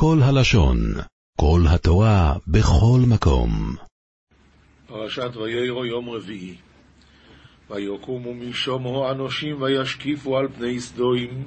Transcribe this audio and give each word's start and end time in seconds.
כל 0.00 0.18
הלשון, 0.22 0.78
כל 1.40 1.60
התורה, 1.68 2.32
בכל 2.46 3.00
מקום. 3.08 3.74
פרשת 4.86 5.36
וירא 5.36 5.86
יום 5.86 6.10
רביעי. 6.10 6.54
ויקומו 7.70 8.34
משומו 8.34 9.10
אנושים 9.10 9.62
וישקיפו 9.62 10.36
על 10.38 10.48
פני 10.58 10.80
סדוים, 10.80 11.44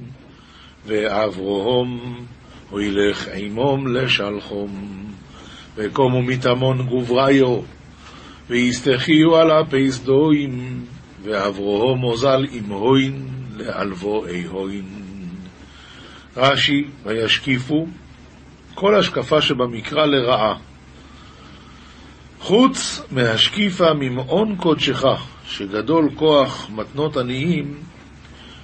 ואברהם 0.85 2.25
הילך 2.71 3.27
עמום 3.33 3.87
לשלחום. 3.87 5.03
וקומו 5.75 6.21
מתמון 6.21 6.87
גובריו, 6.87 7.61
ויסתחיו 8.49 9.35
על 9.35 9.51
אפי 9.51 9.91
סדוים, 9.91 10.85
ואברהם 11.23 12.03
אוזל 12.03 12.45
עם 12.51 12.65
הוין 12.65 13.27
לעלבו 13.57 14.25
אהוין. 14.25 14.85
רש"י, 16.37 16.83
וישקיפו, 17.03 17.87
כל 18.73 18.95
השקפה 18.95 19.41
שבמקרא 19.41 20.05
לרעה. 20.05 20.57
חוץ 22.39 23.01
מהשקיפה 23.11 23.93
ממעון 23.93 24.55
קודשך, 24.55 25.05
שגדול 25.45 26.09
כוח 26.15 26.69
מתנות 26.69 27.17
עניים, 27.17 27.79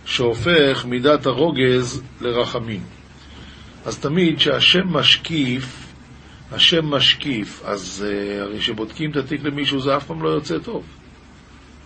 שהופך 0.05 0.85
מידת 0.85 1.25
הרוגז 1.25 2.01
לרחמים. 2.21 2.81
אז 3.85 3.99
תמיד 3.99 4.37
כשהשם 4.37 4.87
משקיף, 4.87 5.87
השם 6.51 6.85
משקיף, 6.85 7.61
אז 7.65 8.05
uh, 8.07 8.41
הרי 8.41 8.59
כשבודקים 8.59 9.11
את 9.11 9.15
התיק 9.15 9.43
למישהו 9.43 9.79
זה 9.79 9.97
אף 9.97 10.05
פעם 10.05 10.23
לא 10.23 10.29
יוצא 10.29 10.57
טוב. 10.59 10.83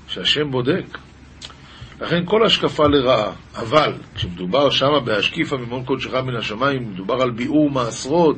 כשהשם 0.08 0.52
בודק. 0.52 0.98
לכן 2.02 2.26
כל 2.26 2.46
השקפה 2.46 2.88
לרעה, 2.88 3.32
אבל 3.56 3.94
כשמדובר 4.16 4.70
שמה 4.70 5.00
בהשקיפה 5.00 5.58
ממעון 5.58 5.86
קודשך 5.86 6.14
מן 6.14 6.36
השמיים, 6.36 6.92
מדובר 6.92 7.22
על 7.22 7.32
ביאור 7.32 7.70
מעשרות, 7.70 8.38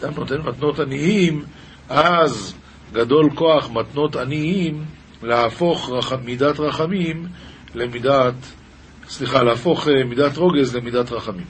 אדם 0.00 0.12
נותן 0.16 0.40
מתנות 0.40 0.80
עניים, 0.80 1.44
אז 1.88 2.54
גדול 2.92 3.30
כוח 3.34 3.70
מתנות 3.70 4.16
עניים 4.16 4.84
להפוך 5.22 5.90
רח... 5.92 6.12
מידת 6.12 6.60
רחמים 6.60 7.26
למידת, 7.74 8.34
סליחה, 9.08 9.42
להפוך 9.42 9.88
אה, 9.88 10.04
מידת 10.04 10.36
רוגז 10.36 10.76
למידת 10.76 11.12
רחמים. 11.12 11.46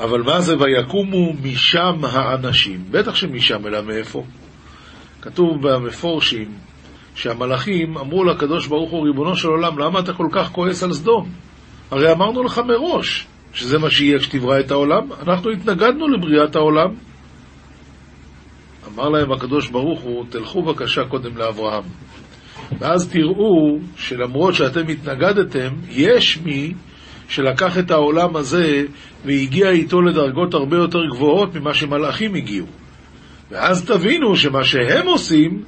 אבל 0.00 0.22
מה 0.22 0.40
זה 0.40 0.56
ויקומו 0.58 1.32
משם 1.42 2.04
האנשים? 2.04 2.84
בטח 2.90 3.14
שמשם, 3.14 3.66
אלא 3.66 3.82
מאיפה? 3.82 4.24
כתוב 5.22 5.68
במפורשים 5.68 6.54
שהמלאכים 7.14 7.98
אמרו 7.98 8.24
לקדוש 8.24 8.66
ברוך 8.66 8.90
הוא, 8.90 9.06
ריבונו 9.06 9.36
של 9.36 9.48
עולם, 9.48 9.78
למה 9.78 10.00
אתה 10.00 10.12
כל 10.12 10.28
כך 10.32 10.50
כועס 10.52 10.82
על 10.82 10.92
סדום? 10.92 11.28
הרי 11.90 12.12
אמרנו 12.12 12.42
לך 12.42 12.60
מראש 12.66 13.26
שזה 13.52 13.78
מה 13.78 13.90
שיהיה 13.90 14.18
כשתברא 14.18 14.60
את 14.60 14.70
העולם, 14.70 15.12
אנחנו 15.22 15.50
התנגדנו 15.50 16.08
לבריאת 16.08 16.56
העולם. 16.56 16.94
אמר 18.94 19.08
להם 19.08 19.32
הקדוש 19.32 19.68
ברוך 19.68 20.00
הוא, 20.00 20.24
תלכו 20.30 20.62
בבקשה 20.62 21.04
קודם 21.04 21.36
לאברהם. 21.36 21.82
ואז 22.78 23.08
תראו 23.08 23.78
שלמרות 23.96 24.54
שאתם 24.54 24.88
התנגדתם, 24.88 25.68
יש 25.88 26.38
מי 26.44 26.72
שלקח 27.28 27.78
את 27.78 27.90
העולם 27.90 28.36
הזה 28.36 28.84
והגיע 29.24 29.70
איתו 29.70 30.02
לדרגות 30.02 30.54
הרבה 30.54 30.76
יותר 30.76 30.98
גבוהות 31.10 31.54
ממה 31.54 31.74
שמלאכים 31.74 32.34
הגיעו. 32.34 32.66
ואז 33.50 33.84
תבינו 33.84 34.36
שמה 34.36 34.64
שהם 34.64 35.06
עושים, 35.06 35.62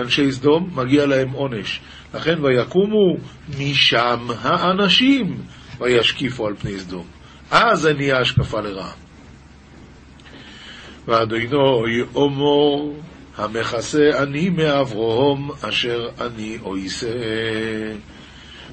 אנשי 0.00 0.32
סדום, 0.32 0.70
מגיע 0.74 1.06
להם 1.06 1.30
עונש. 1.30 1.80
לכן 2.14 2.44
ויקומו 2.44 3.16
משם 3.58 4.26
האנשים 4.42 5.42
וישקיפו 5.80 6.46
על 6.46 6.54
פני 6.56 6.78
סדום. 6.78 7.06
אז 7.50 7.86
נהיה 7.86 8.18
השקפה 8.18 8.60
לרעה. 8.60 8.92
ואדונו 11.06 11.84
אומר 12.14 12.92
המכסה 13.36 14.10
אני 14.22 14.48
מאברהם 14.48 15.50
אשר 15.68 16.08
אני 16.20 16.58
אויסה. 16.62 17.08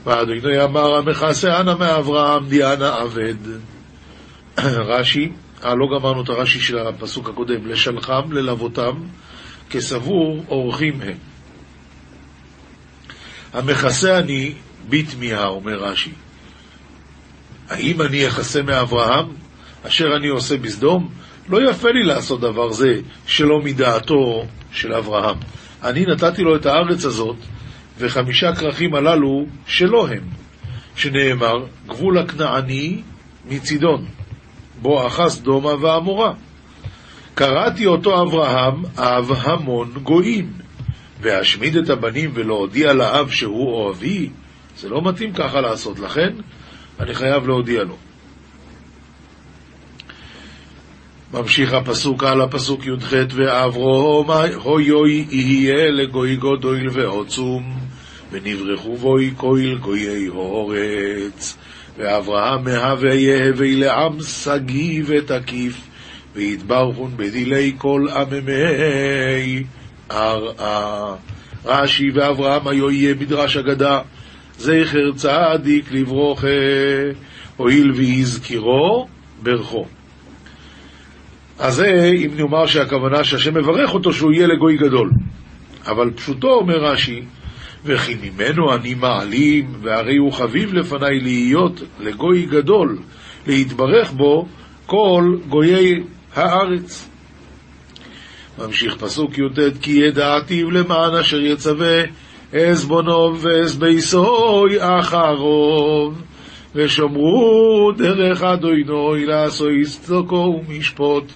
ואדוני 0.03 0.63
אמר 0.63 0.95
המכסה 0.95 1.59
אנא 1.59 1.73
מאברהם 1.79 2.47
דיאנה 2.47 3.01
אבד. 3.01 3.35
רש"י, 4.89 5.31
אה, 5.65 5.75
לא 5.75 5.99
גמרנו 5.99 6.23
את 6.23 6.29
הרש"י 6.29 6.59
של 6.59 6.77
הפסוק 6.77 7.29
הקודם, 7.29 7.67
לשלחם 7.67 8.31
ללוותם 8.31 8.95
כסבור 9.69 10.43
אורחים 10.49 11.01
הם. 11.01 11.17
המכסה 13.53 14.17
אני 14.17 14.53
בתמיהה, 14.89 15.47
אומר 15.47 15.75
רש"י. 15.75 16.11
האם 17.69 18.01
אני 18.01 18.27
אכסה 18.27 18.61
מאברהם, 18.61 19.25
אשר 19.87 20.05
אני 20.17 20.27
עושה 20.27 20.57
בסדום? 20.57 21.09
לא 21.49 21.69
יפה 21.69 21.89
לי 21.89 22.03
לעשות 22.03 22.41
דבר 22.41 22.71
זה 22.71 22.93
שלא 23.27 23.61
מדעתו 23.63 24.45
של 24.71 24.93
אברהם. 24.93 25.37
אני 25.83 26.05
נתתי 26.05 26.41
לו 26.41 26.55
את 26.55 26.65
הארץ 26.65 27.05
הזאת, 27.05 27.37
וחמישה 27.97 28.55
כרכים 28.55 28.95
הללו 28.95 29.45
שלא 29.67 30.07
הם, 30.07 30.29
שנאמר, 30.95 31.65
גבול 31.87 32.17
הכנעני 32.17 33.01
מצידון, 33.45 34.05
בו 34.81 35.07
אחז 35.07 35.41
דומה 35.41 35.75
ועמורה. 35.81 36.33
קראתי 37.37 37.85
אותו 37.85 38.21
אברהם, 38.21 38.83
אב 38.97 39.31
המון 39.31 39.91
גויים, 40.03 40.51
והשמיד 41.21 41.75
את 41.75 41.89
הבנים 41.89 42.31
ולהודיע 42.33 42.93
לאב 42.93 43.29
שהוא 43.29 43.71
אוהבי, 43.73 44.29
זה 44.77 44.89
לא 44.89 45.01
מתאים 45.01 45.33
ככה 45.33 45.61
לעשות, 45.61 45.99
לכן 45.99 46.33
אני 46.99 47.13
חייב 47.13 47.47
להודיע 47.47 47.83
לו. 47.83 47.95
ממשיך 51.33 51.73
הפסוק 51.73 52.23
על 52.23 52.41
הפסוק 52.41 52.85
י"ח 52.85 53.13
ואברום 53.35 54.31
הויוי 54.55 55.25
יהיה 55.29 55.91
לגוי 55.91 56.35
גודויל 56.35 56.89
ועוצום 56.91 57.79
ונברחו 58.31 58.95
בוי 58.97 59.33
כהל 59.37 59.77
גויי 59.77 60.25
הורץ 60.25 61.57
ואברהם 61.97 62.63
מהווה 62.63 63.13
יהווה 63.13 63.67
לעם 63.75 64.21
שגיא 64.21 65.03
ותקיף 65.07 65.86
ויתברכון 66.37 67.11
בדילי 67.17 67.75
כל 67.77 68.05
עממי. 68.15 69.63
ארעה 70.11 71.15
רש"י 71.65 72.11
ואברהם 72.13 72.67
היו 72.67 72.91
יהיה 72.91 73.15
מדרש 73.15 73.57
אגדה. 73.57 74.01
זכר 74.57 75.11
צדיק 75.15 75.91
לברוכה 75.91 76.47
הואיל 77.57 77.91
ויזכירו 77.91 79.07
ברכו. 79.43 79.85
אז 81.59 81.75
זה 81.75 82.11
אם 82.25 82.31
נאמר 82.37 82.65
שהכוונה 82.65 83.23
שהשם 83.23 83.57
מברך 83.57 83.93
אותו 83.93 84.13
שהוא 84.13 84.33
יהיה 84.33 84.47
לגוי 84.47 84.77
גדול. 84.77 85.09
אבל 85.87 86.11
פשוטו 86.15 86.47
אומר 86.47 86.77
רש"י, 86.77 87.21
וכי 87.85 88.15
ממנו 88.21 88.75
אני 88.75 88.93
מעלים, 88.93 89.65
והרי 89.81 90.17
הוא 90.17 90.33
חביב 90.33 90.73
לפניי 90.73 91.19
להיות 91.19 91.81
לגוי 91.99 92.45
גדול, 92.45 92.97
להתברך 93.47 94.11
בו 94.11 94.47
כל 94.85 95.37
גויי 95.49 96.03
הארץ. 96.35 97.09
ממשיך 98.57 98.95
פסוק 98.95 99.37
י"ט, 99.37 99.59
כי 99.81 99.91
ידעתיו 99.91 100.71
למען 100.71 101.15
אשר 101.15 101.39
יצווה 101.39 102.03
עזבונוב 102.53 103.45
ועזבייסוי 103.45 104.77
אחרוב. 104.79 106.21
ושומרו 106.75 107.91
דרך 107.97 108.43
אדוני 108.43 109.25
לעשוי 109.25 109.83
צדוקו 109.85 110.61
ומשפוט 110.67 111.31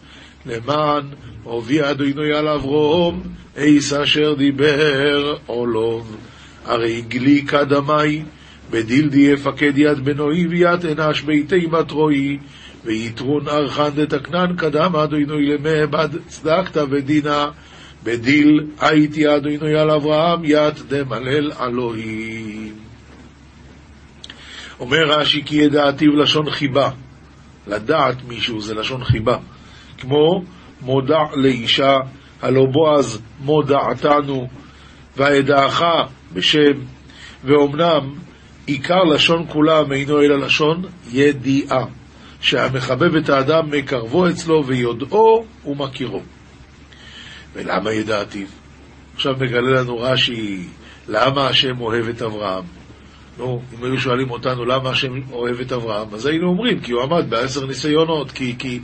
למען 0.46 1.04
הובי 1.44 1.90
אדוני 1.90 2.34
על 2.34 2.48
אברום 2.48 3.22
איס 3.58 3.94
אשר 3.94 4.34
דיבר 4.34 5.36
עולוב 5.46 6.18
הרי 6.66 7.02
גלי 7.08 7.42
קדמי 7.42 8.24
בדילדי 8.72 9.22
יפקד 9.22 9.78
יד 9.78 10.00
בנוי 10.06 10.48
ויד 10.48 10.86
אנש 10.86 11.22
ביתי 11.22 11.68
מטרוי 11.72 12.38
ויתרון 12.86 13.48
ארכן 13.48 13.90
דתקנן 13.90 14.56
קדם 14.58 14.96
אדוני 14.96 15.46
למעבד 15.46 16.10
צדקת 16.28 16.78
ודינה 16.92 17.50
בדיל 18.04 18.68
הייתי 18.80 19.36
אדוני 19.36 19.76
על 19.76 19.92
אברהם 19.92 20.42
יד 20.46 20.74
דמלל 20.88 21.52
אלוהים 21.62 22.82
אומר 24.82 25.04
רש"י 25.06 25.44
כי 25.46 25.56
ידעתיו 25.56 26.16
לשון 26.16 26.50
חיבה. 26.50 26.90
לדעת 27.68 28.16
מישהו 28.28 28.62
זה 28.62 28.74
לשון 28.74 29.04
חיבה. 29.04 29.38
כמו 29.98 30.44
מודע 30.82 31.24
לאישה, 31.34 31.98
הלא 32.42 32.66
בועז 32.66 33.22
מודעתנו, 33.40 34.48
והידעך 35.18 35.84
בשם, 36.34 36.80
ואומנם 37.44 38.14
עיקר 38.66 39.04
לשון 39.04 39.46
כולם 39.50 39.92
אינו 39.92 40.22
אלא 40.22 40.40
לשון 40.40 40.82
ידיעה, 41.12 41.86
שהמחבב 42.42 43.16
את 43.16 43.30
האדם 43.30 43.72
מקרבו 43.72 44.30
אצלו 44.30 44.66
ויודעו 44.66 45.46
ומכירו. 45.66 46.22
ולמה 47.54 47.94
ידעתיו? 47.94 48.48
עכשיו 49.16 49.34
מגלה 49.40 49.82
לנו 49.82 50.00
רש"י 50.00 50.68
למה 51.08 51.48
השם 51.48 51.82
אוהב 51.82 52.08
את 52.08 52.22
אברהם. 52.22 52.64
נו, 53.38 53.62
אם 53.74 53.84
היו 53.84 54.00
שואלים 54.00 54.32
אותנו 54.32 54.66
למה 54.66 54.90
השם 54.90 55.32
אוהב 55.32 55.60
את 55.60 55.72
אברהם, 55.72 56.08
אז 56.14 56.26
היינו 56.26 56.48
אומרים, 56.48 56.80
כי 56.80 56.92
הוא 56.92 57.02
עמד 57.04 57.30
בעשר 57.30 57.66
ניסיונות, 57.66 58.32
כי, 58.32 58.56
כי 58.60 58.80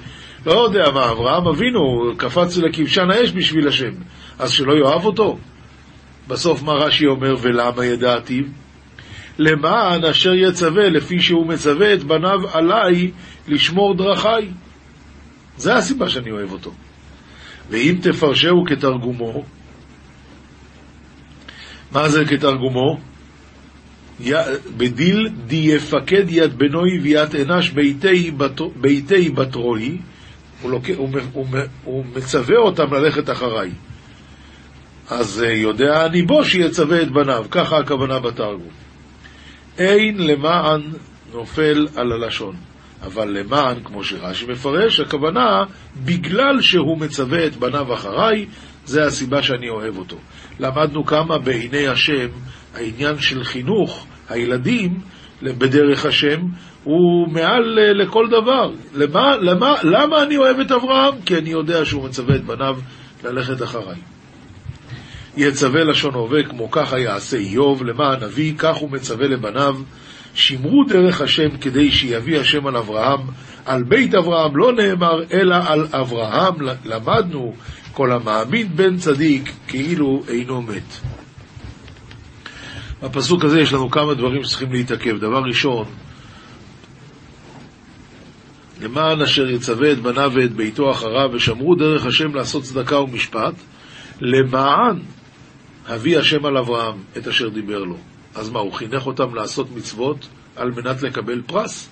לא 0.46 0.54
יודע 0.54 0.92
מה, 0.94 1.12
אברהם 1.12 1.48
אבינו 1.48 2.12
קפץ 2.18 2.58
לכבשן 2.58 3.12
האש 3.12 3.32
בשביל 3.32 3.68
השם, 3.68 3.92
אז 4.40 4.52
שלא 4.52 4.74
יאהב 4.74 5.06
אותו? 5.06 5.38
בסוף 6.28 6.64
מה 6.64 6.74
רש"י 6.74 7.08
אומר, 7.08 7.36
ולמה 7.42 7.86
ידעתי? 7.86 8.44
למען 9.38 10.06
אשר 10.06 10.34
יצווה, 10.34 10.90
לפי 10.90 11.20
שהוא 11.20 11.48
מצווה 11.48 11.94
את 11.94 12.04
בניו 12.04 12.40
עליי 12.54 13.12
לשמור 13.48 13.98
דרכיי. 13.98 14.50
זה 15.58 15.76
הסיבה 15.76 16.10
שאני 16.10 16.32
אוהב 16.32 16.52
אותו. 16.52 16.74
ואם 17.70 17.96
תפרשהו 18.02 18.66
כתרגומו, 18.66 19.44
מה 21.92 22.10
זה 22.10 22.26
כתרגומו? 22.26 23.00
בדיל 24.78 25.30
די 25.48 25.56
יפקד 25.56 26.26
יד 26.30 26.58
בנוי 26.58 27.00
ויד 27.00 27.36
אנש 27.36 27.70
ביתי 28.76 29.30
בתרועי, 29.32 29.98
הוא, 30.62 30.72
לוק... 30.72 30.90
הוא, 30.98 31.10
הוא, 31.34 31.48
הוא 31.84 32.06
מצווה 32.16 32.58
אותם 32.58 32.94
ללכת 32.94 33.30
אחריי. 33.30 33.72
אז 35.10 35.44
אה, 35.44 35.54
יודע 35.54 36.06
אני 36.06 36.22
בו 36.22 36.46
שיצווה 36.46 37.02
את 37.02 37.12
בניו, 37.12 37.46
ככה 37.52 37.78
הכוונה 37.78 38.20
בתרגום. 38.20 38.87
אין 39.78 40.28
למען 40.28 40.82
נופל 41.34 41.88
על 41.96 42.12
הלשון, 42.12 42.56
אבל 43.04 43.40
למען, 43.40 43.84
כמו 43.84 44.04
שרש"י 44.04 44.46
מפרש, 44.46 45.00
הכוונה 45.00 45.64
בגלל 46.06 46.62
שהוא 46.62 46.98
מצווה 46.98 47.48
את 47.48 47.56
בניו 47.56 47.94
אחריי, 47.94 48.46
זה 48.86 49.04
הסיבה 49.04 49.44
שאני 49.44 49.70
אוהב 49.70 49.98
אותו. 49.98 50.18
למדנו 50.60 51.06
כמה 51.06 51.38
בעיני 51.38 51.88
השם 51.88 52.28
העניין 52.76 53.20
של 53.20 53.44
חינוך 53.44 54.08
הילדים 54.30 55.00
בדרך 55.44 56.06
השם 56.06 56.40
הוא 56.84 57.28
מעל 57.28 57.80
אה, 57.80 57.94
לכל 57.94 58.28
דבר. 58.28 58.72
למה, 58.96 59.38
למה, 59.38 59.76
למה 59.84 60.24
אני 60.24 60.38
אוהב 60.38 60.60
את 60.60 60.72
אברהם? 60.72 61.22
כי 61.26 61.38
אני 61.38 61.50
יודע 61.50 61.86
שהוא 61.86 62.04
מצווה 62.04 62.36
את 62.36 62.44
בניו 62.44 62.78
ללכת 63.24 63.64
אחריי. 63.64 63.98
יצווה 65.38 65.84
לשון 65.84 66.14
הווה 66.14 66.44
כמו 66.44 66.72
ככה 66.72 67.00
יעשה 67.00 67.38
איוב, 67.38 67.84
למען 67.84 68.24
אבי, 68.24 68.54
כך 68.58 68.76
הוא 68.76 68.92
מצווה 68.92 69.28
לבניו. 69.28 69.76
שמרו 70.34 70.84
דרך 70.84 71.22
השם 71.22 71.58
כדי 71.62 71.92
שיביא 71.92 72.40
השם 72.40 72.68
על 72.68 72.78
אברהם. 72.78 73.20
על 73.66 73.84
בית 73.84 74.16
אברהם 74.16 74.58
לא 74.58 74.74
נאמר 74.74 75.24
אלא 75.32 75.56
על 75.68 75.88
אברהם. 75.92 76.54
למדנו 76.86 77.56
כל 77.92 78.12
המאמין 78.12 78.68
בן 78.76 78.98
צדיק 78.98 79.52
כאילו 79.68 80.24
אינו 80.28 80.62
מת. 80.62 80.94
בפסוק 83.04 83.44
הזה 83.44 83.60
יש 83.60 83.74
לנו 83.74 83.90
כמה 83.90 84.14
דברים 84.14 84.44
שצריכים 84.44 84.72
להתעכב. 84.72 85.18
דבר 85.18 85.42
ראשון, 85.48 85.86
למען 88.82 89.22
אשר 89.22 89.50
יצווה 89.50 89.92
את 89.92 90.00
בניו 90.00 90.32
ואת 90.36 90.54
ביתו 90.54 90.92
אחריו, 90.92 91.30
ושמרו 91.34 91.76
דרך 91.76 92.06
השם 92.06 92.36
לעשות 92.36 92.64
צדקה 92.64 93.00
ומשפט, 93.00 93.54
למען 94.22 95.00
הביא 95.88 96.20
השם 96.20 96.46
על 96.46 96.58
אברהם 96.58 97.04
את 97.18 97.28
אשר 97.28 97.50
דיבר 97.50 97.84
לו. 97.84 97.98
אז 98.36 98.50
מה, 98.50 98.60
הוא 98.60 98.74
חינך 98.74 99.06
אותם 99.06 99.36
לעשות 99.36 99.68
מצוות 99.76 100.28
על 100.56 100.72
מנת 100.72 101.02
לקבל 101.02 101.42
פרס? 101.46 101.90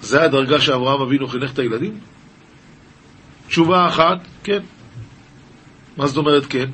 זה 0.00 0.22
הדרגה 0.22 0.60
שאברהם 0.60 1.00
אבינו 1.00 1.28
חינך 1.28 1.52
את 1.52 1.58
הילדים? 1.58 2.00
תשובה 3.48 3.88
אחת, 3.88 4.18
כן. 4.44 4.62
מה 5.96 6.06
זאת 6.06 6.16
אומרת 6.16 6.46
כן? 6.46 6.70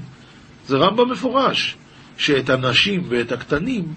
זה 0.67 0.77
רמב"ם 0.77 1.11
מפורש, 1.11 1.77
שאת 2.17 2.51
הנשים 2.51 3.05
ואת 3.09 3.33
הקטנים 3.33 3.95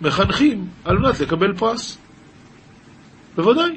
מחנכים 0.00 0.68
על 0.84 0.98
מנת 0.98 1.20
לקבל 1.20 1.56
פרס. 1.56 1.98
בוודאי. 3.36 3.76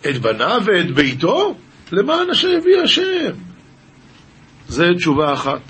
את 0.00 0.18
בניו 0.18 0.62
ואת 0.64 0.90
ביתו, 0.90 1.54
למען 1.92 2.30
אשר 2.30 2.48
יביא 2.48 2.80
השם. 2.84 3.45
זה 4.68 4.84
תשובה 4.96 5.32
אחת. 5.32 5.60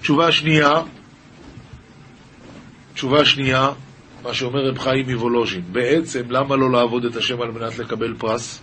תשובה 0.00 0.32
שנייה, 0.32 0.82
תשובה 2.94 3.24
שנייה, 3.24 3.70
מה 4.22 4.34
שאומר 4.34 4.68
רב 4.68 4.78
חיים 4.78 5.10
מוולוז'ין, 5.10 5.62
בעצם 5.72 6.30
למה 6.30 6.56
לא 6.56 6.70
לעבוד 6.70 7.04
את 7.04 7.16
השם 7.16 7.40
על 7.40 7.50
מנת 7.50 7.78
לקבל 7.78 8.14
פרס? 8.18 8.62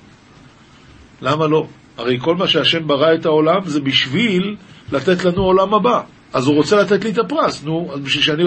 למה 1.22 1.48
לא? 1.48 1.68
הרי 1.98 2.18
כל 2.22 2.36
מה 2.36 2.48
שהשם 2.48 2.88
ברא 2.88 3.14
את 3.14 3.26
העולם 3.26 3.66
זה 3.66 3.82
בשביל 3.82 4.56
לתת 4.92 5.26
לנו 5.26 5.44
עולם 5.44 5.74
הבא. 5.74 6.02
אז 6.34 6.48
הוא 6.48 6.56
רוצה 6.56 6.76
לתת 6.76 7.04
לי 7.04 7.12
את 7.12 7.18
הפרס, 7.18 7.64
נו, 7.64 7.92
בשביל, 8.04 8.24
שאני, 8.24 8.44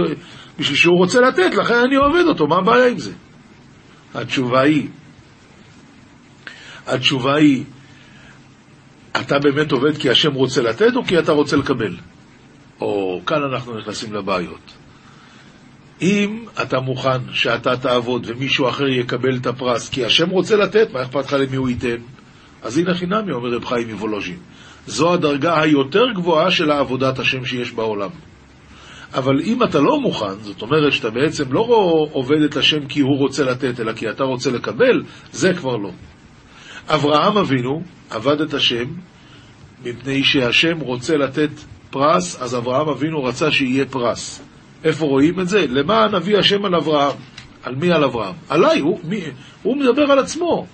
בשביל 0.59 0.77
שהוא 0.77 0.97
רוצה 0.97 1.21
לתת, 1.21 1.55
לכן 1.55 1.75
אני 1.75 1.97
עובד 1.97 2.25
אותו, 2.29 2.47
מה 2.47 2.57
הבעיה 2.57 2.89
עם 2.89 2.99
זה? 2.99 3.13
התשובה 4.15 4.61
היא, 4.61 4.89
התשובה 6.87 7.35
היא, 7.35 7.65
אתה 9.17 9.39
באמת 9.39 9.73
עובד 9.73 9.99
כי 9.99 10.11
השם 10.11 10.35
רוצה 10.35 10.63
לתת 10.63 10.97
או 10.97 11.05
כי 11.05 11.19
אתה 11.19 11.33
רוצה 11.33 11.57
לקבל? 11.57 11.97
או 12.81 13.21
כאן 13.27 13.43
אנחנו 13.43 13.79
נכנסים 13.79 14.15
לבעיות. 14.15 14.73
אם 16.03 16.45
אתה 16.63 16.81
מוכן 16.81 17.19
שאתה 17.33 17.77
תעבוד 17.77 18.27
ומישהו 18.27 18.69
אחר 18.69 18.89
יקבל 18.89 19.37
את 19.37 19.47
הפרס 19.47 19.89
כי 19.89 20.05
השם 20.05 20.31
רוצה 20.31 20.57
לתת, 20.57 20.93
מה 20.93 21.03
אכפת 21.03 21.27
לך 21.27 21.33
למי 21.33 21.57
הוא 21.57 21.69
ייתן? 21.69 21.97
אז 22.63 22.79
הנה 22.79 22.95
חינמי, 22.95 23.33
אומר 23.33 23.49
רב 23.57 23.65
חיים 23.65 23.91
מוולוז'ין. 23.91 24.39
זו 24.87 25.13
הדרגה 25.13 25.61
היותר 25.61 26.05
גבוהה 26.15 26.51
של 26.51 26.71
עבודת 26.71 27.19
השם 27.19 27.45
שיש 27.45 27.73
בעולם. 27.73 28.11
אבל 29.15 29.41
אם 29.41 29.63
אתה 29.63 29.81
לא 29.81 30.01
מוכן, 30.01 30.35
זאת 30.41 30.63
אומרת 30.63 30.93
שאתה 30.93 31.11
בעצם 31.11 31.53
לא 31.53 31.61
עובד 32.13 32.43
את 32.43 32.57
השם 32.57 32.87
כי 32.87 33.01
הוא 33.01 33.19
רוצה 33.19 33.45
לתת, 33.45 33.81
אלא 33.81 33.93
כי 33.93 34.11
אתה 34.11 34.25
רוצה 34.25 34.51
לקבל, 34.51 35.03
זה 35.33 35.55
כבר 35.55 35.77
לא. 35.77 35.91
אברהם 36.89 37.39
אבינו 37.39 37.83
עבד 38.11 38.41
את 38.41 38.55
השם 38.55 38.85
מפני 39.85 40.25
שהשם 40.25 40.81
רוצה 40.81 41.17
לתת 41.17 41.51
פרס, 41.91 42.43
אז 42.43 42.57
אברהם 42.57 42.89
אבינו 42.89 43.25
רצה 43.25 43.51
שיהיה 43.51 43.87
פרס. 43.87 44.43
איפה 44.85 45.07
רואים 45.07 45.41
את 45.41 45.49
זה? 45.49 45.67
למען 45.69 46.15
אבי 46.15 46.39
השם 46.39 46.65
על 46.65 46.75
אברהם. 46.75 47.17
על 47.63 47.75
מי 47.75 47.93
על 47.93 48.05
אברהם? 48.05 48.35
עליי, 48.49 48.81
הוא, 48.81 49.01
מי, 49.05 49.21
הוא 49.63 49.77
מדבר 49.77 50.03
על 50.03 50.19
עצמו. 50.19 50.67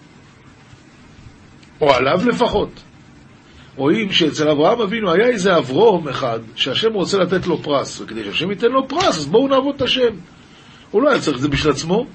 או 1.81 1.93
עליו 1.95 2.21
לפחות. 2.27 2.83
רואים 3.77 4.13
שאצל 4.13 4.49
אברהם 4.49 4.81
אבינו 4.81 5.13
היה 5.13 5.27
איזה 5.27 5.59
אברום 5.59 6.09
אחד 6.09 6.41
שהשם 6.55 6.93
רוצה 6.93 7.19
לתת 7.19 7.47
לו 7.47 7.63
פרס, 7.63 8.01
וכדי 8.01 8.25
שהשם 8.25 8.51
ייתן 8.51 8.71
לו 8.73 8.89
פרס, 8.89 9.19
אז 9.19 9.27
בואו 9.27 9.49
נעבוד 9.49 9.75
את 9.75 9.83
השם. 9.83 10.15
הוא 10.91 11.03
לא 11.03 11.11
היה 11.11 11.21
צריך 11.21 11.37
את 11.37 11.43
זה 11.43 11.49
בשביל 11.49 11.73
עצמו, 11.73 12.07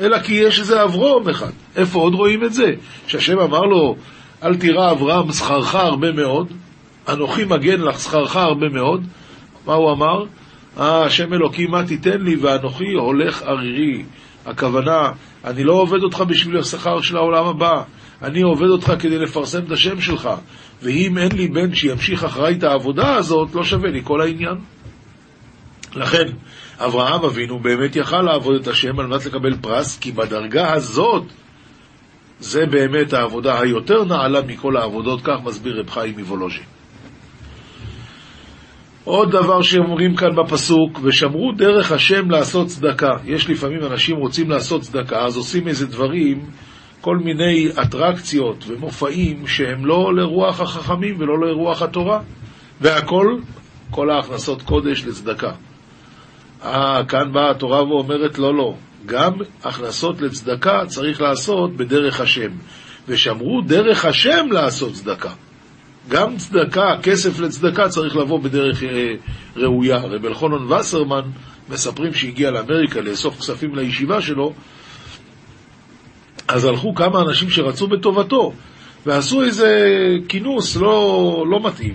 אלא 0.00 0.18
כי 0.18 0.34
יש 0.34 0.60
איזה 0.60 0.84
אברום 0.84 1.28
אחד. 1.28 1.50
איפה 1.76 1.98
עוד 1.98 2.14
רואים 2.14 2.44
את 2.44 2.54
זה? 2.54 2.66
שהשם 3.06 3.38
אמר 3.38 3.60
לו, 3.60 3.96
אל 4.42 4.56
תירא 4.56 4.90
אברהם 4.90 5.32
שכרך 5.32 5.74
הרבה 5.74 6.12
מאוד, 6.12 6.52
אנוכי 7.08 7.44
מגן 7.44 7.80
לך 7.80 8.00
שכרך 8.00 8.36
הרבה 8.36 8.68
מאוד. 8.68 9.04
מה 9.66 9.74
הוא 9.74 9.92
אמר? 9.92 10.24
אה, 10.80 11.04
השם 11.04 11.34
אלוקים 11.34 11.70
מה 11.70 11.84
תיתן 11.84 12.20
לי 12.20 12.36
ואנוכי 12.36 12.92
הולך 12.92 13.42
ערירי. 13.42 14.02
הכוונה, 14.46 15.12
אני 15.44 15.64
לא 15.64 15.72
עובד 15.72 16.02
אותך 16.02 16.20
בשביל 16.20 16.58
השכר 16.58 17.00
של 17.00 17.16
העולם 17.16 17.46
הבא, 17.46 17.82
אני 18.22 18.42
עובד 18.42 18.68
אותך 18.68 18.92
כדי 18.98 19.18
לפרסם 19.18 19.64
את 19.64 19.70
השם 19.70 20.00
שלך, 20.00 20.28
ואם 20.82 21.18
אין 21.18 21.32
לי 21.32 21.48
בן 21.48 21.74
שימשיך 21.74 22.24
אחריי 22.24 22.54
את 22.54 22.62
העבודה 22.62 23.14
הזאת, 23.14 23.54
לא 23.54 23.64
שווה 23.64 23.90
לי 23.90 24.00
כל 24.04 24.20
העניין. 24.20 24.56
לכן, 25.94 26.24
אברהם 26.78 27.24
אבינו 27.24 27.58
באמת 27.58 27.96
יכל 27.96 28.22
לעבוד 28.22 28.60
את 28.60 28.68
השם 28.68 29.00
על 29.00 29.06
מנת 29.06 29.26
לקבל 29.26 29.56
פרס, 29.60 29.98
כי 29.98 30.12
בדרגה 30.12 30.72
הזאת 30.72 31.24
זה 32.42 32.66
באמת 32.66 33.12
העבודה 33.12 33.60
היותר 33.60 34.04
נעלה 34.04 34.42
מכל 34.42 34.76
העבודות, 34.76 35.20
כך 35.24 35.36
מסביר 35.44 35.80
רב 35.80 35.90
חיים 35.90 36.14
מוולוז'ין. 36.18 36.62
עוד 39.04 39.30
דבר 39.30 39.62
שאומרים 39.62 40.16
כאן 40.16 40.36
בפסוק, 40.36 41.00
ושמרו 41.02 41.52
דרך 41.52 41.92
השם 41.92 42.30
לעשות 42.30 42.66
צדקה. 42.66 43.10
יש 43.24 43.50
לפעמים 43.50 43.80
אנשים 43.82 44.16
רוצים 44.16 44.50
לעשות 44.50 44.80
צדקה, 44.82 45.24
אז 45.24 45.36
עושים 45.36 45.68
איזה 45.68 45.86
דברים, 45.86 46.50
כל 47.00 47.16
מיני 47.16 47.68
אטרקציות 47.82 48.64
ומופעים 48.68 49.46
שהם 49.46 49.86
לא 49.86 50.14
לרוח 50.14 50.60
החכמים 50.60 51.16
ולא 51.18 51.40
לרוח 51.40 51.82
התורה. 51.82 52.20
והכל, 52.80 53.26
כל 53.90 54.10
ההכנסות 54.10 54.62
קודש 54.62 55.04
לצדקה. 55.04 55.52
אה, 56.64 57.04
כאן 57.08 57.32
באה 57.32 57.50
התורה 57.50 57.88
ואומרת 57.88 58.38
לא, 58.38 58.54
לא. 58.54 58.74
גם 59.06 59.32
הכנסות 59.64 60.20
לצדקה 60.20 60.86
צריך 60.86 61.20
לעשות 61.20 61.76
בדרך 61.76 62.20
השם. 62.20 62.50
ושמרו 63.08 63.60
דרך 63.60 64.04
השם 64.04 64.46
לעשות 64.50 64.92
צדקה. 64.92 65.30
גם 66.08 66.36
צדקה, 66.36 66.96
כסף 67.02 67.40
לצדקה 67.40 67.88
צריך 67.88 68.16
לבוא 68.16 68.40
בדרך 68.40 68.82
אה, 68.82 69.14
ראויה. 69.56 69.96
רב 69.96 70.26
אלחונון 70.26 70.72
וסרמן 70.72 71.22
מספרים 71.68 72.14
שהגיע 72.14 72.50
לאמריקה 72.50 73.00
לאסוף 73.00 73.38
כספים 73.38 73.74
לישיבה 73.74 74.20
שלו, 74.20 74.52
אז 76.48 76.64
הלכו 76.64 76.94
כמה 76.94 77.20
אנשים 77.22 77.50
שרצו 77.50 77.88
בטובתו, 77.88 78.52
ועשו 79.06 79.42
איזה 79.42 79.88
כינוס 80.28 80.76
לא, 80.76 81.44
לא 81.50 81.62
מתאים. 81.62 81.94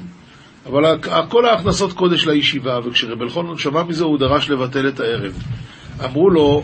אבל 0.66 0.84
כל 1.30 1.46
ההכנסות 1.46 1.94
קודש 1.94 2.28
לישיבה, 2.28 2.80
וכשרב 2.86 3.22
אלחונן 3.22 3.58
שמע 3.58 3.84
מזה 3.84 4.04
הוא 4.04 4.20
דרש 4.20 4.50
לבטל 4.50 4.88
את 4.88 5.00
הערב. 5.00 5.34
אמרו 6.06 6.30
לו, 6.30 6.64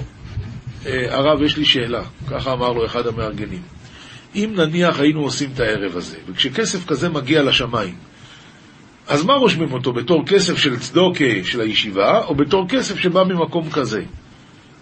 הרב, 0.85 1.41
יש 1.41 1.57
לי 1.57 1.65
שאלה, 1.65 2.03
ככה 2.29 2.53
אמר 2.53 2.73
לו 2.73 2.85
אחד 2.85 3.07
המארגנים. 3.07 3.61
אם 4.35 4.53
נניח 4.55 4.99
היינו 4.99 5.21
עושים 5.21 5.49
את 5.53 5.59
הערב 5.59 5.97
הזה, 5.97 6.17
וכשכסף 6.27 6.85
כזה 6.85 7.09
מגיע 7.09 7.43
לשמיים, 7.43 7.95
אז 9.07 9.23
מה 9.25 9.33
רושמים 9.33 9.73
אותו? 9.73 9.93
בתור 9.93 10.25
כסף 10.25 10.57
של 10.57 10.79
צדוקה 10.79 11.43
של 11.43 11.61
הישיבה, 11.61 12.23
או 12.25 12.35
בתור 12.35 12.67
כסף 12.69 12.99
שבא 12.99 13.23
ממקום 13.23 13.69
כזה? 13.69 14.03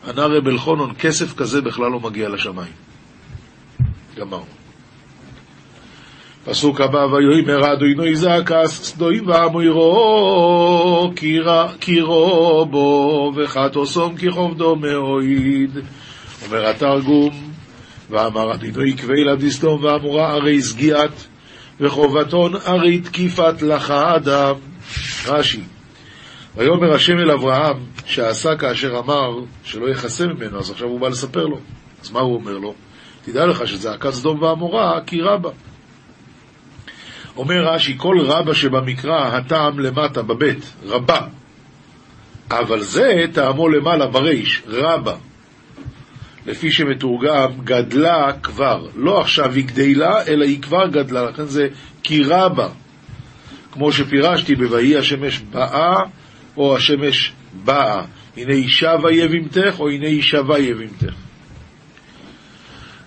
ענה 0.08 0.25
רב 0.25 0.48
אלחונון, 0.48 0.93
כסף 1.00 1.34
כזה 1.34 1.62
בכלל 1.62 1.91
לא 1.91 2.00
מגיע 2.00 2.29
לשמיים. 2.29 2.74
גמרנו. 4.17 4.61
פסוק 6.46 6.82
הבא, 6.82 6.98
ויאמר 6.98 7.74
אדוני 7.74 8.16
זעקס 8.16 8.84
סדוים 8.84 9.28
ואמוירו 9.28 11.12
קירו 11.80 12.66
בו 12.66 13.32
וחטוסום 13.36 14.18
כי 14.18 14.28
ככובדו 14.32 14.76
מאויד. 14.76 15.78
אומר 16.46 16.70
התרגום, 16.70 17.52
ואמר 18.10 18.54
אדוני 18.54 18.94
קבי 18.94 19.24
לדיסטום 19.24 19.84
ואמורה 19.84 20.34
הרי 20.34 20.62
סגיעת 20.62 21.28
וחובתון 21.80 22.54
הרי 22.66 23.00
תקיפת 23.00 23.62
לך 23.62 23.92
אדם. 23.92 24.56
רש"י 25.28 25.62
ויאמר 26.58 26.94
השם 26.94 27.18
אל 27.18 27.32
אברהם 27.32 27.78
שעשה 28.06 28.56
כאשר 28.56 29.00
אמר 29.00 29.40
שלא 29.64 29.90
יכסה 29.90 30.28
ממנו, 30.28 30.60
אז 30.60 30.72
עכשיו 30.72 30.88
הוא 30.88 31.00
בא 31.00 31.08
לספר 31.08 31.46
לו. 31.46 31.58
אז 32.04 32.12
מה 32.12 32.20
הוא 32.20 32.36
אומר 32.36 32.58
לו? 32.58 32.74
תדע 33.26 33.46
לך 33.46 33.68
שזעקת 33.68 34.12
סדום 34.12 34.42
ועמורה 34.42 35.00
כי 35.06 35.22
רבה. 35.22 35.50
אומר 37.38 37.66
רש"י, 37.74 37.94
כל 37.98 38.18
רבה 38.20 38.56
שבמקרא, 38.56 39.38
הטעם 39.38 39.80
למטה 39.80 40.22
בבית, 40.22 40.74
רבה. 40.86 41.22
אבל 42.52 42.82
זה 42.82 43.26
טעמו 43.34 43.70
למעלה 43.70 44.08
בריש, 44.08 44.62
רבה. 44.68 45.16
לפי 46.46 46.72
שמתורגם, 46.72 47.52
גדלה 47.64 48.34
כבר. 48.44 48.88
לא 48.96 49.22
עכשיו 49.22 49.54
היא 49.54 49.66
גדלה, 49.66 50.26
אלא 50.28 50.46
היא 50.46 50.62
כבר 50.62 50.88
גדלה, 50.88 51.24
לכן 51.24 51.46
זה 51.46 51.68
כי 52.04 52.24
רבה. 52.24 52.68
כמו 53.72 53.92
שפירשתי 53.92 54.56
ב"ויהי 54.56 54.98
השמש 54.98 55.40
באה" 55.40 55.96
או 56.58 56.76
השמש 56.76 57.32
באה. 57.54 58.02
הנה 58.38 58.54
אישה 58.54 58.96
ויבמתך, 59.04 59.80
או 59.80 59.90
הנה 59.90 60.08
אישה 60.08 60.38
ויבמתך. 60.48 61.14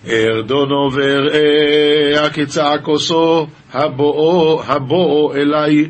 ארדונו 0.07 0.89
ואראה 0.91 2.29
כצעקוסו 2.29 3.47
הבואו, 3.75 4.63
הבואו 4.63 5.35
אליי 5.35 5.85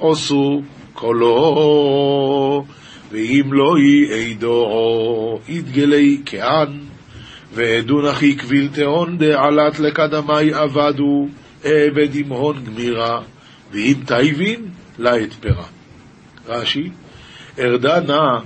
עשו 0.00 0.62
קולו 0.94 2.64
ואם 3.10 3.52
לא 3.52 3.78
יהי 3.78 4.32
עדו 4.32 5.38
יתגלי 5.48 6.20
כען 6.26 6.78
ועדון 7.54 8.06
אחי 8.06 8.34
קביל 8.34 8.68
תהון 8.74 9.18
דעלת 9.18 9.80
לקדמי 9.80 10.52
עבדו 10.52 11.28
עבד 11.64 12.14
עם 12.14 12.28
הון 12.28 12.64
גמירה 12.64 13.20
ואם 13.72 13.94
תיבין 14.06 14.60
לה 14.98 15.22
אתפרה. 15.22 15.66
רש"י, 16.48 16.90
ארדה 17.58 18.00
נא 18.00 18.38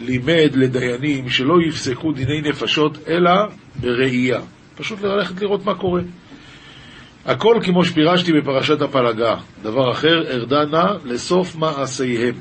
לימד 0.00 0.50
לדיינים 0.54 1.30
שלא 1.30 1.54
יפסקו 1.68 2.12
דיני 2.12 2.40
נפשות 2.40 2.98
אלא 3.08 3.32
בראייה. 3.80 4.40
פשוט 4.76 5.00
ללכת 5.00 5.42
לראות 5.42 5.64
מה 5.64 5.74
קורה. 5.74 6.02
הכל 7.28 7.58
כמו 7.62 7.84
שפירשתי 7.84 8.32
בפרשת 8.32 8.82
הפלגה. 8.82 9.34
דבר 9.62 9.90
אחר, 9.90 10.22
ארדה 10.30 10.64
נא 10.64 10.86
לסוף 11.04 11.56
מעשיהם. 11.56 12.34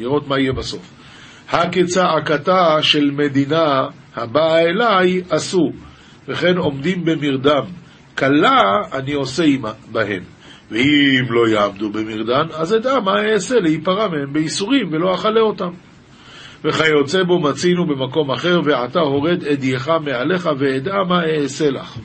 לראות 0.00 0.28
מה 0.28 0.38
יהיה 0.38 0.52
בסוף. 0.52 0.92
הכצעקתה 1.50 2.82
של 2.82 3.10
מדינה 3.10 3.86
הבאה 4.16 4.60
אליי 4.60 5.22
עשו, 5.30 5.72
וכן 6.28 6.56
עומדים 6.56 7.04
במרדם. 7.04 7.64
כלה 8.18 8.60
אני 8.92 9.12
עושה 9.12 9.44
בהם. 9.92 10.22
ואם 10.70 11.24
לא 11.30 11.48
יעמדו 11.48 11.90
במרדן, 11.90 12.46
אז 12.54 12.74
אדע 12.74 13.00
מה 13.00 13.12
אעשה 13.32 13.54
להיפרע 13.60 14.08
מהם 14.08 14.32
בייסורים 14.32 14.88
ולא 14.92 15.14
אכלה 15.14 15.40
אותם. 15.40 15.70
וכיוצא 16.64 17.22
בו 17.22 17.40
מצינו 17.40 17.86
במקום 17.86 18.30
אחר, 18.30 18.60
ועתה 18.64 19.00
הורד 19.00 19.44
אדייך 19.44 19.90
מעליך, 20.04 20.48
ואדע 20.58 20.94
מה 21.08 21.24
אעשה 21.24 21.70
לך. 21.70 21.98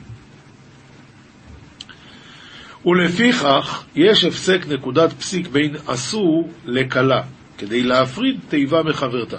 ולפיכך, 2.86 3.84
יש 3.94 4.24
הפסק 4.24 4.66
נקודת 4.68 5.12
פסיק 5.12 5.48
בין 5.48 5.74
עשו 5.88 6.48
לכלה, 6.64 7.22
כדי 7.58 7.82
להפריד 7.82 8.40
תיבה 8.48 8.82
מחברתה. 8.82 9.36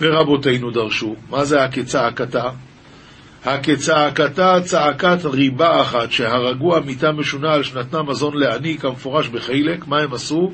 ורבותינו 0.00 0.70
דרשו, 0.70 1.14
מה 1.30 1.44
זה 1.44 1.64
הכצעקתה? 1.64 2.50
הכצעקתה 3.44 4.56
צעקת 4.64 5.18
ריבה 5.24 5.80
אחת, 5.82 6.12
שהרגו 6.12 6.76
המיטה 6.76 7.12
משונה 7.12 7.52
על 7.52 7.62
שנתנה 7.62 8.02
מזון 8.02 8.36
לעני, 8.36 8.78
כמפורש 8.78 9.28
בחילק, 9.28 9.86
מה 9.86 10.00
הם 10.00 10.14
עשו? 10.14 10.52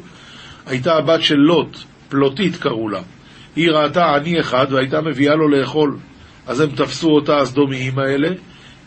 הייתה 0.67 0.95
הבת 0.95 1.23
של 1.23 1.37
לוט, 1.37 1.77
פלוטית 2.09 2.57
קראו 2.57 2.89
לה. 2.89 3.01
היא 3.57 3.71
ראתה 3.71 4.15
עני 4.15 4.41
אחד 4.41 4.67
והייתה 4.71 5.01
מביאה 5.01 5.35
לו 5.35 5.49
לאכול. 5.49 5.97
אז 6.47 6.61
הם 6.61 6.71
תפסו 6.71 7.11
אותה, 7.11 7.37
הסדומיים 7.37 7.99
האלה, 7.99 8.29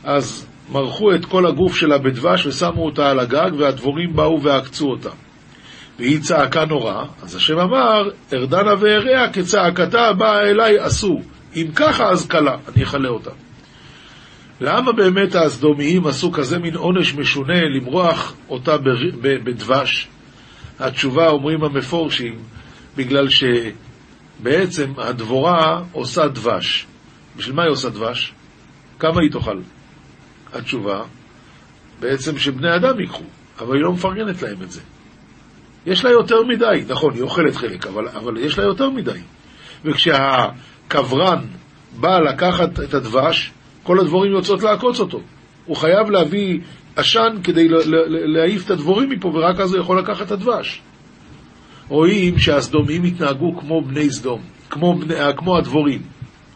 אז 0.03 0.48
מרחו 0.71 1.15
את 1.15 1.25
כל 1.25 1.45
הגוף 1.45 1.75
שלה 1.75 1.97
בדבש 1.97 2.45
ושמו 2.45 2.85
אותה 2.85 3.09
על 3.09 3.19
הגג, 3.19 3.51
והדבורים 3.57 4.15
באו 4.15 4.41
ועקצו 4.41 4.89
אותה. 4.91 5.09
והיא 5.99 6.21
צעקה 6.21 6.65
נורא, 6.65 7.03
אז 7.21 7.35
השם 7.35 7.59
אמר, 7.59 8.09
ארדנה 8.33 8.73
ואריה 8.79 9.33
כצעקתה 9.33 10.13
באה 10.13 10.49
אליי 10.49 10.79
עשו. 10.79 11.21
אם 11.55 11.67
ככה 11.75 12.09
אז 12.09 12.27
קלה, 12.27 12.55
אני 12.67 12.83
אכלה 12.83 13.09
אותה. 13.09 13.31
למה 14.61 14.91
באמת 14.91 15.35
הסדומיים 15.35 16.07
עשו 16.07 16.31
כזה 16.31 16.59
מין 16.59 16.75
עונש 16.75 17.15
משונה 17.15 17.61
למרוח 17.75 18.35
אותה 18.49 18.77
בדבש? 19.21 20.07
התשובה, 20.79 21.29
אומרים 21.29 21.63
המפורשים, 21.63 22.35
בגלל 22.97 23.29
ש... 23.29 23.43
בעצם 24.43 24.93
הדבורה 24.97 25.81
עושה 25.91 26.27
דבש. 26.27 26.85
בשביל 27.37 27.55
מה 27.55 27.63
היא 27.63 27.71
עושה 27.71 27.89
דבש? 27.89 28.33
כמה 28.99 29.21
היא 29.21 29.31
תאכל? 29.31 29.59
התשובה, 30.53 31.03
בעצם 31.99 32.37
שבני 32.37 32.75
אדם 32.75 32.99
ייקחו, 32.99 33.23
אבל 33.59 33.75
היא 33.75 33.83
לא 33.83 33.93
מפרגנת 33.93 34.41
להם 34.41 34.61
את 34.63 34.71
זה. 34.71 34.81
יש 35.85 36.05
לה 36.05 36.11
יותר 36.11 36.43
מדי, 36.43 36.83
נכון, 36.87 37.13
היא 37.13 37.21
אוכלת 37.21 37.55
חלק, 37.55 37.87
אבל, 37.87 38.07
אבל 38.07 38.37
יש 38.37 38.59
לה 38.59 38.63
יותר 38.63 38.89
מדי. 38.89 39.19
וכשהקברן 39.85 41.39
בא 41.99 42.19
לקחת 42.19 42.79
את 42.79 42.93
הדבש, 42.93 43.51
כל 43.83 43.99
הדבורים 43.99 44.31
יוצאות 44.31 44.63
לעקוץ 44.63 44.99
אותו. 44.99 45.21
הוא 45.65 45.75
חייב 45.75 46.09
להביא 46.09 46.59
עשן 46.95 47.37
כדי 47.43 47.67
להעיף 48.07 48.65
את 48.65 48.71
הדבורים 48.71 49.09
מפה, 49.09 49.27
ורק 49.27 49.59
אז 49.59 49.73
הוא 49.73 49.81
יכול 49.81 49.99
לקחת 49.99 50.25
את 50.25 50.31
הדבש. 50.31 50.81
רואים 51.87 52.39
שהסדומים 52.39 53.03
התנהגו 53.03 53.57
כמו 53.59 53.81
בני 53.81 54.09
סדום, 54.09 54.41
כמו, 54.69 54.95
בני, 54.95 55.15
כמו 55.37 55.57
הדבורים. 55.57 56.01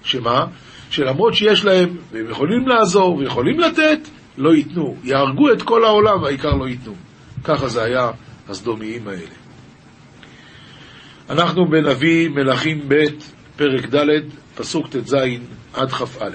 שמה? 0.04 0.46
שלמרות 0.94 1.34
שיש 1.34 1.66
להם, 1.66 1.98
והם 2.12 2.30
יכולים 2.30 2.68
לעזור 2.68 3.16
ויכולים 3.16 3.60
לתת, 3.60 4.00
לא 4.38 4.56
ייתנו. 4.56 4.96
יהרגו 5.04 5.52
את 5.52 5.62
כל 5.62 5.84
העולם, 5.84 6.24
העיקר 6.24 6.54
לא 6.54 6.68
ייתנו. 6.68 6.94
ככה 7.44 7.68
זה 7.68 7.84
היה 7.84 8.12
הסדומיים 8.50 9.08
האלה. 9.08 9.36
אנחנו 11.30 11.66
בנביא 11.66 12.30
מלכים 12.30 12.80
ב', 12.88 13.06
פרק 13.56 13.96
ד', 13.96 14.08
פסוק 14.56 14.88
ט"ז 14.88 15.16
עד 15.74 15.92
כ"א. 15.92 16.30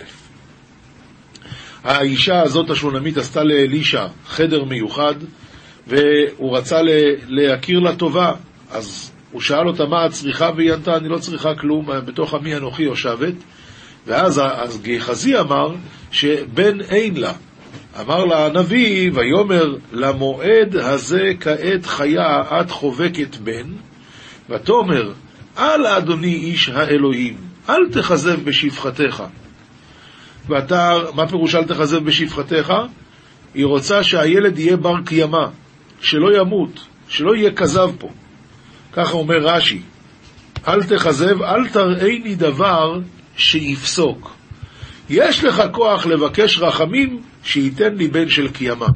האישה 1.84 2.42
הזאת 2.42 2.70
השונמית 2.70 3.16
עשתה 3.16 3.44
לאלישע 3.44 4.06
חדר 4.26 4.64
מיוחד, 4.64 5.14
והוא 5.86 6.56
רצה 6.56 6.78
להכיר 7.28 7.78
לה 7.78 7.96
טובה, 7.96 8.32
אז 8.70 9.12
הוא 9.32 9.40
שאל 9.40 9.68
אותה 9.68 9.86
מה 9.86 10.06
את 10.06 10.10
צריכה, 10.10 10.50
והיא 10.56 10.72
ענתה, 10.72 10.96
אני 10.96 11.08
לא 11.08 11.18
צריכה 11.18 11.54
כלום, 11.54 11.86
בתוך 12.04 12.34
עמי 12.34 12.56
אנוכי 12.56 12.82
יושבת. 12.82 13.34
ואז 14.08 14.38
אז 14.38 14.80
גיחזי 14.82 15.38
אמר 15.38 15.74
שבן 16.10 16.80
אין 16.80 17.16
לה. 17.16 17.32
אמר 18.00 18.24
לה 18.24 18.46
הנביא, 18.46 19.10
ויאמר 19.14 19.76
למועד 19.92 20.76
הזה 20.76 21.32
כעת 21.40 21.86
חיה 21.86 22.42
את 22.60 22.70
חובקת 22.70 23.36
בן, 23.36 23.72
ותאמר, 24.50 25.12
אל 25.58 25.86
אדוני 25.86 26.34
איש 26.34 26.68
האלוהים, 26.68 27.36
אל 27.68 27.88
תכזב 27.92 28.44
בשפחתך. 28.44 29.22
ואתה, 30.48 30.94
מה 31.14 31.28
פירוש 31.28 31.54
אל 31.54 31.64
תכזב 31.64 32.04
בשפחתך? 32.04 32.74
היא 33.54 33.66
רוצה 33.66 34.04
שהילד 34.04 34.58
יהיה 34.58 34.76
בר 34.76 34.94
קיימא, 35.04 35.46
שלא 36.00 36.40
ימות, 36.40 36.80
שלא 37.08 37.34
יהיה 37.34 37.52
כזב 37.52 37.90
פה. 37.98 38.08
ככה 38.92 39.12
אומר 39.12 39.38
רש"י, 39.38 39.80
אל 40.68 40.82
תכזב, 40.82 41.42
אל 41.42 41.68
תראיני 41.68 42.34
דבר 42.34 42.98
שיפסוק. 43.38 44.36
יש 45.10 45.44
לך 45.44 45.62
כוח 45.72 46.06
לבקש 46.06 46.58
רחמים, 46.58 47.22
שייתן 47.44 47.94
לי 47.94 48.08
בן 48.08 48.28
של 48.28 48.48
קיימא. 48.48 48.86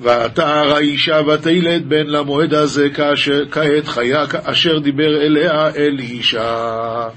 ותער 0.00 0.74
האישה 0.74 1.20
ותלד 1.26 1.88
בן 1.88 2.06
למועד 2.06 2.54
הזה 2.54 2.88
כאשר, 2.90 3.40
כעת 3.50 3.88
חיה 3.88 4.24
אשר 4.42 4.78
דיבר 4.78 5.22
אליה 5.26 5.68
אל 5.76 5.98
אישה. 5.98 7.08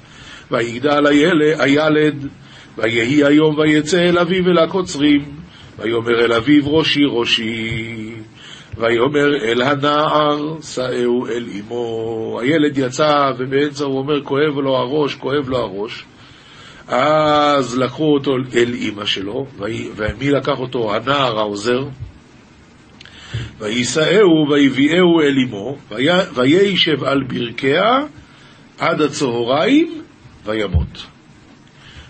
ויגדל 0.52 1.08
הילד, 1.08 1.60
הילד 1.60 2.28
ויהי 2.78 3.24
היום 3.24 3.58
ויצא 3.58 3.98
אל 3.98 4.18
אביו 4.18 4.48
אל 4.48 4.58
הקוצרים, 4.58 5.26
ויאמר 5.80 6.26
אל 6.26 6.34
אביו 6.34 6.76
ראשי 6.76 7.04
ראשי, 7.10 8.07
ויאמר 8.78 9.36
אל 9.44 9.62
הנער 9.62 10.62
שאהו 10.62 11.28
אל 11.28 11.46
אמו. 11.60 12.40
הילד 12.42 12.78
יצא 12.78 13.32
ובאמצע 13.38 13.86
הוא 13.86 13.98
אומר 13.98 14.24
כואב 14.24 14.58
לו 14.58 14.78
הראש, 14.78 15.16
כואב 15.16 15.50
לו 15.50 15.58
הראש. 15.58 16.06
אז 16.88 17.78
לקחו 17.78 18.14
אותו 18.14 18.36
אל 18.56 18.74
אימא 18.74 19.06
שלו, 19.06 19.46
ומי 19.96 20.32
לקח 20.32 20.60
אותו? 20.60 20.96
הנער 20.96 21.40
העוזר. 21.40 21.84
ויישאהו 23.60 24.50
ויביאהו 24.50 25.22
אל 25.22 25.36
אמו, 25.44 25.78
וישב 26.34 27.04
על 27.04 27.24
ברכיה 27.24 28.06
עד 28.80 29.02
הצהריים 29.02 30.02
וימות. 30.46 31.06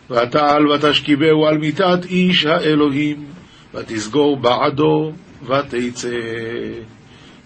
ותעל 0.09 0.67
ותשכיבהו 0.67 1.45
על 1.47 1.57
מיטת 1.57 2.05
איש 2.05 2.45
האלוהים, 2.45 3.25
ותסגור 3.73 4.37
בעדו 4.37 5.11
ותצא. 5.43 6.09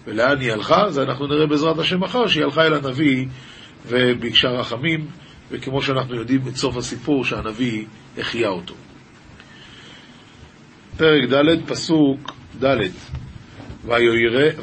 ולאן 0.06 0.40
היא 0.40 0.52
הלכה? 0.52 0.90
זה 0.90 1.02
אנחנו 1.02 1.26
נראה 1.26 1.46
בעזרת 1.46 1.78
השם 1.78 2.00
מחר, 2.00 2.26
שהיא 2.26 2.44
הלכה 2.44 2.62
אל 2.66 2.74
הנביא 2.74 3.26
וביקשה 3.86 4.48
רחמים, 4.48 5.06
וכמו 5.50 5.82
שאנחנו 5.82 6.16
יודעים 6.16 6.40
את 6.48 6.56
סוף 6.56 6.76
הסיפור, 6.76 7.24
שהנביא 7.24 7.84
החיה 8.18 8.48
אותו. 8.48 8.74
פרק 10.96 11.30
ד', 11.32 11.66
פסוק 11.66 12.32
ד' 12.64 12.76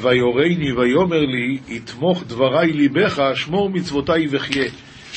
ויורני 0.02 0.72
ויאמר 0.72 1.20
לי, 1.20 1.58
יתמוך 1.68 2.24
דברי 2.26 2.72
ליבך, 2.72 3.22
שמור 3.34 3.70
מצוותי 3.70 4.26
וחיה. 4.30 4.70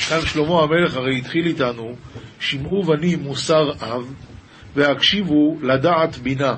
כאן 0.08 0.20
שלמה 0.20 0.62
המלך 0.62 0.96
הרי 0.96 1.18
התחיל 1.18 1.46
איתנו, 1.46 1.94
שמעו 2.40 2.82
בני 2.82 3.16
מוסר 3.16 3.72
אב, 3.72 4.14
והקשיבו 4.74 5.56
לדעת 5.62 6.18
בינה. 6.18 6.54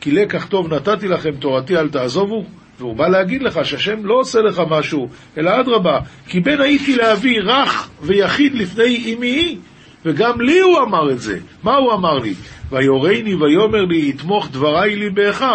כי 0.00 0.10
לקח 0.10 0.46
טוב 0.46 0.74
נתתי 0.74 1.08
לכם 1.08 1.30
תורתי 1.30 1.76
אל 1.76 1.88
תעזובו, 1.88 2.44
והוא 2.78 2.96
בא 2.96 3.08
להגיד 3.08 3.42
לך 3.42 3.60
שהשם 3.64 4.06
לא 4.06 4.14
עושה 4.14 4.40
לך 4.40 4.62
משהו, 4.70 5.08
אלא 5.38 5.60
אדרבה, 5.60 5.98
כי 6.26 6.40
בן 6.40 6.60
הייתי 6.60 6.96
לאבי 6.96 7.38
רך 7.40 7.90
ויחיד 8.02 8.54
לפני 8.54 9.14
אמי, 9.14 9.58
וגם 10.04 10.40
לי 10.40 10.58
הוא 10.58 10.78
אמר 10.78 11.10
את 11.10 11.20
זה. 11.20 11.38
מה 11.62 11.76
הוא 11.76 11.92
אמר 11.92 12.18
לי? 12.18 12.34
ויורני 12.70 13.34
ויאמר 13.34 13.84
לי, 13.84 14.08
יתמוך 14.08 14.48
דברי 14.50 14.96
ליבך, 14.96 15.46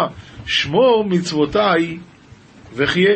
שמור 0.45 1.05
מצוותי 1.09 1.97
וחיה. 2.73 3.15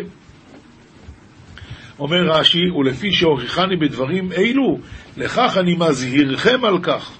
אומר 1.99 2.23
רש"י, 2.29 2.69
ולפי 2.69 3.11
שהוכיחני 3.11 3.75
בדברים 3.75 4.31
אלו, 4.31 4.79
לכך 5.17 5.57
אני 5.59 5.75
מזהירכם 5.79 6.65
על 6.65 6.79
כך. 6.83 7.11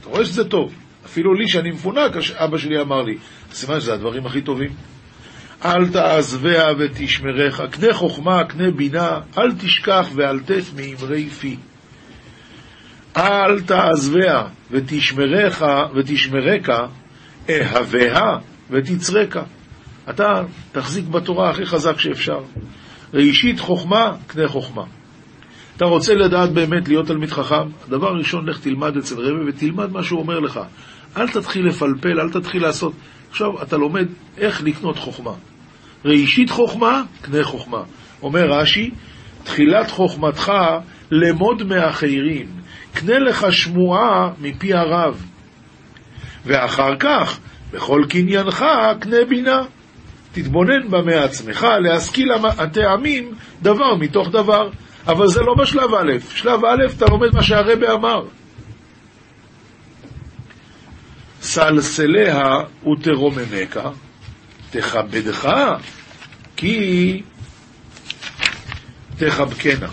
אתה 0.00 0.08
רואה 0.08 0.24
שזה 0.24 0.44
טוב. 0.44 0.83
אפילו 1.14 1.34
לי, 1.34 1.48
שאני 1.48 1.70
מפונק, 1.70 2.12
אבא 2.34 2.58
שלי 2.58 2.80
אמר 2.80 3.02
לי, 3.02 3.18
סימן 3.52 3.80
שזה 3.80 3.94
הדברים 3.94 4.26
הכי 4.26 4.40
טובים. 4.40 4.70
אל 5.64 5.88
תעזביה 5.88 6.64
ותשמרך, 6.78 7.60
קנה 7.70 7.94
חוכמה, 7.94 8.44
קנה 8.44 8.70
בינה, 8.70 9.20
אל 9.38 9.52
תשכח 9.52 10.08
ואל 10.14 10.40
תת 10.40 10.62
מאמרי 10.76 11.30
פי. 11.30 11.56
אל 13.16 13.60
תעזביה 13.60 14.42
ותשמרך, 14.70 15.62
ותשמרך, 15.94 16.70
אהביה 17.50 18.20
ותצרקה. 18.70 19.42
אתה 20.10 20.42
תחזיק 20.72 21.04
בתורה 21.04 21.50
הכי 21.50 21.66
חזק 21.66 21.98
שאפשר. 21.98 22.40
ראשית 23.14 23.60
חוכמה, 23.60 24.12
קנה 24.26 24.48
חוכמה. 24.48 24.84
אתה 25.76 25.84
רוצה 25.84 26.14
לדעת 26.14 26.52
באמת 26.52 26.88
להיות 26.88 27.06
תלמיד 27.06 27.30
חכם? 27.30 27.68
הדבר 27.86 28.08
הראשון, 28.08 28.48
לך 28.48 28.60
תלמד 28.60 28.96
אצל 28.96 29.20
רבי 29.20 29.50
ותלמד 29.50 29.92
מה 29.92 30.02
שהוא 30.02 30.20
אומר 30.20 30.40
לך. 30.40 30.60
אל 31.16 31.28
תתחיל 31.28 31.66
לפלפל, 31.66 32.20
אל 32.20 32.30
תתחיל 32.30 32.62
לעשות. 32.62 32.92
עכשיו 33.30 33.62
אתה 33.62 33.76
לומד 33.76 34.06
איך 34.38 34.62
לקנות 34.62 34.98
חוכמה. 34.98 35.32
ראשית 36.04 36.50
חוכמה, 36.50 37.02
קנה 37.22 37.44
חוכמה. 37.44 37.82
אומר 38.22 38.44
רש"י, 38.50 38.90
תחילת 39.44 39.90
חוכמתך 39.90 40.52
למוד 41.10 41.62
מאחרים, 41.62 42.46
קנה 42.94 43.18
לך 43.18 43.46
שמועה 43.50 44.30
מפי 44.40 44.74
הרב. 44.74 45.26
ואחר 46.46 46.96
כך, 47.00 47.38
בכל 47.72 48.02
קניינך, 48.08 48.64
קנה 49.00 49.16
בינה. 49.28 49.62
תתבונן 50.32 50.88
בה 50.90 51.02
מעצמך, 51.02 51.66
להשכיל 51.80 52.32
הטעמים 52.58 53.34
דבר 53.62 53.94
מתוך 53.94 54.28
דבר. 54.28 54.70
אבל 55.06 55.26
זה 55.26 55.40
לא 55.40 55.54
בשלב 55.62 55.94
א', 55.94 56.12
שלב 56.34 56.64
א' 56.64 56.96
אתה 56.96 57.06
לומד 57.10 57.34
מה 57.34 57.42
שהרבה 57.42 57.92
אמר. 57.92 58.22
סלסליה 61.54 62.42
ותרוממך, 62.86 63.80
תכבדך, 64.70 65.48
כי 66.56 67.22
תחבקנה. 69.16 69.88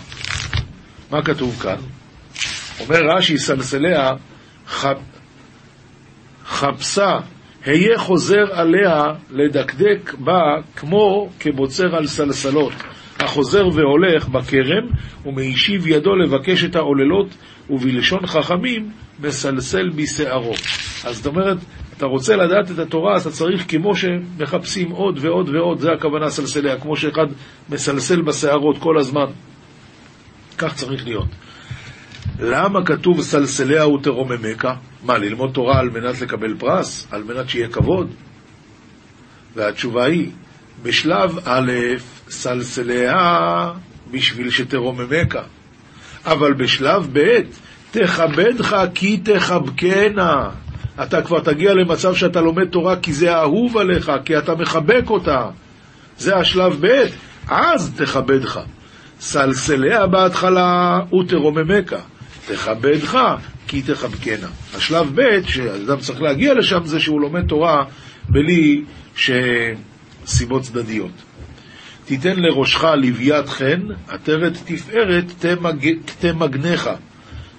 מה 1.10 1.22
כתוב 1.22 1.58
כאן? 1.62 1.76
אומר 2.80 3.00
רש"י, 3.16 3.38
סלסליה 3.38 4.10
חב... 4.66 4.94
חפשה, 6.44 7.18
היה 7.64 7.98
חוזר 7.98 8.44
עליה 8.52 9.04
לדקדק 9.30 10.14
בה 10.18 10.40
כמו 10.76 11.28
כבוצר 11.40 11.96
על 11.96 12.06
סלסלות. 12.06 12.72
החוזר 13.20 13.68
והולך 13.68 14.28
בכרם, 14.28 14.86
ומהשיב 15.26 15.86
ידו 15.86 16.16
לבקש 16.16 16.64
את 16.64 16.76
העוללות, 16.76 17.26
ובלשון 17.70 18.26
חכמים, 18.26 18.90
מסלסל 19.20 19.90
בשערו. 19.90 20.54
אז 21.04 21.16
זאת 21.16 21.26
אומרת, 21.26 21.56
אתה 21.96 22.06
רוצה 22.06 22.36
לדעת 22.36 22.70
את 22.70 22.78
התורה, 22.78 23.16
אתה 23.16 23.30
צריך 23.30 23.64
כמו 23.68 23.96
שמחפשים 23.96 24.90
עוד 24.90 25.18
ועוד 25.20 25.48
ועוד, 25.48 25.80
זה 25.80 25.92
הכוונה 25.92 26.30
סלסליה, 26.30 26.80
כמו 26.80 26.96
שאחד 26.96 27.26
מסלסל 27.70 28.22
בשערות 28.22 28.78
כל 28.78 28.98
הזמן. 28.98 29.26
כך 30.58 30.74
צריך 30.74 31.04
להיות. 31.04 31.28
למה 32.40 32.84
כתוב 32.86 33.22
סלסליה 33.22 33.88
ותרוממך? 33.88 34.68
מה, 35.04 35.18
ללמוד 35.18 35.50
תורה 35.54 35.78
על 35.78 35.90
מנת 35.90 36.20
לקבל 36.20 36.54
פרס? 36.58 37.06
על 37.10 37.22
מנת 37.22 37.48
שיהיה 37.48 37.68
כבוד? 37.68 38.10
והתשובה 39.54 40.04
היא, 40.04 40.30
בשלב 40.82 41.38
א', 41.44 41.72
סלסליה 42.28 43.14
בשביל 44.10 44.50
שתרוממך, 44.50 45.38
אבל 46.24 46.52
בשלב 46.52 47.08
ב', 47.12 47.40
תכבדך 47.92 48.76
כי 48.94 49.16
תחבקנה. 49.16 50.50
אתה 51.02 51.22
כבר 51.22 51.40
תגיע 51.40 51.74
למצב 51.74 52.14
שאתה 52.14 52.40
לומד 52.40 52.64
תורה 52.64 52.96
כי 52.96 53.12
זה 53.12 53.34
אהוב 53.34 53.76
עליך, 53.76 54.12
כי 54.24 54.38
אתה 54.38 54.54
מחבק 54.54 55.10
אותה. 55.10 55.46
זה 56.18 56.36
השלב 56.36 56.86
ב', 56.86 57.04
אז 57.48 57.92
תכבדך. 57.96 58.60
סלסליה 59.20 60.06
בהתחלה 60.06 60.98
ותרוממך, 61.20 61.94
תכבדך 62.46 63.18
כי 63.68 63.82
תחבקנה. 63.82 64.48
השלב 64.76 65.10
ב', 65.14 65.46
שאדם 65.46 65.98
צריך 65.98 66.22
להגיע 66.22 66.54
לשם, 66.54 66.80
זה 66.84 67.00
שהוא 67.00 67.20
לומד 67.20 67.46
תורה 67.48 67.84
בלי 68.28 68.84
סיבות 70.26 70.62
צדדיות. 70.62 71.12
תיתן 72.04 72.36
לראשך 72.36 72.84
לוויית 72.84 73.48
חן, 73.48 73.80
עטרת 74.08 74.52
תפארת 74.64 75.44
תמגנך. 76.20 76.90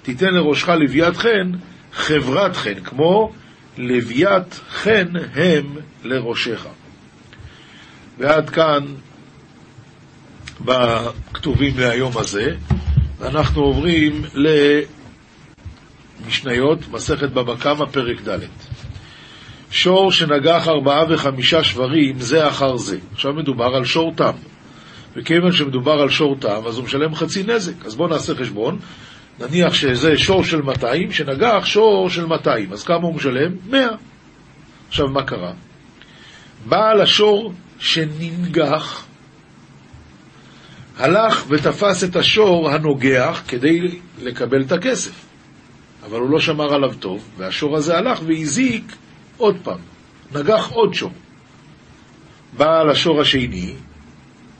תיתן 0.03 0.33
לראשך 0.33 0.69
לוויית 0.69 1.17
חן, 1.17 1.51
חברת 1.93 2.55
חן, 2.55 2.79
כמו 2.83 3.31
לוויית 3.77 4.59
חן 4.69 5.07
הם 5.35 5.75
לראשך. 6.03 6.67
ועד 8.17 8.49
כאן 8.49 8.85
בכתובים 10.61 11.79
להיום 11.79 12.11
הזה, 12.17 12.55
אנחנו 13.21 13.61
עוברים 13.61 14.21
למשניות, 16.25 16.79
מסכת 16.91 17.29
בבא 17.29 17.55
קמא, 17.55 17.85
פרק 17.85 18.21
ד'. 18.27 18.39
שור 19.71 20.11
שנגח 20.11 20.67
ארבעה 20.67 21.03
וחמישה 21.09 21.63
שברים 21.63 22.19
זה 22.19 22.47
אחר 22.47 22.77
זה. 22.77 22.97
עכשיו 23.13 23.33
מדובר 23.33 23.75
על 23.75 23.85
שור 23.85 24.13
תם. 24.15 24.33
וכיוון 25.15 25.51
שמדובר 25.51 26.01
על 26.01 26.09
שור 26.09 26.35
תם, 26.39 26.61
אז 26.67 26.77
הוא 26.77 26.85
משלם 26.85 27.15
חצי 27.15 27.43
נזק. 27.43 27.85
אז 27.85 27.95
בואו 27.95 28.09
נעשה 28.09 28.35
חשבון. 28.35 28.79
נניח 29.39 29.73
שזה 29.73 30.17
שור 30.17 30.43
של 30.43 30.61
200, 30.61 31.11
שנגח 31.11 31.65
שור 31.65 32.09
של 32.09 32.25
200, 32.25 32.73
אז 32.73 32.83
כמה 32.83 33.03
הוא 33.03 33.15
משלם? 33.15 33.51
100. 33.69 33.87
עכשיו, 34.87 35.07
מה 35.07 35.23
קרה? 35.23 35.53
בעל 36.65 37.01
השור 37.01 37.53
שננגח, 37.79 39.05
הלך 40.97 41.45
ותפס 41.49 42.03
את 42.03 42.15
השור 42.15 42.69
הנוגח 42.69 43.43
כדי 43.47 43.99
לקבל 44.21 44.61
את 44.61 44.71
הכסף. 44.71 45.25
אבל 46.05 46.19
הוא 46.19 46.29
לא 46.29 46.39
שמר 46.39 46.73
עליו 46.73 46.93
טוב, 46.99 47.29
והשור 47.37 47.77
הזה 47.77 47.97
הלך 47.97 48.19
והזיק 48.25 48.95
עוד 49.37 49.57
פעם, 49.63 49.79
נגח 50.35 50.69
עוד 50.71 50.93
שור. 50.93 51.11
בעל 52.57 52.89
השור 52.89 53.21
השני 53.21 53.73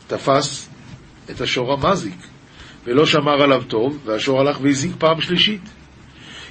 תפס 0.08 0.70
את 1.30 1.42
השור 1.42 1.74
המזיק, 1.74 2.18
ולא 2.86 3.06
שמר 3.06 3.44
עליו 3.44 3.64
טוב, 3.68 3.98
והשור 4.06 4.40
הלך 4.40 4.62
והזיק 4.62 4.92
פעם 5.00 5.22
שלישית. 5.22 5.70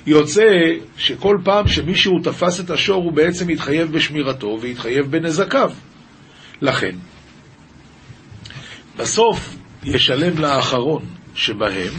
יוצא 0.06 0.42
שכל 0.96 1.38
פעם 1.44 1.68
שמישהו 1.68 2.20
תפס 2.22 2.60
את 2.60 2.70
השור 2.70 3.04
הוא 3.04 3.12
בעצם 3.12 3.48
התחייב 3.48 3.92
בשמירתו 3.92 4.58
והתחייב 4.60 5.10
בנזקיו. 5.10 5.70
לכן, 6.62 6.96
בסוף 8.96 9.56
ישלם 9.84 10.38
לאחרון 10.38 11.02
שבהם, 11.34 11.92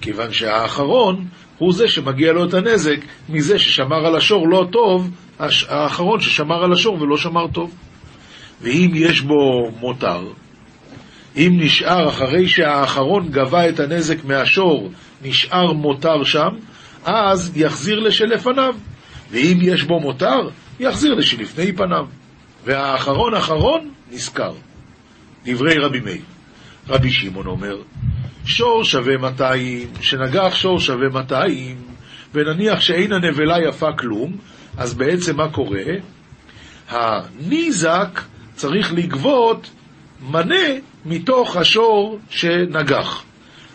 כיוון 0.00 0.32
שהאחרון 0.32 1.26
הוא 1.58 1.72
זה 1.72 1.88
שמגיע 1.88 2.32
לו 2.32 2.44
את 2.44 2.54
הנזק 2.54 2.98
מזה 3.28 3.58
ששמר 3.58 4.06
על 4.06 4.16
השור 4.16 4.48
לא 4.48 4.66
טוב, 4.72 5.10
האחרון 5.68 6.20
ששמר 6.20 6.64
על 6.64 6.72
השור 6.72 7.02
ולא 7.02 7.16
שמר 7.16 7.46
טוב. 7.52 7.74
ואם 8.60 8.90
יש 8.94 9.20
בו 9.20 9.70
מותר, 9.80 10.22
אם 11.36 11.52
נשאר 11.60 12.08
אחרי 12.08 12.48
שהאחרון 12.48 13.28
גבה 13.28 13.68
את 13.68 13.80
הנזק 13.80 14.24
מהשור, 14.24 14.90
נשאר 15.22 15.72
מותר 15.72 16.24
שם, 16.24 16.50
אז 17.04 17.52
יחזיר 17.56 17.98
לשלפניו. 17.98 18.74
ואם 19.30 19.58
יש 19.60 19.82
בו 19.82 20.00
מותר, 20.00 20.48
יחזיר 20.80 21.14
לשלפני 21.14 21.72
פניו. 21.72 22.06
והאחרון 22.64 23.34
אחרון 23.34 23.90
נזכר. 24.10 24.52
דברי 25.44 25.78
רבי 25.78 26.00
מאיר. 26.00 26.22
רבי 26.88 27.10
שמעון 27.10 27.46
אומר, 27.46 27.76
שור 28.44 28.84
שווה 28.84 29.16
200, 29.16 29.88
שנגח 30.00 30.54
שור 30.54 30.80
שווה 30.80 31.08
200, 31.08 31.76
ונניח 32.34 32.80
שאין 32.80 33.12
הנבלה 33.12 33.56
יפה 33.68 33.92
כלום, 33.92 34.36
אז 34.76 34.94
בעצם 34.94 35.36
מה 35.36 35.48
קורה? 35.48 35.84
הניזק 36.88 38.20
צריך 38.54 38.92
לגבות 38.92 39.70
מנה 40.20 40.66
מתוך 41.04 41.56
השור 41.56 42.18
שנגח. 42.30 43.22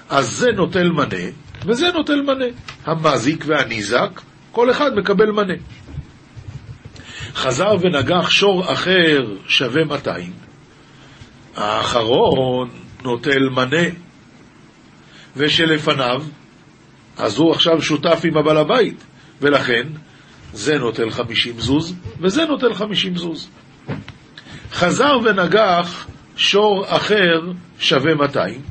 אז 0.09 0.31
זה 0.31 0.51
נוטל 0.51 0.89
מנה, 0.89 1.31
וזה 1.65 1.91
נוטל 1.91 2.21
מנה. 2.21 2.45
המזיק 2.85 3.43
והניזק, 3.47 4.21
כל 4.51 4.71
אחד 4.71 4.95
מקבל 4.95 5.31
מנה. 5.31 5.53
חזר 7.33 7.75
ונגח 7.81 8.29
שור 8.29 8.73
אחר 8.73 9.25
שווה 9.47 9.83
200. 9.83 10.33
האחרון 11.55 12.69
נוטל 13.03 13.49
מנה, 13.51 13.87
ושלפניו, 15.35 16.23
אז 17.17 17.37
הוא 17.37 17.51
עכשיו 17.51 17.81
שותף 17.81 18.21
עם 18.23 18.37
הבעל 18.37 18.57
הבית, 18.57 19.03
ולכן 19.41 19.87
זה 20.53 20.77
נוטל 20.77 21.09
50 21.09 21.59
זוז, 21.59 21.95
וזה 22.19 22.45
נוטל 22.45 22.73
50 22.73 23.17
זוז. 23.17 23.49
חזר 24.71 25.17
ונגח 25.23 26.07
שור 26.37 26.85
אחר 26.87 27.41
שווה 27.79 28.15
200. 28.15 28.61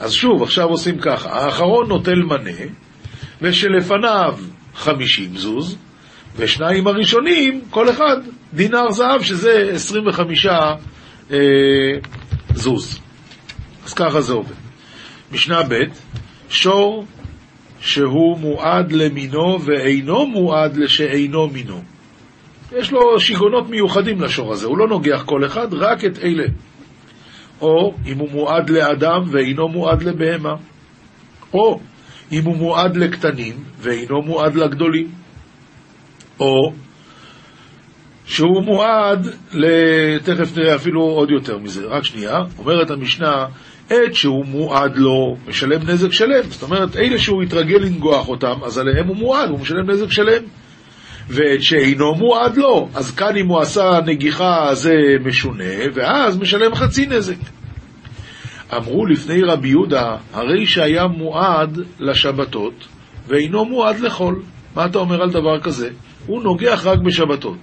אז 0.00 0.12
שוב, 0.12 0.42
עכשיו 0.42 0.64
עושים 0.64 0.98
ככה, 0.98 1.30
האחרון 1.30 1.88
נוטל 1.88 2.22
מנה, 2.22 2.70
ושלפניו 3.42 4.38
50 4.74 5.36
זוז, 5.36 5.76
ושניים 6.36 6.86
הראשונים, 6.86 7.60
כל 7.70 7.90
אחד 7.90 8.16
דינר 8.54 8.90
זהב, 8.90 9.22
שזה 9.22 9.70
25 9.72 10.46
אה, 10.46 11.38
זוז. 12.54 13.00
אז 13.84 13.94
ככה 13.94 14.20
זה 14.20 14.32
עובד. 14.32 14.54
משנה 15.32 15.62
ב', 15.62 15.74
שור 16.48 17.04
שהוא 17.80 18.38
מועד 18.38 18.92
למינו 18.92 19.58
ואינו 19.64 20.26
מועד 20.26 20.76
לשאינו 20.76 21.48
מינו. 21.48 21.82
יש 22.72 22.92
לו 22.92 23.20
שיגונות 23.20 23.70
מיוחדים 23.70 24.20
לשור 24.20 24.52
הזה, 24.52 24.66
הוא 24.66 24.78
לא 24.78 24.88
נוגח 24.88 25.22
כל 25.26 25.46
אחד, 25.46 25.74
רק 25.74 26.04
את 26.04 26.18
אלה. 26.18 26.44
או 27.60 27.94
אם 28.06 28.18
הוא 28.18 28.30
מועד 28.30 28.70
לאדם 28.70 29.22
ואינו 29.30 29.68
מועד 29.68 30.02
לבהמה. 30.02 30.54
או 31.54 31.80
אם 32.32 32.44
הוא 32.44 32.56
מועד 32.56 32.96
לקטנים 32.96 33.54
ואינו 33.78 34.22
מועד 34.22 34.54
לגדולים. 34.54 35.08
או 36.40 36.72
שהוא 38.24 38.62
מועד, 38.64 39.26
תכף 40.24 40.56
נראה 40.56 40.74
אפילו 40.74 41.00
עוד 41.02 41.30
יותר 41.30 41.58
מזה, 41.58 41.86
רק 41.86 42.04
שנייה, 42.04 42.36
אומרת 42.58 42.90
המשנה, 42.90 43.46
עת 43.90 44.14
שהוא 44.14 44.46
מועד 44.46 44.96
לו, 44.96 45.36
משלם 45.46 45.80
נזק 45.90 46.12
שלם. 46.12 46.42
זאת 46.42 46.62
אומרת, 46.62 46.96
אלה 46.96 47.18
שהוא 47.18 47.42
התרגל 47.42 47.78
לנגוח 47.78 48.28
אותם, 48.28 48.54
אז 48.64 48.78
עליהם 48.78 49.06
הוא 49.06 49.16
מועד, 49.16 49.50
הוא 49.50 49.60
משלם 49.60 49.90
נזק 49.90 50.10
שלם. 50.10 50.42
ואת 51.28 51.62
שאינו 51.62 52.14
מועד 52.14 52.56
לו, 52.56 52.88
אז 52.94 53.10
כאן 53.10 53.36
אם 53.36 53.46
הוא 53.46 53.60
עשה 53.60 54.00
נגיחה 54.06 54.74
זה 54.74 54.92
משונה, 55.24 55.74
ואז 55.94 56.38
משלם 56.38 56.74
חצי 56.74 57.06
נזק. 57.06 57.36
אמרו 58.76 59.06
לפני 59.06 59.42
רבי 59.42 59.68
יהודה, 59.68 60.16
הרי 60.32 60.66
שהיה 60.66 61.06
מועד 61.06 61.78
לשבתות, 61.98 62.88
ואינו 63.26 63.64
מועד 63.64 64.00
לחול. 64.00 64.42
מה 64.74 64.86
אתה 64.86 64.98
אומר 64.98 65.22
על 65.22 65.30
דבר 65.30 65.60
כזה? 65.60 65.90
הוא 66.26 66.42
נוגח 66.42 66.82
רק 66.84 66.98
בשבתות. 66.98 67.58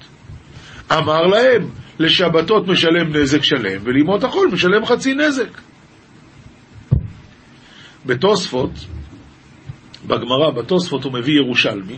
אמר 0.91 1.21
להם, 1.21 1.69
לשבתות 1.99 2.67
משלם 2.67 3.15
נזק 3.15 3.43
שלם, 3.43 3.81
ולימות 3.83 4.23
החול 4.23 4.49
משלם 4.53 4.85
חצי 4.85 5.13
נזק. 5.13 5.61
בתוספות, 8.05 8.71
בגמרא, 10.07 10.49
בתוספות 10.49 11.03
הוא 11.03 11.13
מביא 11.13 11.33
ירושלמי, 11.33 11.97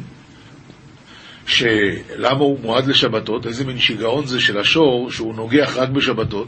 שלמה 1.48 2.30
הוא 2.40 2.60
מועד 2.60 2.88
לשבתות, 2.88 3.48
איזה 3.48 3.66
מין 3.66 3.80
שיגעון 3.80 4.28
זה 4.28 4.40
של 4.40 4.60
השור 4.60 5.12
שהוא 5.12 5.36
נוגח 5.36 5.74
רק 5.78 5.90
בשבתות? 5.90 6.48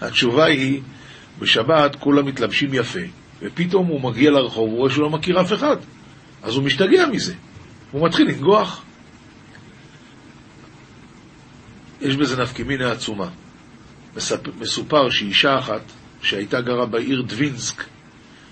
התשובה 0.00 0.44
היא, 0.44 0.80
בשבת 1.38 1.96
כולם 1.96 2.26
מתלבשים 2.26 2.74
יפה, 2.74 3.00
ופתאום 3.42 3.86
הוא 3.86 4.00
מגיע 4.00 4.30
לרחוב, 4.30 4.68
הוא 4.68 4.78
רואה 4.78 4.90
שהוא 4.90 5.02
לא 5.02 5.10
מכיר 5.10 5.40
אף 5.40 5.52
אחד, 5.52 5.76
אז 6.42 6.54
הוא 6.54 6.64
משתגע 6.64 7.06
מזה, 7.06 7.34
הוא 7.90 8.06
מתחיל 8.06 8.28
לנגוח. 8.28 8.82
יש 12.00 12.16
בזה 12.16 12.42
נפקימינה 12.42 12.92
עצומה. 12.92 13.28
מסופר 14.60 15.10
שאישה 15.10 15.58
אחת, 15.58 15.82
שהייתה 16.22 16.60
גרה 16.60 16.86
בעיר 16.86 17.22
דווינסק, 17.22 17.84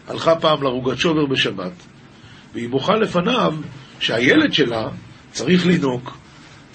הלכה 0.08 0.36
פעם 0.36 0.62
לרוגצ'ובר 0.62 1.26
בשבת, 1.26 1.72
והיא 2.54 2.68
בוכה 2.68 2.94
לפניו 2.96 3.54
שהילד 4.00 4.52
שלה 4.52 4.88
צריך 5.32 5.66
לנהוג, 5.66 6.10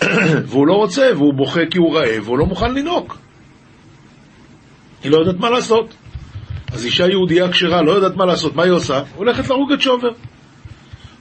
והוא 0.49 0.67
לא 0.67 0.73
רוצה, 0.73 1.09
והוא 1.15 1.33
בוכה 1.33 1.65
כי 1.71 1.77
הוא 1.77 1.97
רעב, 1.97 2.23
והוא 2.23 2.37
לא 2.37 2.45
מוכן 2.45 2.73
לנהוג. 2.73 3.13
היא 5.03 5.11
לא 5.11 5.17
יודעת 5.17 5.39
מה 5.39 5.49
לעשות. 5.49 5.93
אז 6.71 6.85
אישה 6.85 7.07
יהודייה 7.07 7.51
כשרה, 7.51 7.81
לא 7.81 7.91
יודעת 7.91 8.15
מה 8.15 8.25
לעשות, 8.25 8.55
מה 8.55 8.63
היא 8.63 8.71
עושה? 8.71 9.01
הולכת 9.15 9.49
לרוגצ'ובר. 9.49 10.09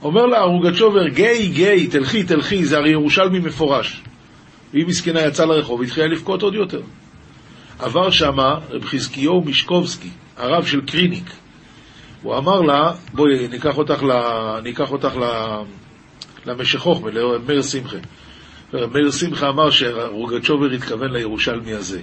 אומר 0.03 0.27
לה 0.27 0.39
הרוגצ'ובר, 0.39 1.09
גיי, 1.09 1.49
גיי, 1.49 1.87
תלכי, 1.87 2.23
תלכי, 2.23 2.65
זה 2.65 2.77
הרי 2.77 2.91
ירושלמי 2.91 3.39
מפורש. 3.39 4.03
והיא 4.73 4.87
מסכנה 4.87 5.21
יצאה 5.21 5.47
לרחוב, 5.47 5.81
והתחילה 5.81 6.07
לבכות 6.07 6.43
עוד 6.43 6.55
יותר. 6.55 6.81
עבר 7.79 8.11
שמה 8.11 8.59
רב 8.71 8.85
חזקיהו 8.85 9.43
מישקובסקי, 9.45 10.09
הרב 10.37 10.67
של 10.67 10.81
קריניק. 10.81 11.31
הוא 12.23 12.37
אמר 12.37 12.61
לה, 12.61 12.93
בואי, 13.13 13.49
ניקח 13.49 13.79
אותך, 13.79 14.03
ל... 14.03 14.13
ניקח 14.63 14.93
אותך 14.93 15.17
ל... 15.17 15.25
למשכוך, 16.47 17.03
למאיר 17.05 17.63
שמחה. 17.63 17.97
מאיר 18.73 19.11
שמחה 19.11 19.49
אמר 19.49 19.71
שרוגצ'ובר 19.71 20.71
התכוון 20.71 21.11
לירושלמי 21.11 21.73
הזה. 21.73 22.01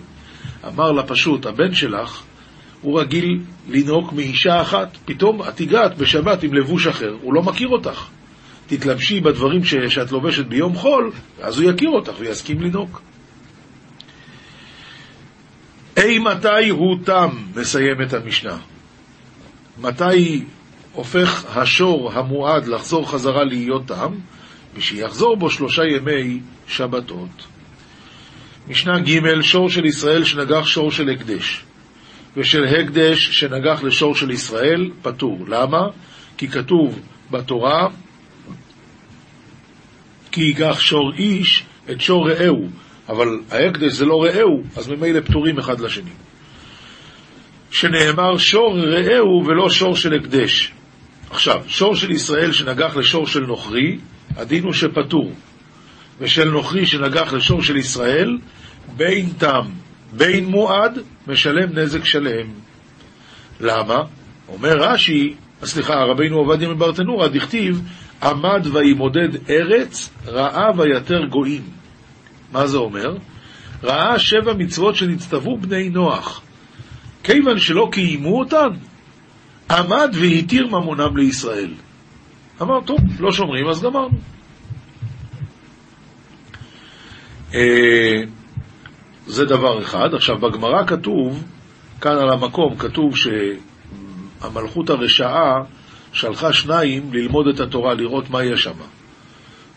אמר 0.68 0.92
לה 0.92 1.04
פשוט, 1.04 1.46
הבן 1.46 1.74
שלך, 1.74 2.24
הוא 2.82 3.00
רגיל 3.00 3.40
לנהוג 3.70 4.14
מאישה 4.16 4.62
אחת, 4.62 4.98
פתאום 5.06 5.42
את 5.44 5.60
הגעת 5.60 5.98
בשבת 5.98 6.44
עם 6.44 6.54
לבוש 6.54 6.88
אחר, 6.88 7.16
הוא 7.22 7.34
לא 7.34 7.44
מכיר 7.44 7.68
אותך. 7.68 8.08
תתלבשי 8.68 9.20
בדברים 9.20 9.64
ש... 9.64 9.76
שאת 9.76 10.12
לובשת 10.12 10.46
ביום 10.46 10.76
חול, 10.76 11.12
אז 11.42 11.60
הוא 11.60 11.72
יכיר 11.72 11.90
אותך 11.90 12.14
ויסכים 12.20 12.62
לנהוג. 12.62 12.98
אי 15.98 16.20
מתי 16.20 16.70
הוא 16.70 16.98
תם, 17.06 17.30
מסיים 17.56 18.02
את 18.02 18.14
המשנה. 18.14 18.58
מתי 19.82 20.44
הופך 20.94 21.58
השור 21.58 22.12
המועד 22.14 22.68
לחזור 22.68 23.12
חזרה 23.12 23.44
להיות 23.44 23.88
תם? 23.88 24.14
ושיחזור 24.76 25.36
בו 25.36 25.50
שלושה 25.50 25.84
ימי 25.84 26.40
שבתות. 26.68 27.48
משנה 28.68 29.00
ג' 29.00 29.42
שור 29.42 29.70
של 29.70 29.86
ישראל 29.86 30.24
שנגח 30.24 30.66
שור 30.66 30.92
של 30.92 31.10
הקדש, 31.10 31.64
ושל 32.38 32.64
הקדש 32.66 33.40
שנגח 33.40 33.84
לשור 33.84 34.16
של 34.16 34.32
ישראל, 34.32 34.90
פטור. 35.02 35.46
למה? 35.48 35.88
כי 36.38 36.48
כתוב 36.48 37.00
בתורה, 37.32 37.88
כי 40.32 40.42
ייקח 40.42 40.80
שור 40.80 41.14
איש 41.18 41.64
את 41.92 42.02
שור 42.02 42.30
רעהו, 42.30 42.70
אבל 43.10 43.28
ההקדש 43.52 43.92
זה 43.92 44.06
לא 44.06 44.24
רעהו, 44.24 44.64
אז 44.76 44.90
ממילא 44.90 45.20
פטורים 45.20 45.60
אחד 45.60 45.80
לשני. 45.80 46.12
שנאמר 47.72 48.38
שור 48.38 48.78
רעהו 48.80 49.46
ולא 49.46 49.70
שור 49.70 49.96
של 49.96 50.14
הקדש. 50.14 50.72
עכשיו, 51.32 51.62
שור 51.68 51.96
של 51.96 52.12
ישראל 52.12 52.52
שנגח 52.52 52.96
לשור 52.96 53.28
של 53.28 53.46
נוכרי, 53.46 53.98
הדין 54.36 54.64
הוא 54.64 54.74
שפטור. 54.74 55.32
ושל 56.20 56.50
נוכרי 56.50 56.86
שנגח 56.86 57.34
לשור 57.34 57.64
של 57.64 57.78
ישראל, 57.78 58.38
בין 58.98 59.30
תם 59.38 59.66
בין 60.12 60.46
מועד 60.46 61.00
משלם 61.28 61.80
נזק 61.80 62.06
שלם. 62.06 62.48
למה? 63.60 64.04
אומר 64.50 64.78
רש"י, 64.78 65.34
סליחה, 65.64 65.94
רבינו 65.94 66.38
עובדיה 66.38 66.70
מברטנורה, 66.70 67.28
דכתיב, 67.28 67.82
עמד 68.24 68.68
וימודד 68.72 69.50
ארץ, 69.50 70.10
ראה 70.26 70.68
ויתר 70.78 71.26
גויים. 71.26 71.62
מה 72.52 72.68
זה 72.68 72.78
אומר? 72.78 73.16
ראה 73.84 74.20
שבע 74.20 74.54
מצוות 74.54 74.96
שנצטוו 74.96 75.58
בני 75.58 75.90
נוח. 75.90 76.42
כיוון 77.24 77.60
שלא 77.60 77.90
קיימו 77.92 78.40
אותן, 78.40 78.70
עמד 79.70 80.10
והתיר 80.14 80.68
ממונם 80.68 81.18
לישראל. 81.18 81.74
אמר, 82.62 82.82
טוב, 82.86 83.00
לא 83.20 83.32
שומרים, 83.32 83.68
אז 83.68 83.84
גמרנו. 83.84 84.18
אה, 87.54 88.22
זה 89.28 89.46
דבר 89.46 89.82
אחד. 89.82 90.14
עכשיו, 90.14 90.38
בגמרא 90.38 90.86
כתוב, 90.88 91.44
כאן 92.02 92.18
על 92.18 92.30
המקום, 92.30 92.76
כתוב 92.78 93.14
שהמלכות 94.42 94.90
הרשעה 94.90 95.64
שלחה 96.14 96.54
שניים 96.54 97.14
ללמוד 97.14 97.48
את 97.48 97.60
התורה, 97.60 97.94
לראות 97.94 98.30
מה 98.30 98.44
יש 98.44 98.64
שם. 98.64 98.78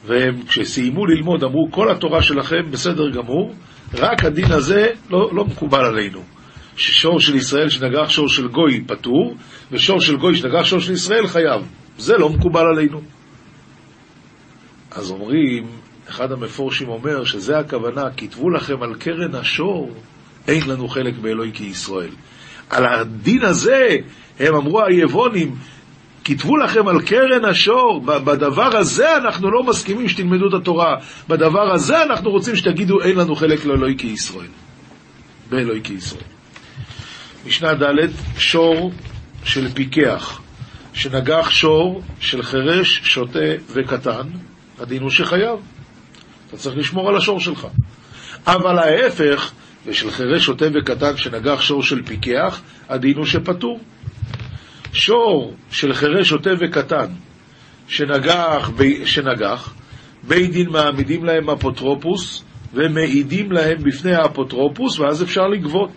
והם, 0.07 0.43
כשסיימו 0.49 1.07
ללמוד, 1.07 1.45
אמרו, 1.45 1.69
כל 1.71 1.91
התורה 1.91 2.23
שלכם 2.23 2.71
בסדר 2.71 3.11
גמור, 3.11 3.55
רק 3.95 4.25
הדין 4.25 4.53
הזה 4.53 4.89
לא, 5.11 5.31
לא 5.35 5.45
מקובל 5.45 5.85
עלינו. 5.85 6.34
ששור 6.77 7.21
של 7.21 7.35
ישראל 7.35 7.69
שנגח 7.69 8.09
שור 8.09 8.29
של 8.29 8.49
גוי 8.49 8.85
פטור, 8.87 9.35
ושור 9.73 10.01
של 10.01 10.17
גוי 10.17 10.37
שנגח 10.37 10.65
שור 10.65 10.81
של 10.81 10.93
ישראל 10.93 11.27
חייב. 11.27 11.63
זה 11.99 12.17
לא 12.17 12.29
מקובל 12.29 12.67
עלינו. 12.67 13.01
אז 14.91 15.11
אומרים, 15.11 15.67
אחד 16.09 16.33
המפורשים 16.33 16.89
אומר 16.89 17.25
שזה 17.25 17.59
הכוונה, 17.59 18.05
כתבו 18.17 18.51
לכם 18.51 18.83
על 18.83 18.95
קרן 18.95 19.35
השור, 19.35 19.91
אין 20.49 20.71
לנו 20.71 20.89
חלק 20.89 21.15
באלוהי 21.19 21.53
כישראל. 21.53 22.11
על 22.71 22.87
הדין 22.87 23.45
הזה, 23.45 23.97
הם 24.41 24.55
אמרו 24.55 24.83
היבונים, 24.85 25.55
כתבו 26.25 26.57
לכם 26.57 26.89
על 26.89 27.03
קרן 27.03 27.45
השור, 27.45 28.01
בדבר 28.01 28.77
הזה 28.77 29.17
אנחנו 29.17 29.51
לא 29.51 29.63
מסכימים 29.63 30.09
שתלמדו 30.09 30.49
את 30.49 30.55
התורה, 30.63 30.97
בדבר 31.29 31.73
הזה 31.75 32.03
אנחנו 32.03 32.31
רוצים 32.31 32.57
שתגידו 32.57 33.01
אין 33.01 33.17
לנו 33.17 33.35
חלק 33.35 33.65
לאלוהי 33.65 33.95
כישראל. 33.99 34.47
באלוהי 35.51 35.81
כישראל. 35.85 36.23
משנה 37.47 37.75
ד' 37.75 38.11
שור 38.39 38.93
של 39.45 39.69
פיקח, 39.75 40.41
שנגח 40.93 41.51
שור 41.51 42.03
של 42.21 42.43
חירש, 42.43 43.01
שוטה 43.05 43.39
וקטן, 43.69 44.29
הדין 44.79 45.03
הוא 45.03 45.11
שחייב. 45.11 45.59
אתה 46.49 46.57
צריך 46.57 46.77
לשמור 46.77 47.09
על 47.09 47.17
השור 47.17 47.41
שלך. 47.41 47.67
אבל 48.47 48.79
ההפך, 48.79 49.53
ושל 49.87 50.11
חירש, 50.11 50.45
שוטה 50.45 50.65
וקטן 50.75 51.17
שנגח 51.17 51.61
שור 51.61 51.83
של 51.83 52.03
פיקח, 52.03 52.61
הדין 52.89 53.17
הוא 53.17 53.27
שפטור. 53.27 53.81
שור 54.93 55.55
של 55.71 55.95
חירש, 55.95 56.29
שוטה 56.29 56.51
וקטן 56.61 57.07
שנגח, 57.89 58.71
ב... 58.77 59.05
שנגח, 59.05 59.75
בית 60.23 60.53
דין 60.53 60.69
מעמידים 60.69 61.25
להם 61.25 61.51
אפוטרופוס 61.51 62.45
ומעידים 62.75 63.53
להם 63.53 63.79
בפני 63.83 64.15
האפוטרופוס 64.15 64.99
ואז 64.99 65.23
אפשר 65.23 65.49
לגבות. 65.49 65.91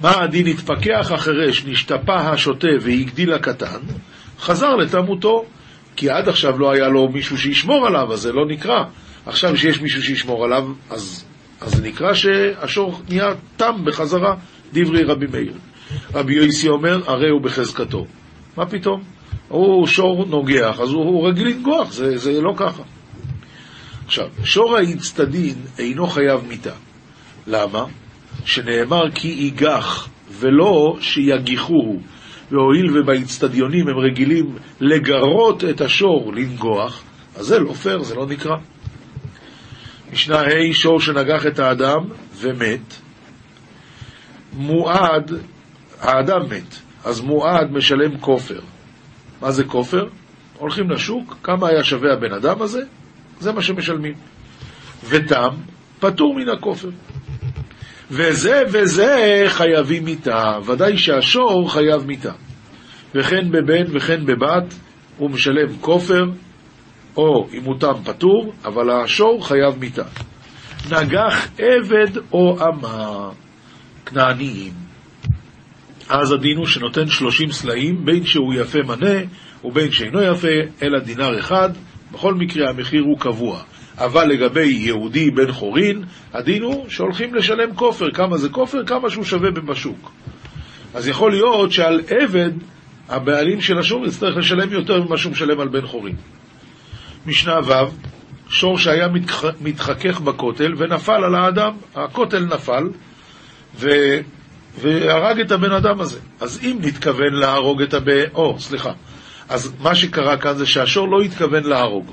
מה 0.00 0.20
הדין 0.22 0.46
התפכח 0.46 1.10
החירש, 1.14 1.64
נשתפה 1.64 2.16
השוטה 2.16 2.68
והגדיל 2.80 3.32
הקטן, 3.32 3.80
חזר 4.40 4.76
לתמותו, 4.76 5.44
כי 5.96 6.10
עד 6.10 6.28
עכשיו 6.28 6.58
לא 6.58 6.70
היה 6.72 6.88
לו 6.88 7.08
מישהו 7.08 7.38
שישמור 7.38 7.86
עליו, 7.86 8.12
אז 8.12 8.20
זה 8.20 8.32
לא 8.32 8.46
נקרא. 8.48 8.84
עכשיו 9.26 9.56
שיש 9.56 9.80
מישהו 9.80 10.02
שישמור 10.02 10.44
עליו, 10.44 10.68
אז, 10.90 11.24
אז 11.60 11.72
זה 11.72 11.82
נקרא 11.82 12.14
שהשור 12.14 13.00
נהיה 13.08 13.32
תם 13.56 13.84
בחזרה, 13.84 14.34
דברי 14.72 15.02
רבי 15.04 15.26
מאיר. 15.26 15.52
רבי 16.14 16.34
יויסי 16.34 16.68
אומר, 16.68 17.02
הרי 17.06 17.30
הוא 17.30 17.40
בחזקתו. 17.40 18.06
מה 18.56 18.66
פתאום? 18.66 19.02
הוא 19.48 19.86
שור 19.86 20.24
נוגח, 20.24 20.80
אז 20.80 20.90
הוא, 20.90 21.04
הוא 21.04 21.28
רגיל 21.28 21.48
לנגוח, 21.48 21.92
זה, 21.92 22.18
זה 22.18 22.40
לא 22.40 22.52
ככה. 22.56 22.82
עכשיו, 24.06 24.28
שור 24.44 24.76
האצטדין 24.76 25.54
אינו 25.78 26.06
חייב 26.06 26.40
מיתה. 26.48 26.72
למה? 27.46 27.84
שנאמר 28.44 29.10
כי 29.10 29.28
ייגח, 29.28 30.08
ולא 30.30 30.96
שיגיחוהו. 31.00 32.00
והואיל 32.50 32.98
ובאצטדיונים 32.98 33.88
הם 33.88 33.98
רגילים 33.98 34.56
לגרות 34.80 35.64
את 35.64 35.80
השור 35.80 36.32
לנגוח, 36.34 37.02
אז 37.36 37.46
זה 37.46 37.58
לא 37.58 37.72
פייר, 37.72 38.02
זה 38.02 38.14
לא 38.14 38.26
נקרא. 38.26 38.56
משנה 40.12 40.40
ה' 40.40 40.72
שור 40.72 41.00
שנגח 41.00 41.46
את 41.46 41.58
האדם 41.58 42.00
ומת, 42.34 42.94
מועד, 44.52 45.32
האדם 46.00 46.40
מת, 46.50 46.74
אז 47.04 47.20
מועד 47.20 47.72
משלם 47.72 48.18
כופר. 48.18 48.60
מה 49.40 49.50
זה 49.50 49.64
כופר? 49.64 50.04
הולכים 50.58 50.90
לשוק, 50.90 51.36
כמה 51.42 51.68
היה 51.68 51.84
שווה 51.84 52.12
הבן 52.12 52.32
אדם 52.32 52.62
הזה? 52.62 52.82
זה 53.40 53.52
מה 53.52 53.62
שמשלמים. 53.62 54.14
ותם, 55.04 55.48
פטור 56.00 56.34
מן 56.34 56.48
הכופר. 56.48 56.88
וזה 58.10 58.62
וזה 58.72 59.44
חייבים 59.48 60.04
מיתה, 60.04 60.58
ודאי 60.66 60.98
שהשור 60.98 61.72
חייב 61.72 62.06
מיתה. 62.06 62.32
וכן 63.14 63.50
בבן 63.50 63.96
וכן 63.96 64.26
בבת 64.26 64.74
הוא 65.16 65.30
משלם 65.30 65.76
כופר, 65.80 66.24
או 67.16 67.48
אם 67.52 67.64
הוא 67.64 67.74
תם 67.80 67.94
פטור, 68.04 68.52
אבל 68.64 68.90
השור 68.90 69.48
חייב 69.48 69.78
מיתה. 69.78 70.04
נגח 70.90 71.48
עבד 71.58 72.18
או 72.32 72.56
אמה, 72.60 73.30
כנעניים. 74.06 74.72
אז 76.08 76.32
הדין 76.32 76.56
הוא 76.56 76.66
שנותן 76.66 77.06
שלושים 77.06 77.52
סלעים, 77.52 78.04
בין 78.04 78.26
שהוא 78.26 78.54
יפה 78.54 78.78
מנה 78.82 79.20
ובין 79.64 79.92
שאינו 79.92 80.22
יפה, 80.22 80.82
אלא 80.82 80.98
דינר 80.98 81.38
אחד, 81.38 81.70
בכל 82.12 82.34
מקרה 82.34 82.70
המחיר 82.70 83.02
הוא 83.02 83.18
קבוע. 83.18 83.62
אבל 83.98 84.24
לגבי 84.24 84.66
יהודי 84.66 85.30
בן 85.30 85.52
חורין, 85.52 86.04
הדין 86.32 86.62
הוא 86.62 86.88
שהולכים 86.88 87.34
לשלם 87.34 87.74
כופר. 87.74 88.10
כמה 88.10 88.38
זה 88.38 88.48
כופר? 88.48 88.84
כמה 88.84 89.10
שהוא 89.10 89.24
שווה 89.24 89.50
בשוק. 89.50 90.10
אז 90.94 91.08
יכול 91.08 91.30
להיות 91.30 91.72
שעל 91.72 92.00
עבד, 92.08 92.50
הבעלים 93.08 93.60
של 93.60 93.78
השור 93.78 94.06
יצטרך 94.06 94.36
לשלם 94.36 94.72
יותר 94.72 95.02
ממה 95.02 95.16
שהוא 95.16 95.32
משלם 95.32 95.60
על 95.60 95.68
בן 95.68 95.86
חורין. 95.86 96.16
משנה 97.26 97.58
ו', 97.64 97.72
שור 98.48 98.78
שהיה 98.78 99.08
מתח... 99.08 99.44
מתחכך 99.60 100.20
בכותל 100.20 100.74
ונפל 100.76 101.24
על 101.24 101.34
האדם, 101.34 101.72
הכותל 101.94 102.44
נפל 102.44 102.88
ו... 103.76 103.88
והרג 104.80 105.40
את 105.40 105.52
הבן 105.52 105.72
אדם 105.72 106.00
הזה. 106.00 106.18
אז 106.40 106.60
אם 106.62 106.78
נתכוון 106.80 107.32
להרוג 107.32 107.82
את 107.82 107.94
הבן... 107.94 108.24
או, 108.34 108.56
סליחה. 108.60 108.92
אז 109.48 109.72
מה 109.80 109.94
שקרה 109.94 110.36
כאן 110.36 110.54
זה 110.54 110.66
שהשור 110.66 111.08
לא 111.08 111.20
התכוון 111.20 111.64
להרוג. 111.64 112.12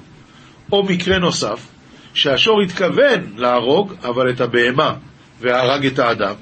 או 0.72 0.84
מקרה 0.84 1.20
נוסף, 1.20 1.68
שהשור 2.16 2.62
התכוון 2.62 3.22
להרוג, 3.38 3.94
אבל 4.04 4.30
את 4.30 4.42
הבהמה, 4.42 4.94
והרג 5.42 5.86
את 5.86 6.00
האדם. 6.00 6.36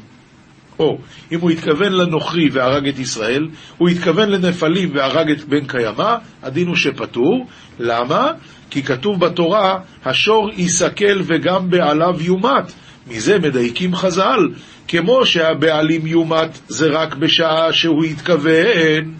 או 0.79 0.97
אם 1.31 1.39
הוא 1.39 1.51
התכוון 1.51 1.93
לנוכרי 1.93 2.49
והרג 2.49 2.87
את 2.87 2.99
ישראל, 2.99 3.47
הוא 3.77 3.89
התכוון 3.89 4.29
לנפלים 4.29 4.91
והרג 4.95 5.31
את 5.31 5.43
בן 5.43 5.67
קיימא, 5.67 6.15
הדין 6.43 6.67
הוא 6.67 6.75
שפטור. 6.75 7.47
למה? 7.79 8.31
כי 8.69 8.83
כתוב 8.83 9.19
בתורה, 9.19 9.79
השור 10.05 10.49
יסכל 10.57 11.21
וגם 11.23 11.69
בעליו 11.69 12.21
יומת. 12.21 12.71
מזה 13.07 13.39
מדייקים 13.39 13.95
חז"ל, 13.95 14.49
כמו 14.87 15.25
שהבעלים 15.25 16.07
יומת 16.07 16.59
זה 16.67 16.87
רק 16.87 17.15
בשעה 17.15 17.73
שהוא 17.73 18.03
התכוון, 18.03 19.13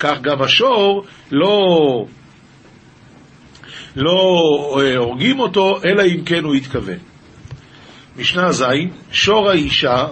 כך 0.00 0.20
גם 0.20 0.42
השור 0.42 1.04
לא 1.32 1.58
לא 3.96 4.40
אה, 4.80 4.96
הורגים 4.96 5.40
אותו, 5.40 5.80
אלא 5.84 6.02
אם 6.02 6.24
כן 6.24 6.44
הוא 6.44 6.54
התכוון. 6.54 6.98
משנה 8.16 8.52
ז', 8.52 8.64
שור 9.12 9.50
האישה, 9.50 10.06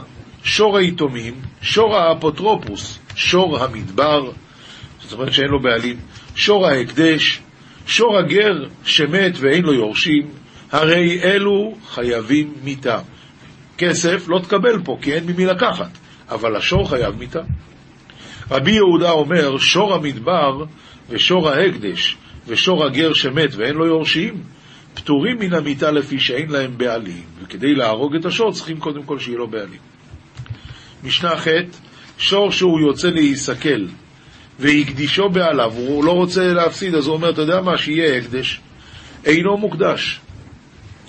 שור 0.45 0.79
היתומים, 0.79 1.35
שור 1.63 1.97
האפוטרופוס, 1.97 2.99
שור 3.15 3.59
המדבר, 3.59 4.31
זאת 5.01 5.13
אומרת 5.13 5.33
שאין 5.33 5.49
לו 5.49 5.63
בעלים, 5.63 5.97
שור 6.35 6.67
ההקדש, 6.67 7.41
שור 7.87 8.19
הגר 8.19 8.69
שמת 8.85 9.33
ואין 9.41 9.65
לו 9.65 9.75
יורשים, 9.75 10.29
הרי 10.73 11.23
אלו 11.23 11.75
חייבים 11.87 12.55
מיתה. 12.65 12.99
כסף 13.79 14.29
לא 14.29 14.39
תקבל 14.39 14.83
פה, 14.85 14.99
כי 15.03 15.13
אין 15.13 15.27
ממי 15.27 15.47
לקחת, 15.47 15.99
אבל 16.29 16.57
השור 16.57 16.89
חייב 16.89 17.17
מיתה. 17.19 17.41
רבי 18.51 18.73
יהודה 18.73 19.11
אומר, 19.11 19.59
שור 19.59 19.95
המדבר 19.95 20.65
ושור 21.09 21.49
ההקדש 21.49 22.17
ושור 22.47 22.85
הגר 22.85 23.13
שמת 23.13 23.55
ואין 23.55 23.75
לו 23.75 23.87
יורשים, 23.87 24.43
פטורים 24.95 25.39
מן 25.39 25.55
המיתה 25.55 25.91
לפי 25.91 26.21
שאין 26.21 26.51
להם 26.51 26.79
בעלים, 26.79 27.23
וכדי 27.43 27.75
להרוג 27.75 28.15
את 28.15 28.25
השור 28.25 28.53
צריכים 28.53 28.81
קודם 28.81 29.03
כל 29.03 29.19
שיהיה 29.19 29.39
לו 29.39 29.49
בעלים. 29.49 29.81
משנה 31.05 31.37
ח' 31.37 31.47
שור 32.19 32.53
שהוא 32.53 32.81
יוצא 32.81 33.09
להיסכל 33.09 33.87
והקדישו 34.59 35.29
בעליו, 35.29 35.73
הוא 35.77 36.05
לא 36.05 36.13
רוצה 36.13 36.53
להפסיד, 36.53 36.95
אז 36.95 37.07
הוא 37.07 37.15
אומר, 37.15 37.31
אתה 37.31 37.43
יודע 37.43 37.61
מה, 37.61 37.79
שיהיה 37.79 38.19
הקדש, 38.19 38.61
אינו 39.25 39.57
מוקדש. 39.57 40.21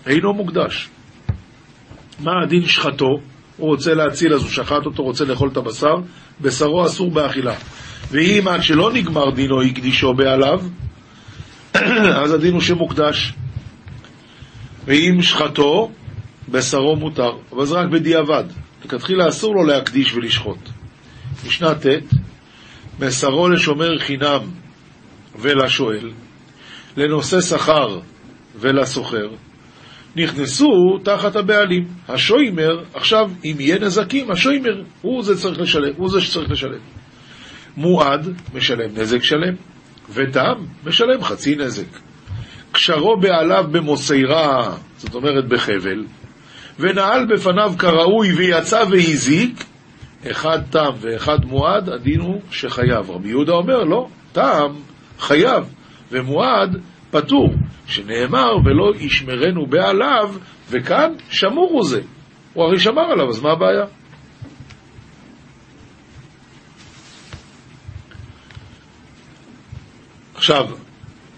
אינו 0.06 0.34
מוקדש. 0.34 0.90
מה 2.20 2.32
הדין 2.44 2.66
שחטו? 2.66 3.20
הוא 3.58 3.68
רוצה 3.68 3.94
להציל, 3.94 4.34
אז 4.34 4.42
הוא 4.42 4.50
שחט 4.50 4.86
אותו, 4.86 5.04
רוצה 5.04 5.26
לאכול 5.26 5.50
את 5.50 5.58
הבשר, 5.58 5.96
בשרו 6.42 6.86
אסור 6.86 7.12
באכילה. 7.12 7.56
ואם 8.12 8.48
עד 8.48 8.64
שלא 8.64 8.94
נגמר 8.94 9.30
דינו 9.30 9.62
הקדישו 9.62 10.14
בעליו, 10.14 10.62
אז 12.24 12.34
הדין 12.34 12.54
הוא 12.54 12.62
שמוקדש. 12.62 13.34
ואם 14.86 15.22
שחטו, 15.22 15.92
בשרו 16.50 16.96
מותר, 16.96 17.32
אבל 17.52 17.66
זה 17.66 17.76
רק 17.76 17.90
בדיעבד. 17.90 18.44
לכתחילה 18.86 19.30
אסור 19.30 19.56
לו 19.56 19.64
להקדיש 19.64 20.14
ולשחוט. 20.14 20.70
משנה 21.48 21.76
ט', 21.76 21.86
בשרו 23.00 23.50
לשומר 23.50 24.00
חינם 24.00 24.40
ולשואל, 25.36 26.12
לנושא 26.98 27.42
שכר 27.42 28.00
ולסוחר, 28.56 29.28
נכנסו 30.16 30.98
תחת 31.04 31.36
הבעלים. 31.36 31.88
השוימר, 32.08 32.84
עכשיו, 32.94 33.32
אם 33.44 33.56
יהיה 33.60 33.80
נזקים, 33.80 34.32
השוימר, 34.32 34.84
הוא 35.02 35.24
זה 35.24 35.38
צריך 35.38 35.60
לשלם, 35.60 35.94
הוא 35.98 36.10
זה 36.10 36.22
שצריך 36.22 36.52
לשלם. 36.52 36.80
מועד, 37.78 38.28
משלם 38.54 38.90
נזק 38.96 39.24
שלם, 39.24 39.56
ותם, 40.10 40.54
משלם 40.86 41.24
חצי 41.24 41.56
נזק. 41.56 42.00
קשרו 42.72 43.18
בעליו 43.18 43.66
במוסיירה, 43.72 44.76
זאת 44.98 45.16
אומרת 45.16 45.48
בחבל, 45.48 46.04
ונעל 46.80 47.26
בפניו 47.26 47.74
כראוי 47.80 48.34
ויצא 48.34 48.84
והזיק, 48.92 49.64
אחד 50.32 50.60
תם 50.70 50.90
ואחד 51.00 51.46
מועד, 51.46 51.90
הדין 51.90 52.20
הוא 52.20 52.42
שחייב. 52.52 53.12
רבי 53.12 53.30
יהודה 53.30 53.54
אומר, 53.54 53.84
לא, 53.84 54.08
תם 54.32 54.74
חייב, 55.20 55.64
ומועד 56.12 56.82
פטור, 57.12 57.54
שנאמר, 57.86 58.56
ולא 58.66 58.92
ישמרנו 59.00 59.66
בעליו, 59.66 60.36
וכאן 60.70 61.14
שמור 61.30 61.70
הוא 61.72 61.86
זה. 61.86 62.02
הוא 62.54 62.64
הרי 62.64 62.80
שמר 62.80 63.12
עליו, 63.12 63.30
אז 63.30 63.42
מה 63.42 63.52
הבעיה? 63.52 63.86
עכשיו, 70.44 70.66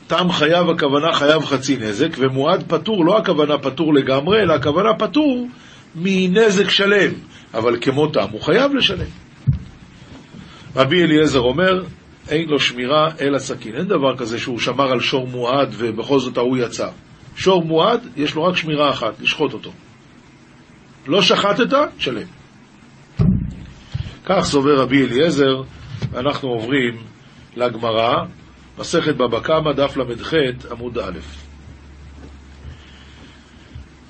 תם 0.08 0.32
חייב 0.32 0.70
הכוונה 0.70 1.14
חייב 1.14 1.46
חצי 1.46 1.78
נזק, 1.78 2.10
ומועד 2.18 2.64
פטור, 2.68 3.06
לא 3.06 3.18
הכוונה 3.18 3.58
פטור 3.58 3.94
לגמרי, 3.94 4.42
אלא 4.42 4.54
הכוונה 4.54 4.94
פטור 4.94 5.48
מנזק 5.96 6.70
שלם, 6.70 7.14
אבל 7.54 7.78
כמו 7.82 8.08
תם 8.08 8.28
הוא 8.32 8.42
חייב 8.42 8.76
לשלם. 8.76 9.08
רבי 10.76 11.04
אליעזר 11.04 11.40
אומר, 11.40 11.84
אין 12.30 12.50
לו 12.50 12.60
שמירה 12.60 13.10
אלא 13.22 13.40
סכין. 13.40 13.76
אין 13.76 13.88
דבר 13.88 14.18
כזה 14.18 14.40
שהוא 14.40 14.60
שמר 14.60 14.92
על 14.92 15.00
שור 15.00 15.28
מועד 15.28 15.76
ובכל 15.78 16.20
זאת 16.20 16.38
ההוא 16.38 16.58
יצא. 16.58 16.90
שור 17.36 17.66
מועד, 17.66 18.08
יש 18.18 18.36
לו 18.36 18.44
רק 18.44 18.56
שמירה 18.56 18.90
אחת, 18.90 19.22
לשחוט 19.22 19.54
אותו. 19.54 19.72
לא 21.08 21.22
שחטת, 21.22 21.78
שלם. 21.98 22.28
כך 24.26 24.42
סובר 24.44 24.82
רבי 24.82 25.06
אליעזר, 25.06 25.62
ואנחנו 26.12 26.50
עוברים 26.50 26.98
לגמרא, 27.56 28.26
מסכת 28.80 29.16
בבא 29.16 29.40
קמא, 29.40 29.72
דף 29.72 29.98
ל"ח, 29.98 30.34
עמוד 30.72 30.98
א'. 30.98 31.20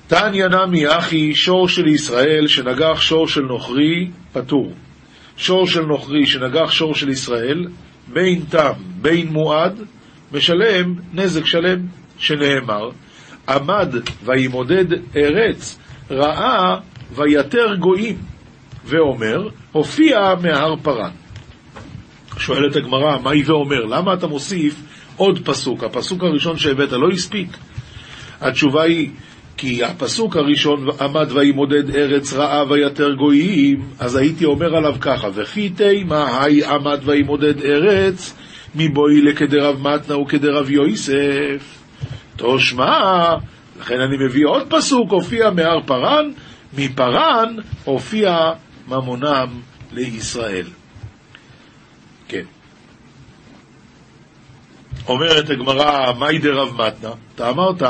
תניא 0.06 0.46
נמי 0.46 0.88
אחי, 0.88 1.34
שור 1.34 1.68
של 1.68 1.86
ישראל 1.86 2.46
שנגח 2.46 3.00
שור 3.00 3.28
של 3.28 3.40
נוכרי, 3.40 4.10
פטור. 4.32 4.72
שור 5.36 5.66
של 5.66 5.82
נוכרי 5.82 6.26
שנגח 6.26 6.70
שור 6.70 6.94
של 6.94 7.08
ישראל, 7.08 7.66
בין 8.12 8.44
תם, 8.48 8.72
בין 9.00 9.28
מועד, 9.28 9.80
משלם 10.32 10.94
נזק 11.12 11.46
שלם, 11.46 11.78
שנאמר, 12.18 12.90
עמד 13.48 13.94
וימודד 14.24 14.84
ארץ, 15.16 15.78
ראה 16.10 16.76
ויתר 17.14 17.74
גויים, 17.74 18.16
ואומר, 18.84 19.48
הופיע 19.72 20.34
מהר 20.42 20.74
פרן. 20.82 21.10
שואלת 22.38 22.76
הגמרא, 22.76 23.18
מה 23.22 23.30
היא 23.30 23.44
ואומר? 23.46 23.84
למה 23.84 24.14
אתה 24.14 24.26
מוסיף 24.26 24.74
עוד 25.16 25.38
פסוק? 25.44 25.84
הפסוק 25.84 26.22
הראשון 26.24 26.58
שהבאת 26.58 26.92
לא 26.92 27.08
הספיק. 27.12 27.56
התשובה 28.40 28.82
היא, 28.82 29.10
כי 29.56 29.84
הפסוק 29.84 30.36
הראשון 30.36 30.86
עמד 31.00 31.32
וימודד 31.32 31.96
ארץ 31.96 32.32
רעה 32.32 32.64
ויתר 32.70 33.14
גויים, 33.14 33.84
אז 33.98 34.16
הייתי 34.16 34.44
אומר 34.44 34.76
עליו 34.76 34.94
ככה, 35.00 35.28
וכי 35.34 35.68
תימה 35.68 36.42
היי 36.42 36.64
עמד 36.64 37.00
וימודד 37.04 37.62
ארץ, 37.62 38.34
מבואי 38.74 39.22
לכדרב 39.22 39.80
מתנה 39.80 40.18
וכדרב 40.18 40.70
יויסף. 40.70 41.78
תושמע, 42.36 43.34
לכן 43.80 44.00
אני 44.00 44.16
מביא 44.26 44.46
עוד 44.46 44.66
פסוק, 44.70 45.10
הופיע 45.10 45.50
מהר 45.50 45.80
פרן, 45.86 46.30
מפרן 46.78 47.56
הופיע 47.84 48.36
ממונם 48.88 49.48
לישראל. 49.92 50.66
כן. 52.28 52.44
אומרת 55.08 55.50
הגמרא, 55.50 56.12
מאי 56.18 56.38
דרב 56.38 56.72
מתנה? 56.72 57.10
אתה 57.34 57.50
אמרת, 57.50 57.82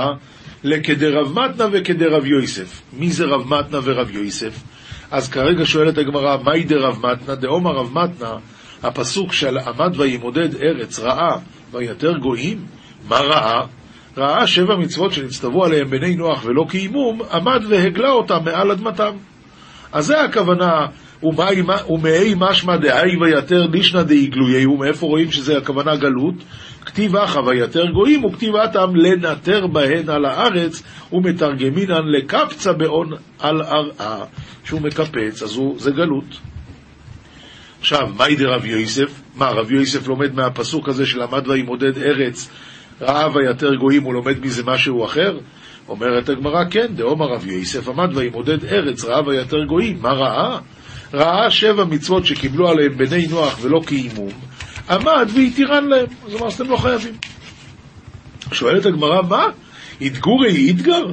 לכדרב 0.64 1.38
מתנה 1.38 1.66
וכדרב 1.72 2.26
יוסף. 2.26 2.82
מי 2.92 3.10
זה 3.10 3.24
רב 3.24 3.54
מתנה 3.54 3.78
ורב 3.84 4.10
יוסף? 4.10 4.62
אז 5.10 5.28
כרגע 5.28 5.66
שואלת 5.66 5.98
הגמרא, 5.98 6.36
מהי 6.44 6.64
דרב 6.64 7.06
מתנה? 7.06 7.34
דאומר 7.34 7.70
רב 7.70 7.98
מתנה, 7.98 8.34
הפסוק 8.82 9.32
של 9.32 9.58
עמד 9.58 10.00
וימודד 10.00 10.62
ארץ 10.62 10.98
רעה 10.98 11.38
ויתר 11.72 12.18
גויים, 12.18 12.64
מה 13.08 13.18
ראה? 13.18 13.66
ראה 14.16 14.46
שבע 14.46 14.76
מצוות 14.76 15.12
שנצטוו 15.12 15.64
עליהם 15.64 15.90
בני 15.90 16.16
נוח 16.16 16.44
ולא 16.44 16.64
קיימום, 16.68 17.22
עמד 17.32 17.62
והגלה 17.68 18.10
אותם 18.10 18.44
מעל 18.44 18.70
אדמתם. 18.70 19.16
אז 19.92 20.06
זה 20.06 20.20
הכוונה, 20.20 20.86
ומאי 21.88 22.34
משמע 22.36 22.76
דהי 22.76 23.16
ויתר 23.20 23.66
לישנא 23.66 24.02
דאיגלויי, 24.02 24.66
ומאיפה 24.66 25.06
רואים 25.06 25.32
שזה 25.32 25.58
הכוונה 25.58 25.96
גלות? 25.96 26.34
כתיב 26.86 27.16
אחא 27.16 27.38
ויתר 27.38 27.86
גויים, 27.90 28.24
וכתיב 28.24 28.56
אטם 28.56 28.96
לנטר 28.96 29.66
בהן 29.66 30.08
על 30.08 30.24
הארץ, 30.24 30.82
ומתרגמינן 31.12 32.02
לקפצה 32.18 32.72
בהון 32.72 33.10
על 33.38 33.62
ארעה. 33.62 34.24
שהוא 34.64 34.80
מקפץ, 34.80 35.42
אז 35.42 35.56
הוא, 35.56 35.74
זה 35.78 35.90
גלות. 35.90 36.38
עכשיו, 37.80 38.08
מהי 38.16 38.36
דרב 38.36 38.64
יוסף? 38.64 39.22
מה, 39.34 39.50
רב 39.50 39.72
יוסף 39.72 40.08
לומד 40.08 40.34
מהפסוק 40.34 40.88
הזה 40.88 41.06
של 41.06 41.22
עמד 41.22 41.48
וימודד 41.48 41.98
ארץ, 41.98 42.50
ראה 43.00 43.28
ויתר 43.34 43.74
גויים, 43.74 44.02
הוא 44.02 44.14
לומד 44.14 44.40
מזה 44.40 44.62
משהו 44.66 45.04
אחר? 45.04 45.38
אומרת 45.88 46.28
הגמרא, 46.28 46.64
כן, 46.70 46.86
דאומר 46.94 47.26
רב 47.26 47.46
יוסף, 47.46 47.88
עמד 47.88 48.16
וימודד 48.16 48.64
ארץ, 48.64 49.04
ראה 49.04 49.28
ויתר 49.28 49.64
גויים, 49.64 49.98
מה 50.02 50.12
ראה? 50.12 50.58
ראה 51.14 51.50
שבע 51.50 51.84
מצוות 51.84 52.26
שקיבלו 52.26 52.68
עליהם 52.68 52.96
בני 52.96 53.26
נוח 53.26 53.58
ולא 53.62 53.80
קיימום, 53.86 54.32
עמד 54.90 55.30
והתירן 55.34 55.84
להם. 55.88 56.06
אז 56.26 56.34
אמר, 56.34 56.48
אתם 56.48 56.70
לא 56.70 56.76
חייבים. 56.76 57.14
שואלת 58.52 58.86
הגמרא, 58.86 59.22
מה? 59.22 59.44
יתגורי 60.00 60.70
יתגר? 60.70 61.04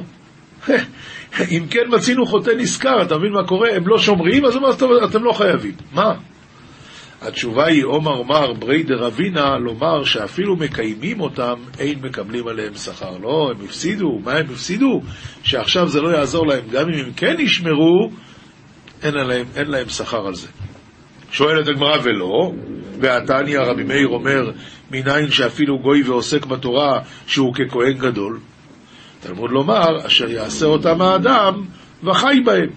אם 1.50 1.66
כן 1.70 1.80
מצינו 1.88 2.26
חוטא 2.26 2.50
נשכר, 2.56 3.02
אתה 3.02 3.18
מבין 3.18 3.32
מה 3.32 3.46
קורה? 3.46 3.68
הם 3.76 3.88
לא 3.88 3.98
שומרים, 3.98 4.44
אז 4.44 4.56
אמר, 4.56 4.70
אתם 5.04 5.24
לא 5.24 5.32
חייבים. 5.32 5.74
מה? 5.92 6.14
התשובה 7.22 7.66
היא, 7.66 7.84
עומר 7.84 8.22
מר 8.22 8.52
ברי 8.52 8.82
דרבינה, 8.82 9.58
לומר 9.58 10.04
שאפילו 10.04 10.56
מקיימים 10.56 11.20
אותם, 11.20 11.54
אין 11.78 11.98
מקבלים 12.02 12.48
עליהם 12.48 12.74
שכר. 12.74 13.18
לא, 13.22 13.50
הם 13.50 13.64
הפסידו. 13.64 14.18
מה 14.24 14.32
הם 14.32 14.46
הפסידו? 14.50 15.02
שעכשיו 15.42 15.88
זה 15.88 16.00
לא 16.00 16.08
יעזור 16.08 16.46
להם. 16.46 16.64
גם 16.72 16.88
אם 16.88 17.04
הם 17.04 17.12
כן 17.16 17.34
ישמרו, 17.38 18.10
אין 19.04 19.14
להם, 19.14 19.46
אין 19.56 19.70
להם 19.70 19.88
שכר 19.88 20.26
על 20.26 20.34
זה. 20.34 20.48
שואלת 21.30 21.68
הגמרא 21.68 21.96
ולא, 22.02 22.52
והתניא 23.00 23.58
רבי 23.58 23.82
מאיר 23.82 24.08
אומר, 24.08 24.50
מניין 24.90 25.30
שאפילו 25.30 25.78
גוי 25.78 26.02
ועוסק 26.02 26.46
בתורה 26.46 27.00
שהוא 27.26 27.54
ככהן 27.54 27.92
גדול? 27.92 28.38
תלמוד 29.20 29.50
לומר, 29.50 30.06
אשר 30.06 30.30
יעשה 30.30 30.66
אותם 30.66 31.02
האדם 31.02 31.64
וחי 32.04 32.40
בהם. 32.44 32.68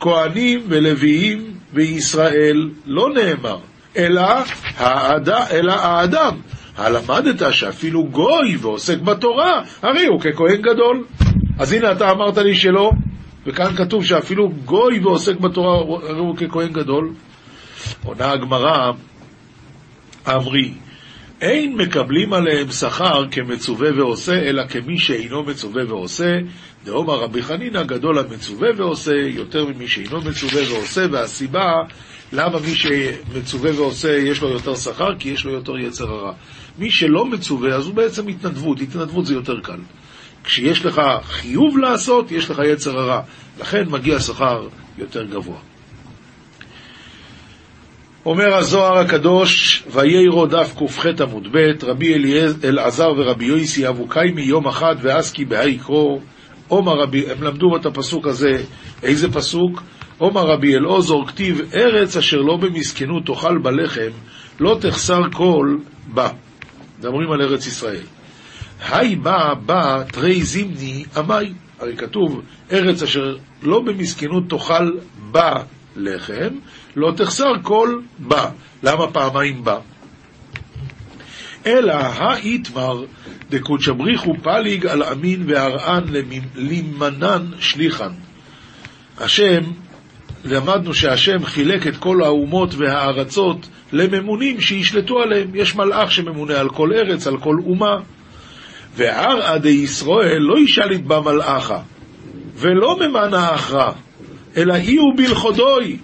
כהנים 0.00 0.60
ולוויים 0.68 1.52
וישראל 1.72 2.70
לא 2.86 3.08
נאמר, 3.14 3.58
אלא, 3.96 4.22
האד... 4.76 5.28
אלא 5.28 5.72
האדם. 5.72 6.36
הלמדת 6.76 7.52
שאפילו 7.52 8.04
גוי 8.04 8.56
ועוסק 8.60 8.98
בתורה, 8.98 9.62
הרי 9.82 10.06
הוא 10.06 10.20
ככהן 10.20 10.62
גדול. 10.62 11.04
אז 11.58 11.72
הנה 11.72 11.92
אתה 11.92 12.10
אמרת 12.10 12.38
לי 12.38 12.54
שלא, 12.54 12.90
וכאן 13.46 13.76
כתוב 13.76 14.04
שאפילו 14.04 14.50
גוי 14.64 14.98
ועוסק 14.98 15.40
בתורה 15.40 15.78
הוא 16.18 16.36
ככהן 16.36 16.72
גדול. 16.72 17.12
עונה 18.04 18.30
הגמרא, 18.30 18.92
אמרי, 20.28 20.72
אין 21.40 21.76
מקבלים 21.76 22.32
עליהם 22.32 22.70
שכר 22.70 23.24
כמצווה 23.30 23.88
ועושה, 23.96 24.32
אלא 24.32 24.66
כמי 24.66 24.98
שאינו 24.98 25.42
מצווה 25.42 25.82
ועושה. 25.88 26.38
דאמר 26.84 27.14
רבי 27.14 27.42
חנינא, 27.42 27.82
גדול 27.82 28.18
המצווה 28.18 28.68
ועושה, 28.76 29.16
יותר 29.16 29.66
ממי 29.66 29.88
שאינו 29.88 30.20
מצווה 30.20 30.62
ועושה, 30.72 31.06
והסיבה 31.12 31.82
למה 32.32 32.58
מי 32.60 32.74
שמצווה 32.74 33.70
ועושה 33.80 34.16
יש 34.16 34.42
לו 34.42 34.48
יותר 34.48 34.74
שכר? 34.74 35.18
כי 35.18 35.28
יש 35.28 35.44
לו 35.44 35.52
יותר 35.52 35.78
יצר 35.78 36.10
הרע. 36.10 36.32
מי 36.78 36.90
שלא 36.90 37.24
מצווה, 37.26 37.74
אז 37.74 37.86
הוא 37.86 37.94
בעצם 37.94 38.28
התנדבות, 38.28 38.80
התנדבות 38.80 39.26
זה 39.26 39.34
יותר 39.34 39.60
קל. 39.60 39.78
כשיש 40.48 40.84
לך 40.84 41.02
חיוב 41.22 41.78
לעשות, 41.78 42.32
יש 42.32 42.50
לך 42.50 42.62
יצר 42.72 42.98
הרע. 42.98 43.20
לכן 43.60 43.84
מגיע 43.88 44.20
שכר 44.20 44.68
יותר 44.98 45.24
גבוה. 45.24 45.56
אומר 48.26 48.54
הזוהר 48.54 48.98
הקדוש, 48.98 49.82
ויירו 49.90 50.46
דף 50.46 50.74
ק"ח 50.78 51.06
עמוד 51.22 51.48
ב', 51.52 51.84
רבי 51.84 52.14
אלעזר 52.64 53.12
ורבי 53.16 53.44
יויסי 53.44 53.88
אבו 53.88 54.08
קיימי 54.08 54.42
יום 54.42 54.68
אחד 54.68 54.96
ואסקי 55.00 55.44
בהאי 55.44 55.78
קרו, 55.78 56.20
עומר 56.68 56.92
רבי, 56.92 57.30
הם 57.30 57.42
למדו 57.42 57.76
את 57.76 57.86
הפסוק 57.86 58.26
הזה, 58.26 58.62
איזה 59.02 59.32
פסוק? 59.32 59.82
עומר 60.18 60.46
רבי 60.46 60.74
אלעוזור 60.74 61.26
כתיב, 61.26 61.60
ארץ 61.74 62.16
אשר 62.16 62.40
לא 62.40 62.56
במסכנות 62.56 63.26
תאכל 63.26 63.58
בלחם, 63.58 64.10
לא 64.60 64.78
תחסר 64.80 65.20
כל 65.32 65.76
בה. 66.06 66.28
מדברים 66.98 67.32
על 67.32 67.42
ארץ 67.42 67.66
ישראל. 67.66 68.17
היי 68.80 69.16
בא 69.16 69.54
בא 69.66 70.02
תרי 70.12 70.42
זימני 70.42 71.04
עמי, 71.16 71.52
הרי 71.80 71.96
כתוב, 71.96 72.40
ארץ 72.72 73.02
אשר 73.02 73.36
לא 73.62 73.80
במסכנות 73.80 74.48
תאכל 74.48 74.90
בה 75.30 75.52
לחם, 75.96 76.54
לא 76.96 77.12
תחסר 77.16 77.52
כל 77.62 78.00
בה. 78.18 78.50
למה 78.82 79.06
פעמיים 79.12 79.64
בה? 79.64 79.78
אלא 81.66 81.92
האיתמר 81.92 83.04
דקודשא 83.50 83.92
בריחו 83.92 84.34
פליג 84.42 84.86
על 84.86 85.02
אמין 85.02 85.44
והרען 85.46 86.04
למנן 86.54 87.46
שליחן. 87.60 88.12
השם, 89.18 89.60
למדנו 90.44 90.94
שהשם 90.94 91.44
חילק 91.44 91.86
את 91.86 91.96
כל 91.96 92.22
האומות 92.22 92.74
והארצות 92.74 93.68
לממונים 93.92 94.60
שישלטו 94.60 95.18
עליהם. 95.18 95.50
יש 95.54 95.76
מלאך 95.76 96.12
שממונה 96.12 96.60
על 96.60 96.68
כל 96.68 96.92
ארץ, 96.92 97.26
על 97.26 97.38
כל 97.38 97.56
אומה. 97.66 97.96
וערא 98.98 99.58
דישראל 99.58 100.38
לא 100.38 100.58
ישאלית 100.58 101.06
בה 101.06 101.20
מלאכה, 101.20 101.80
ולא 102.54 102.96
ממנה 103.00 103.54
אחרא, 103.54 103.90
אלא 104.56 104.74
אי 104.74 104.96
הוא 104.96 105.16
בלכודוי. 105.16 105.96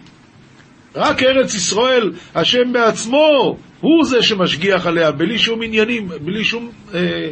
רק 0.97 1.23
ארץ 1.23 1.55
ישראל, 1.55 2.13
השם 2.35 2.73
בעצמו, 2.73 3.57
הוא 3.81 4.05
זה 4.05 4.23
שמשגיח 4.23 4.87
עליה, 4.87 5.13
בלי 5.13 5.39
שום 5.39 5.63
עניינים, 5.63 6.09
בלי 6.25 6.45
שום 6.45 6.71
אה, 6.95 7.31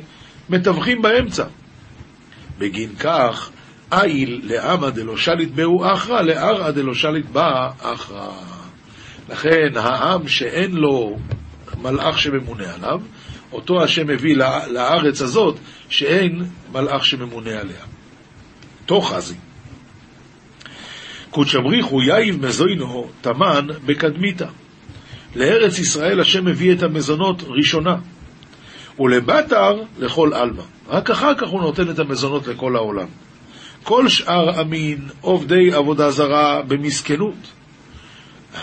מתווכים 0.50 1.02
באמצע. 1.02 1.44
בגין 2.58 2.94
כך, 2.98 3.50
איל 3.92 4.40
לעמא 4.44 4.90
דלא 4.90 5.16
שליט 5.16 5.50
בהו 5.54 5.84
אחרא, 5.92 6.22
לערא 6.22 6.70
דלא 6.70 6.94
שליט 6.94 7.26
בה 7.26 7.70
אחרא. 7.80 8.28
לכן 9.30 9.76
העם 9.76 10.28
שאין 10.28 10.72
לו 10.72 11.16
מלאך 11.82 12.18
שממונה 12.18 12.74
עליו, 12.74 13.00
אותו 13.53 13.84
השם 13.84 14.07
מביא 14.07 14.36
לארץ 14.70 15.22
הזאת, 15.22 15.57
שאין 15.88 16.44
מלאך 16.72 17.05
שממונה 17.05 17.50
עליה. 17.50 17.84
תוך 18.86 19.12
חזי. 19.12 19.34
קודשא 21.30 21.61
בריחו 21.61 22.03
יאיב 22.03 22.46
מזוינו 22.46 23.11
תמן 23.20 23.66
בקדמיתא. 23.86 24.46
לארץ 25.36 25.78
ישראל 25.78 26.20
השם 26.20 26.44
מביא 26.44 26.72
את 26.72 26.82
המזונות 26.82 27.42
ראשונה, 27.46 27.96
ולבתר 28.98 29.82
לכל 29.98 30.34
עלמא. 30.34 30.62
רק 30.88 31.11
אחר 31.11 31.34
כך 31.34 31.48
הוא 31.48 31.61
נותן 31.61 31.90
את 31.90 31.98
המזונות 31.98 32.46
לכל 32.46 32.76
העולם. 32.76 33.07
כל 33.82 34.09
שאר 34.09 34.61
עמין 34.61 35.09
עובדי 35.20 35.72
עבודה 35.72 36.11
זרה 36.11 36.62
במסכנות. 36.62 37.34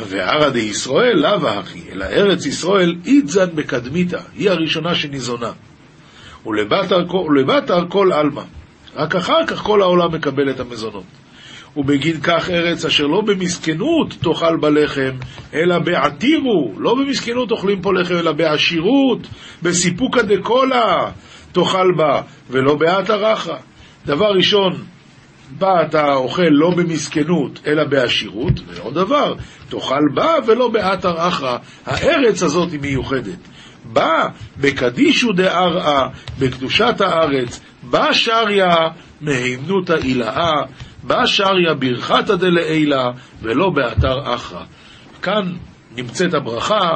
וערא 0.07 0.49
דישראל 0.49 1.17
לאו 1.17 1.47
הכי, 1.47 1.81
אלא 1.91 2.05
ארץ 2.05 2.45
ישראל 2.45 2.95
איתזן 3.05 3.55
בקדמיתא, 3.55 4.19
היא 4.35 4.49
הראשונה 4.49 4.95
שניזונה. 4.95 5.51
ולבתר 6.45 7.87
כל 7.89 8.13
עלמא. 8.13 8.41
רק 8.95 9.15
אחר 9.15 9.45
כך 9.47 9.57
כל 9.57 9.81
העולם 9.81 10.15
מקבל 10.15 10.49
את 10.49 10.59
המזונות. 10.59 11.03
ובגין 11.77 12.21
כך 12.23 12.49
ארץ 12.49 12.85
אשר 12.85 13.07
לא 13.07 13.21
במסכנות 13.21 14.13
תאכל 14.23 14.57
בלחם, 14.57 15.11
אלא 15.53 15.79
בעתירו, 15.79 16.73
לא 16.77 16.95
במסכנות 16.95 17.51
אוכלים 17.51 17.81
פה 17.81 17.93
לחם, 17.93 18.15
אלא 18.15 18.31
בעשירות, 18.31 19.19
בסיפוקא 19.61 20.21
דקולה 20.21 21.11
תאכל 21.51 21.91
בה, 21.97 22.21
ולא 22.49 22.75
בעתר 22.75 23.33
אחא. 23.33 23.55
דבר 24.05 24.31
ראשון, 24.35 24.73
בה 25.57 25.83
אתה 25.85 26.13
אוכל 26.13 26.49
לא 26.51 26.69
במסכנות, 26.69 27.59
אלא 27.67 27.83
בעשירות, 27.83 28.59
ועוד 28.67 28.93
דבר, 28.93 29.35
תאכל 29.69 30.03
בה 30.13 30.35
ולא 30.45 30.67
בעתר 30.67 31.27
אחרא. 31.27 31.57
הארץ 31.85 32.43
הזאת 32.43 32.71
היא 32.71 32.79
מיוחדת. 32.79 33.39
בה 33.93 34.27
בקדישו 34.57 35.31
דארעא, 35.31 36.07
בקדושת 36.39 37.01
הארץ, 37.01 37.59
בה 37.83 38.13
שריה 38.13 38.75
מהימנותא 39.21 39.95
אילאה, 40.03 40.61
בה 41.03 41.27
שריה 41.27 41.73
ברכתא 41.73 42.35
דלעילא, 42.35 43.11
ולא 43.41 43.69
באתר 43.69 44.35
אחרא. 44.35 44.63
כאן 45.21 45.53
נמצאת 45.95 46.33
הברכה, 46.33 46.89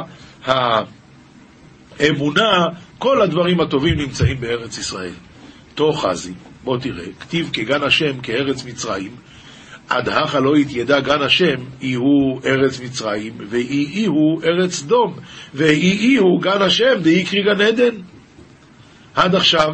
האמונה, 1.98 2.66
כל 2.98 3.22
הדברים 3.22 3.60
הטובים 3.60 3.98
נמצאים 3.98 4.40
בארץ 4.40 4.78
ישראל. 4.78 5.12
תוך 5.74 6.06
חזי. 6.06 6.32
בוא 6.64 6.78
תראה, 6.78 7.04
כתיב 7.20 7.50
כגן 7.52 7.82
השם 7.82 8.20
כארץ 8.20 8.64
מצרים, 8.64 9.10
עד 9.88 10.08
הכה 10.08 10.40
לא 10.40 10.56
יתיידע 10.56 11.00
גן 11.00 11.22
השם, 11.22 11.56
אי 11.80 11.92
הוא 11.92 12.40
ארץ 12.44 12.80
מצרים, 12.80 13.32
ואי 13.48 13.86
אי 13.94 14.06
הוא 14.06 14.42
ארץ 14.44 14.72
סדום, 14.72 15.16
ואי 15.54 15.92
אי 15.92 16.16
הוא 16.16 16.42
גן 16.42 16.62
השם, 16.62 16.94
דאי 17.02 17.24
קרי 17.24 17.42
גן 17.42 17.60
עדן. 17.60 17.94
עד 19.14 19.34
עכשיו 19.34 19.68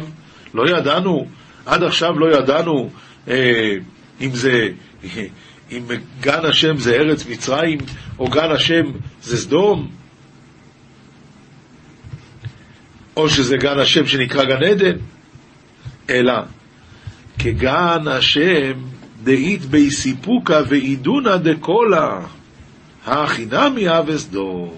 לא 0.53 0.77
ידענו, 0.77 1.25
עד 1.65 1.83
עכשיו 1.83 2.19
לא 2.19 2.37
ידענו 2.37 2.89
אה, 3.27 3.75
אם 4.21 4.29
זה, 4.33 4.67
אם 5.71 5.83
גן 6.21 6.45
השם 6.45 6.77
זה 6.77 6.93
ארץ 6.93 7.25
מצרים, 7.27 7.77
או 8.19 8.25
גן 8.25 8.51
השם 8.51 8.83
זה 9.21 9.37
סדום, 9.37 9.91
או 13.17 13.29
שזה 13.29 13.57
גן 13.57 13.79
השם 13.79 14.07
שנקרא 14.07 14.43
גן 14.43 14.63
עדן, 14.63 14.97
אלא 16.09 16.33
כגן 17.43 18.07
השם 18.07 18.73
דאית 19.23 19.65
בי 19.65 19.91
סיפוקה 19.91 20.61
ועידונא 20.67 21.35
דקולה, 21.37 22.19
הכי 23.05 23.45
אבס 23.89 24.25
דום. 24.25 24.69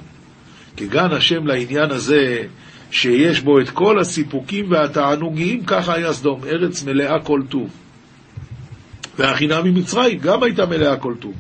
כגן 0.77 1.11
השם 1.11 1.47
לעניין 1.47 1.91
הזה, 1.91 2.43
שיש 2.91 3.41
בו 3.41 3.59
את 3.59 3.69
כל 3.69 3.99
הסיפוקים 3.99 4.71
והתענוגים, 4.71 5.65
ככה 5.65 5.93
היה 5.95 6.13
סדום, 6.13 6.41
ארץ 6.43 6.83
מלאה 6.83 7.19
כל 7.19 7.41
טוב. 7.49 7.69
והחינם 9.19 9.63
ממצרים 9.63 10.19
גם 10.19 10.43
הייתה 10.43 10.65
מלאה 10.65 10.97
כל 10.97 11.13
טוב. 11.19 11.33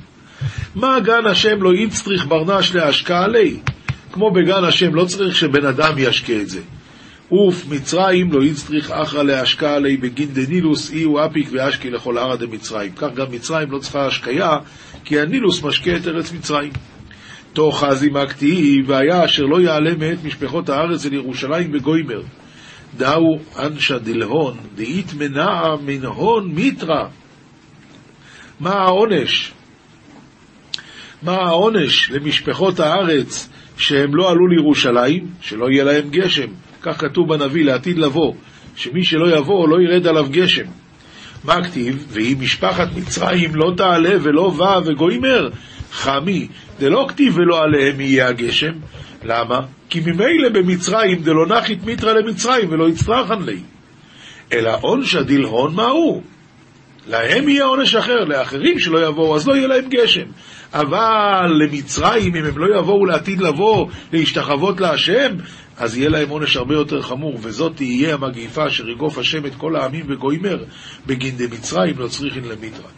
מה 0.75 0.99
גן 0.99 1.25
השם 1.25 1.61
לא 1.61 1.75
יצטריך 1.75 2.25
ברנש 2.27 2.75
להשקעה 2.75 3.23
עלי? 3.23 3.59
כמו 4.11 4.31
בגן 4.31 4.63
השם 4.63 4.95
לא 4.95 5.05
צריך 5.05 5.35
שבן 5.35 5.65
אדם 5.65 5.93
ישקה 5.97 6.41
את 6.41 6.49
זה. 6.49 6.59
אוף 7.31 7.65
מצרים 7.69 8.31
לא 8.31 8.43
יצטריך 8.43 8.91
אחרא 8.91 9.23
להשקעה 9.23 9.75
עלי 9.75 9.97
בגין 9.97 10.29
דנילוס 10.33 10.91
אי 10.91 11.03
הוא 11.03 11.25
אפיק 11.25 11.49
ואשקי 11.51 11.89
לכל 11.89 12.17
ערא 12.17 12.35
דמצרים. 12.35 12.91
כך 12.91 13.13
גם 13.15 13.31
מצרים 13.31 13.71
לא 13.71 13.79
צריכה 13.79 14.05
השקיה, 14.05 14.57
כי 15.03 15.19
הנילוס 15.19 15.63
משקה 15.63 15.95
את 15.95 16.07
ארץ 16.07 16.31
מצרים. 16.31 16.71
תוך 17.53 17.83
חזי 17.83 18.09
מקטיב, 18.09 18.89
והיה 18.89 19.25
אשר 19.25 19.43
לא 19.43 19.61
יעלה 19.61 19.95
מאת 19.95 20.23
משפחות 20.23 20.69
הארץ 20.69 21.05
אל 21.05 21.13
ירושלים 21.13 21.71
וגוימר. 21.73 22.21
דאו 22.97 23.39
אנשא 23.59 23.97
דלהון, 23.97 24.57
דאית 24.75 25.13
מנעה 25.13 25.75
מן 25.85 26.05
הון 26.05 26.51
מיתרא. 26.51 27.07
מה 28.59 28.73
העונש? 28.73 29.51
מה 31.21 31.35
העונש 31.35 32.11
למשפחות 32.11 32.79
הארץ 32.79 33.49
שהם 33.77 34.15
לא 34.15 34.29
עלו 34.31 34.47
לירושלים, 34.47 35.27
שלא 35.41 35.69
יהיה 35.69 35.83
להם 35.83 36.09
גשם? 36.09 36.47
כך 36.83 37.01
כתוב 37.01 37.29
בנביא 37.29 37.65
לעתיד 37.65 37.97
לבוא, 37.97 38.33
שמי 38.75 39.03
שלא 39.03 39.37
יבוא 39.37 39.67
לא 39.69 39.81
ירד 39.81 40.07
עליו 40.07 40.25
גשם. 40.31 40.65
מה 41.43 41.63
כתיב? 41.63 42.05
והיא 42.09 42.37
משפחת 42.37 42.87
מצרים 42.95 43.55
לא 43.55 43.73
תעלה 43.77 44.15
ולא 44.21 44.49
בא 44.49 44.79
וגוימר, 44.85 45.49
חמי, 45.91 46.47
דלא 46.79 47.05
כתיב 47.09 47.37
ולא 47.37 47.63
עליהם 47.63 48.01
יהיה 48.01 48.27
הגשם. 48.27 48.73
למה? 49.23 49.59
כי 49.89 49.99
ממילא 49.99 50.49
במצרים 50.53 51.23
דלא 51.23 51.47
נחית 51.47 51.83
מיתרא 51.83 52.13
למצרים 52.13 52.71
ולא 52.71 52.89
יצטרכן 52.89 53.41
לי. 53.41 53.59
אלא 54.53 54.77
עונשא 54.81 55.21
דלהון 55.21 55.75
מהו? 55.75 56.21
להם 57.07 57.49
יהיה 57.49 57.65
עונש 57.65 57.95
אחר, 57.95 58.23
לאחרים 58.23 58.79
שלא 58.79 59.07
יבואו, 59.07 59.35
אז 59.35 59.47
לא 59.47 59.55
יהיה 59.55 59.67
להם 59.67 59.85
גשם. 59.89 60.25
אבל 60.73 61.51
למצרים, 61.63 62.35
אם 62.35 62.45
הם 62.45 62.57
לא 62.57 62.79
יבואו 62.79 63.05
לעתיד 63.05 63.41
לבוא, 63.41 63.87
להשתחוות 64.13 64.81
להשם, 64.81 65.31
אז 65.77 65.97
יהיה 65.97 66.09
להם 66.09 66.29
עונש 66.29 66.57
הרבה 66.57 66.73
יותר 66.73 67.01
חמור, 67.01 67.37
וזאת 67.41 67.75
תהיה 67.75 68.13
המגיפה 68.13 68.67
אשר 68.67 68.89
יגוף 68.89 69.17
השם 69.17 69.45
את 69.45 69.55
כל 69.55 69.75
העמים 69.75 70.05
וגוימר, 70.09 70.63
בגין 71.05 71.37
דמצרים 71.37 71.99
לא 71.99 72.07
צריכין 72.07 72.43
למיתרא. 72.43 72.89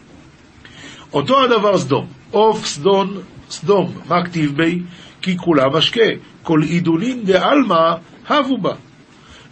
אותו 1.12 1.44
הדבר 1.44 1.78
סדום, 1.78 2.06
עוף 2.30 2.66
סדון, 2.66 3.20
סדום, 3.50 3.94
מה 4.08 4.24
כתיב 4.24 4.56
בי? 4.56 4.82
כי 5.22 5.36
כולה 5.36 5.68
משקה, 5.68 6.10
כל 6.42 6.62
עידונין 6.62 7.24
דעלמא 7.24 7.94
הבו 8.28 8.58
בה. 8.58 8.74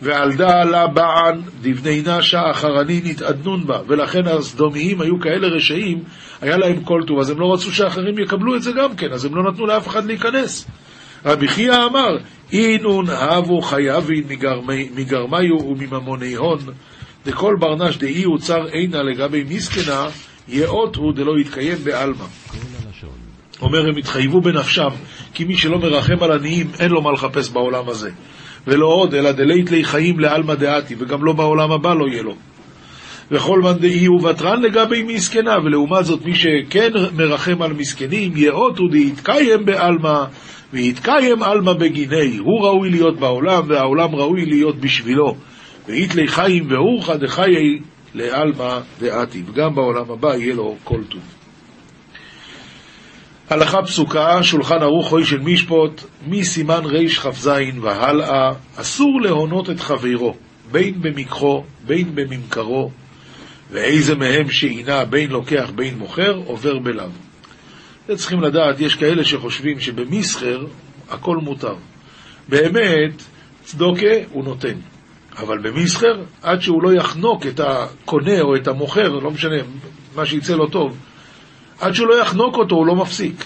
ועל 0.03 0.33
דא 0.33 0.65
לה 0.65 0.87
בען 0.87 1.41
דבני 1.61 2.03
נשה 2.07 2.51
אחרני 2.51 3.01
נתעדנון 3.05 3.67
בה, 3.67 3.79
ולכן 3.87 4.27
הסדומיים 4.27 5.01
היו 5.01 5.21
כאלה 5.21 5.49
רשעים, 5.49 6.03
היה 6.41 6.57
להם 6.57 6.85
כל 6.85 7.03
טוב, 7.07 7.19
אז 7.19 7.31
הם 7.31 7.41
לא 7.41 7.53
רצו 7.53 7.73
שאחרים 7.73 8.19
יקבלו 8.19 8.57
את 8.57 8.63
זה 8.63 8.73
גם 8.73 8.97
כן, 8.97 9.13
אז 9.13 9.25
הם 9.25 9.35
לא 9.35 9.53
נתנו 9.53 9.67
לאף 9.67 9.89
אחד 9.89 10.05
להיכנס. 10.05 10.67
רבי 11.25 11.49
חייא 11.49 11.75
אמר, 11.91 12.17
אינון 12.55 13.11
הבו 13.11 13.61
חייבין 13.61 14.25
מגרמיו 14.95 15.57
ומממוני 15.67 16.35
הון, 16.35 16.59
דכל 17.27 17.55
ברנש 17.59 17.97
דאי 17.97 18.23
הוצר 18.25 18.65
עינה 18.73 19.03
לגבי 19.03 19.45
מסכנה, 19.49 20.07
יאות 20.49 20.97
הוא 20.97 21.13
דלא 21.13 21.39
יתקיים 21.41 21.77
בעלמא. 21.85 22.25
אומר, 23.61 23.89
הם 23.89 23.97
התחייבו 23.97 24.41
בנפשם, 24.41 24.89
כי 25.35 25.45
מי 25.45 25.57
שלא 25.57 25.79
מרחם 25.79 26.23
על 26.23 26.33
עניים, 26.33 26.67
אין 26.79 26.91
לו 26.91 27.03
מה 27.03 27.13
לחפש 27.13 27.51
בעולם 27.51 27.89
הזה. 27.89 28.11
ולא 28.67 28.87
עוד, 28.87 29.15
אלא 29.15 29.33
דלית 29.33 29.71
לי 29.71 29.85
חיים 29.85 30.21
לעלמא 30.21 30.55
דעתי, 30.55 30.95
וגם 30.99 31.25
לא 31.25 31.33
בעולם 31.33 31.73
הבא 31.73 31.95
לא 31.95 32.07
יהיה 32.09 32.23
לו. 32.23 32.35
וכל 33.31 33.61
מאן 33.61 33.79
דאי 33.79 34.07
הוא 34.07 34.29
ותרן 34.29 34.63
לגבי 34.63 35.03
מסכנה, 35.03 35.59
ולעומת 35.65 36.05
זאת 36.05 36.25
מי 36.25 36.35
שכן 36.35 36.91
מרחם 37.17 37.63
על 37.63 37.73
מסכנים, 37.73 38.37
יאות 38.37 38.79
הוא 38.79 38.91
דהתקיים 38.91 39.65
בעלמא, 39.65 40.25
ויתקיים 40.75 41.43
עלמא 41.43 41.73
בגיני, 41.73 42.37
הוא 42.37 42.65
ראוי 42.67 42.91
להיות 42.91 43.19
בעולם, 43.21 43.63
והעולם 43.69 44.15
ראוי 44.15 44.47
להיות 44.47 44.77
בשבילו. 44.81 45.37
ואית 45.89 46.15
לי 46.15 46.29
חיים 46.29 46.71
ואורך 46.71 47.11
דחיי 47.11 47.79
לעלמא 48.15 48.79
דעתי, 49.01 49.43
וגם 49.47 49.75
בעולם 49.75 50.11
הבא 50.11 50.35
יהיה 50.35 50.55
לו 50.55 50.77
כל 50.85 51.05
טוב. 51.09 51.21
הלכה 53.51 53.83
פסוקה, 53.83 54.43
שולחן 54.43 54.83
ערוך 54.83 55.09
חוי 55.09 55.25
של 55.25 55.39
משפוט, 55.39 56.03
מסימן 56.27 56.81
רכ"ז 56.85 57.51
והלאה, 57.81 58.53
אסור 58.77 59.21
להונות 59.21 59.71
את 59.71 59.81
חברו, 59.81 60.35
בין 60.71 61.03
במקחו, 61.03 61.65
בין 61.87 62.15
בממכרו, 62.15 62.91
ואיזה 63.71 64.15
מהם 64.15 64.51
שהינה 64.51 65.05
בין 65.05 65.31
לוקח 65.31 65.71
בין 65.75 65.99
מוכר, 65.99 66.41
עובר 66.47 66.79
בלאו. 66.79 67.24
זה 68.09 68.17
צריכים 68.17 68.41
לדעת, 68.41 68.81
יש 68.81 68.95
כאלה 68.95 69.25
שחושבים 69.25 69.81
שבמסחר 69.81 70.67
הכל 71.11 71.37
מותר. 71.37 71.75
באמת, 72.49 73.23
צדוקה 73.65 74.15
הוא 74.33 74.45
נותן. 74.45 74.75
אבל 75.39 75.59
במסחר, 75.59 76.23
עד 76.43 76.61
שהוא 76.61 76.83
לא 76.83 76.93
יחנוק 76.93 77.47
את 77.47 77.61
הקונה 77.61 78.41
או 78.41 78.57
את 78.57 78.69
המוכר, 78.69 79.09
לא 79.09 79.31
משנה, 79.31 79.57
מה 80.15 80.27
שיצא 80.27 80.55
לו 80.55 80.67
טוב, 80.67 80.97
עד 81.81 81.93
שהוא 81.93 82.09
לא 82.09 82.21
יחנוק 82.23 82.57
אותו, 82.57 82.75
הוא 82.75 82.87
לא 82.87 82.95
מפסיק. 82.95 83.45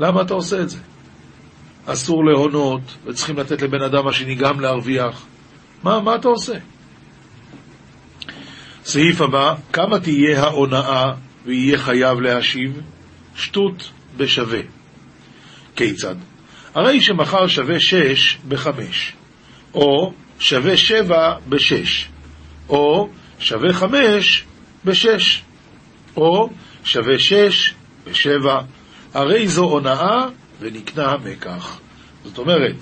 למה 0.00 0.22
אתה 0.22 0.34
עושה 0.34 0.60
את 0.60 0.70
זה? 0.70 0.78
אסור 1.86 2.24
להונות, 2.24 2.80
וצריכים 3.06 3.38
לתת 3.38 3.62
לבן 3.62 3.82
אדם 3.82 4.08
השני 4.08 4.34
גם 4.34 4.60
להרוויח. 4.60 5.26
מה, 5.82 6.00
מה 6.00 6.14
אתה 6.14 6.28
עושה? 6.28 6.54
סעיף 8.84 9.20
הבא, 9.20 9.54
כמה 9.72 10.00
תהיה 10.00 10.42
ההונאה 10.42 11.12
ויהיה 11.46 11.78
חייב 11.78 12.20
להשיב? 12.20 12.80
שטות 13.36 13.90
בשווה. 14.16 14.60
כיצד? 15.76 16.14
הרי 16.74 17.00
שמחר 17.00 17.46
שווה 17.46 17.80
שש 17.80 18.38
בחמש, 18.48 19.12
או 19.74 20.12
שווה 20.38 20.76
שבע 20.76 21.34
בשש, 21.48 22.08
או 22.68 23.08
שווה 23.38 23.72
חמש 23.72 24.44
בשש, 24.84 25.42
או 26.16 26.50
שווה 26.84 27.18
שש 27.18 27.74
בשבע, 28.06 28.60
הרי 29.14 29.48
זו 29.48 29.64
הונאה 29.64 30.26
ונקנה 30.60 31.06
המקח. 31.12 31.80
זאת 32.24 32.38
אומרת, 32.38 32.76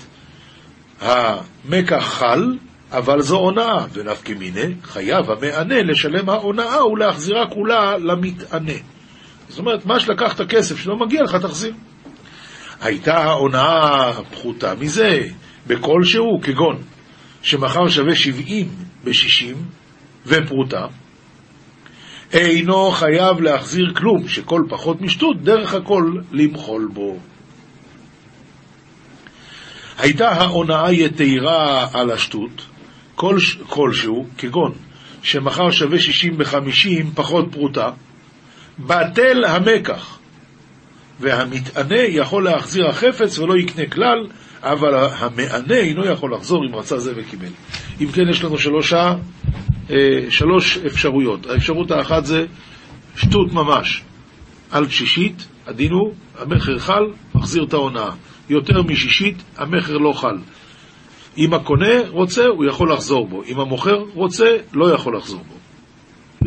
המקח 1.01 2.05
חל, 2.05 2.57
אבל 2.91 3.21
זו 3.21 3.37
הונאה, 3.37 3.85
ונפקא 3.93 4.33
מיני, 4.33 4.75
חייב 4.83 5.31
המענה 5.31 5.83
לשלם 5.83 6.29
ההונאה 6.29 6.87
ולהחזירה 6.87 7.47
כולה 7.47 7.99
למתענה. 7.99 8.73
זאת 9.51 9.59
אומרת, 9.59 9.87
מה 9.87 10.01
שלקחת 10.01 10.41
כסף 10.41 10.79
שלא 10.79 10.97
מגיע 10.97 11.23
לך, 11.23 11.35
תחזיר. 11.35 11.73
הייתה 12.81 13.19
ההונאה 13.19 14.13
פחותה 14.31 14.75
מזה, 14.75 15.29
בכלשהו, 15.67 16.41
כגון 16.43 16.83
שמחר 17.43 17.89
שווה 17.89 18.15
70 18.15 18.69
ב-60 19.05 19.57
ופרוטה, 20.27 20.87
אינו 22.33 22.91
חייב 22.91 23.41
להחזיר 23.41 23.93
כלום, 23.97 24.29
שכל 24.29 24.63
פחות 24.69 25.01
משטות, 25.01 25.43
דרך 25.43 25.75
הכל 25.75 26.13
למחול 26.33 26.89
בו. 26.93 27.17
הייתה 29.99 30.29
ההונאה 30.29 30.93
יתירה 30.93 31.89
על 31.93 32.11
השטות, 32.11 32.67
כל, 33.15 33.37
כלשהו, 33.69 34.27
כגון 34.39 34.73
שמחר 35.23 35.71
שווה 35.71 35.99
60 35.99 36.39
ב-50 36.39 37.05
פחות 37.15 37.47
פרוטה, 37.53 37.91
בטל 38.87 39.45
המקח, 39.45 40.19
והמתענה 41.21 41.99
יכול 41.99 42.45
להחזיר 42.45 42.89
החפץ 42.89 43.39
ולא 43.39 43.57
יקנה 43.57 43.87
כלל, 43.87 44.27
אבל 44.63 44.95
המענה 44.95 45.77
אינו 45.77 46.07
יכול 46.07 46.35
לחזור 46.35 46.65
אם 46.67 46.75
רצה 46.75 46.99
זה 46.99 47.13
וקיבל. 47.17 47.49
אם 48.01 48.07
כן, 48.13 48.29
יש 48.31 48.45
לנו 48.45 48.59
שלושה, 48.59 49.15
אה, 49.91 49.97
שלוש 50.31 50.79
אפשרויות. 50.79 51.47
האפשרות 51.47 51.91
האחת 51.91 52.25
זה 52.25 52.47
שטות 53.17 53.53
ממש. 53.53 54.03
על 54.71 54.89
שישית, 54.89 55.47
הדין 55.67 55.93
הוא, 55.93 56.15
המכר 56.39 56.79
חל, 56.79 57.03
מחזיר 57.35 57.65
את 57.65 57.73
ההונאה. 57.73 58.11
יותר 58.51 58.83
משישית, 58.83 59.43
המכר 59.57 59.99
לא 59.99 60.13
חל. 60.13 60.37
אם 61.39 61.55
הקונה 61.55 62.09
רוצה, 62.09 62.47
הוא 62.47 62.65
יכול 62.65 62.93
לחזור 62.93 63.29
בו. 63.29 63.43
אם 63.49 63.61
המוכר 63.61 64.05
רוצה, 64.15 64.57
לא 64.73 64.95
יכול 64.95 65.17
לחזור 65.17 65.45
בו. 65.49 65.55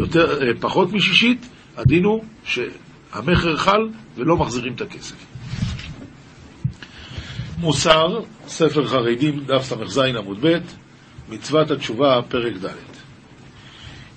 יותר, 0.03 0.41
אה, 0.41 0.47
פחות 0.59 0.93
משישית, 0.93 1.49
הדין 1.77 2.03
הוא 2.03 2.23
שהמכר 2.43 3.57
חל 3.57 3.89
ולא 4.15 4.37
מחזירים 4.37 4.73
את 4.73 4.81
הכסף. 4.81 5.15
מוסר, 7.57 8.19
ספר 8.47 8.87
חרדים, 8.87 9.39
דף 9.45 9.63
ס"ז 9.63 9.97
עמוד 9.97 10.37
ב', 10.45 10.57
מצוות 11.29 11.71
התשובה, 11.71 12.19
פרק 12.29 12.53
ד'. 12.53 12.67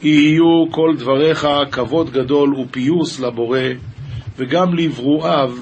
יהיו 0.02 0.64
כל 0.70 0.94
דבריך 0.98 1.46
כבוד 1.72 2.10
גדול 2.10 2.54
ופיוס 2.54 3.20
לבורא, 3.20 3.58
וגם 4.36 4.74
לברואיו 4.74 5.56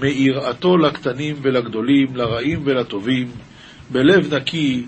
מיראתו 0.00 0.76
לקטנים 0.76 1.36
ולגדולים, 1.42 2.16
לרעים 2.16 2.62
ולטובים, 2.64 3.30
בלב 3.90 4.34
נקי 4.34 4.84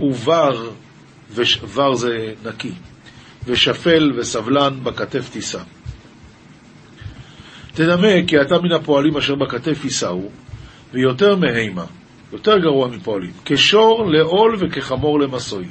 ובר, 0.00 0.70
ובר 1.30 1.94
זה 1.94 2.32
נקי, 2.44 2.72
ושפל 3.46 4.12
וסבלן 4.16 4.74
בכתף 4.82 5.30
תישא. 5.30 5.62
תנמק 7.78 8.28
כי 8.28 8.40
אתה 8.40 8.58
מן 8.58 8.72
הפועלים 8.72 9.16
אשר 9.16 9.34
בכתף 9.34 9.84
יישאו, 9.84 10.30
ויותר 10.92 11.36
מהימה, 11.36 11.84
יותר 12.32 12.58
גרוע 12.58 12.88
מפועלים, 12.88 13.32
כשור 13.44 14.10
לעול 14.10 14.56
וכחמור 14.58 15.20
למסוי. 15.20 15.64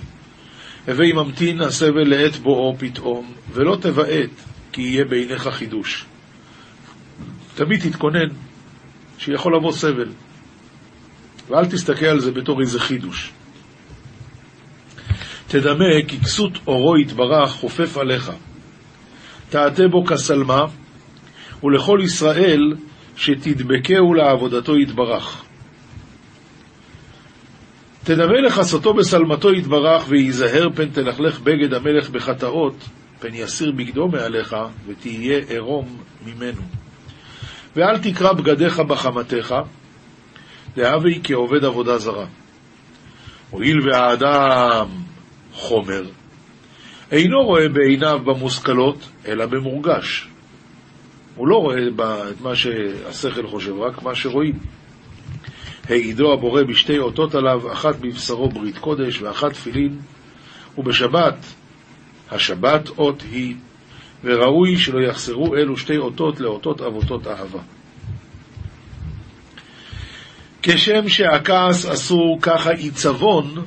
הווי 0.87 1.13
ממתין 1.13 1.61
הסבל 1.61 2.07
לעת 2.07 2.35
בואו 2.35 2.75
פתאום, 2.77 3.33
ולא 3.53 3.77
תבעט, 3.81 4.29
כי 4.71 4.81
יהיה 4.81 5.05
בעיניך 5.05 5.47
חידוש. 5.47 6.05
תמיד 7.55 7.89
תתכונן 7.89 8.29
שיכול 9.17 9.55
לבוא 9.55 9.71
סבל, 9.71 10.09
ואל 11.49 11.65
תסתכל 11.65 12.05
על 12.05 12.19
זה 12.19 12.31
בתור 12.31 12.61
איזה 12.61 12.79
חידוש. 12.79 13.31
תדמה 15.47 16.01
כי 16.07 16.19
כסות 16.19 16.51
אורו 16.67 16.97
יתברך 16.97 17.51
חופף 17.51 17.97
עליך. 17.97 18.31
תעטה 19.49 19.87
בו 19.87 20.05
כסלמה, 20.05 20.65
ולכל 21.63 21.99
ישראל 22.03 22.73
שתדבקהו 23.15 24.13
לעבודתו 24.13 24.77
יתברך. 24.77 25.43
תדמה 28.03 28.41
לחסותו 28.41 28.93
בשלמתו 28.93 29.53
יתברך, 29.53 30.05
וייזהר 30.07 30.69
פן 30.75 30.89
תלכלך 30.89 31.39
בגד 31.39 31.73
המלך 31.73 32.09
בחטאות, 32.09 32.75
פן 33.19 33.33
יסיר 33.33 33.71
בגדו 33.71 34.07
מעליך, 34.07 34.55
ותהיה 34.87 35.39
ערום 35.49 35.97
ממנו. 36.25 36.61
ואל 37.75 37.97
תקרא 37.97 38.33
בגדיך 38.33 38.79
בחמתך, 38.79 39.55
דהבי 40.75 41.19
כעובד 41.23 41.65
עבודה 41.65 41.97
זרה. 41.97 42.25
הואיל 43.49 43.77
והאדם 43.89 44.87
חומר, 45.53 46.03
אינו 47.11 47.43
רואה 47.45 47.69
בעיניו 47.69 48.19
במושכלות, 48.25 49.09
אלא 49.27 49.45
במורגש. 49.45 50.27
הוא 51.37 51.47
לא 51.47 51.55
רואה 51.55 51.77
את 52.29 52.41
מה 52.41 52.55
שהשכל 52.55 53.47
חושב, 53.47 53.79
רק 53.79 54.03
מה 54.03 54.15
שרואים. 54.15 54.59
העידו 55.89 56.33
הבורא 56.33 56.63
בשתי 56.63 56.99
אותות 56.99 57.35
עליו, 57.35 57.71
אחת 57.73 57.95
בבשרו 57.95 58.49
ברית 58.49 58.77
קודש 58.77 59.21
ואחת 59.21 59.53
תפילין, 59.53 59.99
ובשבת, 60.77 61.45
השבת 62.31 62.89
אות 62.97 63.23
היא, 63.31 63.55
וראוי 64.23 64.77
שלא 64.77 64.99
יחסרו 64.99 65.55
אלו 65.55 65.77
שתי 65.77 65.97
אותות 65.97 66.39
לאותות 66.39 66.81
אבותות 66.81 67.27
אהבה. 67.27 67.59
כשם 70.63 71.09
שהכעס 71.09 71.85
אסור, 71.85 72.37
ככה 72.41 72.71
עיצבון 72.71 73.65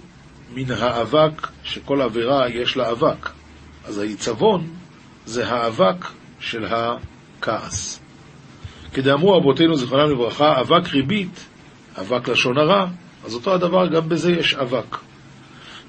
מן 0.55 0.71
האבק, 0.71 1.49
שכל 1.63 2.01
עבירה 2.01 2.49
יש 2.49 2.77
לה 2.77 2.91
אבק. 2.91 3.31
אז 3.85 3.99
העיצבון 3.99 4.69
זה 5.27 5.49
האבק 5.49 6.07
של 6.41 6.65
הכעס. 7.41 8.01
כדאמרו 8.93 9.39
אבותינו 9.39 9.77
זיכרונם 9.77 10.11
לברכה, 10.11 10.61
אבק 10.61 10.89
ריבית, 10.89 11.47
אבק 12.01 12.29
לשון 12.29 12.59
הרע, 12.59 12.87
אז 13.25 13.35
אותו 13.35 13.55
הדבר 13.55 13.87
גם 13.87 14.09
בזה 14.09 14.33
יש 14.33 14.55
אבק. 14.55 14.97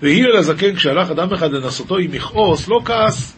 והיא 0.02 0.24
אל 0.26 0.36
הזקן 0.38 0.76
כשהלך 0.76 1.12
אדם 1.12 1.34
אחד 1.34 1.52
לנסותו 1.52 1.97
עם 1.97 2.12
מכעוס, 2.12 2.68
לא 2.68 2.80
כעס 2.86 3.38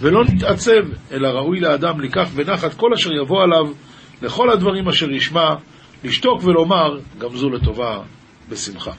ולא 0.00 0.24
נתעצב, 0.24 0.82
אלא 1.12 1.28
ראוי 1.28 1.60
לאדם 1.60 2.00
לקח 2.00 2.28
בנחת 2.34 2.74
כל 2.74 2.92
אשר 2.94 3.12
יבוא 3.12 3.42
עליו, 3.42 3.72
לכל 4.22 4.50
הדברים 4.50 4.88
אשר 4.88 5.10
ישמע, 5.10 5.54
לשתוק 6.04 6.44
ולומר, 6.44 6.98
גם 7.18 7.36
זו 7.36 7.50
לטובה 7.50 8.00
בשמחה. 8.48 8.92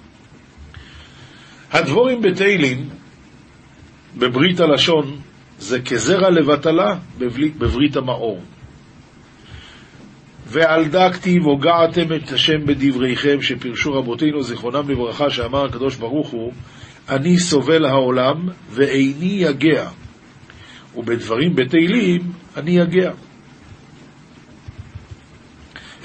הדבורים 1.72 2.22
בתהילים, 2.22 2.90
בברית 4.18 4.60
הלשון, 4.60 5.20
זה 5.60 5.82
כזרע 5.82 6.30
לבטלה 6.30 6.96
בברית 7.58 7.96
המאור. 7.96 8.42
ועל 10.48 10.86
דא 10.86 11.12
כתיב 11.12 11.44
הוגעתם 11.44 12.14
את 12.16 12.32
השם 12.32 12.66
בדבריכם, 12.66 13.42
שפירשו 13.42 13.94
רבותינו 13.94 14.44
זיכרונם 14.44 14.90
לברכה, 14.90 15.30
שאמר 15.30 15.66
הקדוש 15.66 15.96
ברוך 15.96 16.30
הוא, 16.30 16.54
אני 17.10 17.38
סובל 17.38 17.86
העולם 17.86 18.50
ואיני 18.70 19.38
יגע, 19.40 19.90
ובדברים 20.96 21.56
בתהילים 21.56 22.22
אני 22.58 22.72
יגע. 22.72 23.12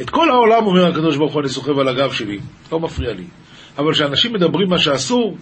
את 0.00 0.10
כל 0.10 0.30
העולם, 0.30 0.66
אומר 0.66 0.86
הקדוש 0.86 1.16
ברוך 1.16 1.32
הוא, 1.32 1.40
אני 1.40 1.48
סוחב 1.48 1.78
על 1.78 1.88
הגב 1.88 2.12
שלי, 2.12 2.38
לא 2.72 2.80
מפריע 2.80 3.12
לי. 3.12 3.24
אבל 3.78 3.92
כשאנשים 3.92 4.32
מדברים 4.32 4.68
מה 4.68 4.78
שאסור, 4.78 5.36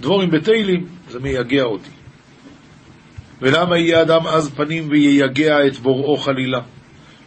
דבורים 0.00 0.30
בתהילים, 0.30 0.86
זה 1.08 1.20
מייגע 1.20 1.62
אותי. 1.62 1.99
ולמה 3.42 3.78
יהיה 3.78 4.02
אדם 4.02 4.26
עז 4.26 4.50
פנים 4.56 4.88
וייגע 4.90 5.66
את 5.66 5.76
בוראו 5.76 6.16
חלילה? 6.16 6.60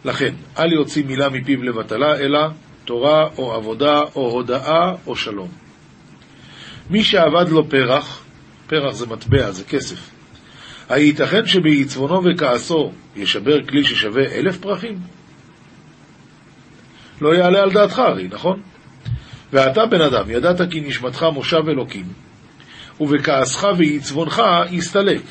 לכן, 0.04 0.34
אל 0.58 0.72
יוציא 0.72 1.04
מילה 1.04 1.28
מפיו 1.28 1.62
לבטלה, 1.62 2.16
אלא 2.16 2.40
תורה 2.84 3.28
או 3.38 3.52
עבודה 3.52 4.00
או 4.16 4.30
הודאה 4.30 4.92
או 5.06 5.16
שלום. 5.16 5.48
מי 6.90 7.04
שאבד 7.04 7.48
לו 7.48 7.68
פרח, 7.68 8.24
פרח 8.66 8.94
זה 8.94 9.06
מטבע, 9.06 9.50
זה 9.50 9.64
כסף, 9.64 10.10
הייתכן 10.88 11.46
שבעצבונו 11.46 12.20
וכעסו 12.24 12.92
ישבר 13.16 13.66
כלי 13.66 13.84
ששווה 13.84 14.24
אלף 14.34 14.58
פרחים? 14.58 14.98
לא 17.20 17.34
יעלה 17.34 17.62
על 17.62 17.70
דעתך 17.70 17.98
הרי, 17.98 18.28
נכון? 18.32 18.60
ואתה, 19.52 19.86
בן 19.86 20.00
אדם, 20.00 20.30
ידעת 20.30 20.70
כי 20.70 20.80
נשמתך 20.80 21.26
מושב 21.32 21.68
אלוקים, 21.68 22.06
ובכעסך 23.00 23.66
ועצבונך 23.78 24.42
יסתלק. 24.70 25.22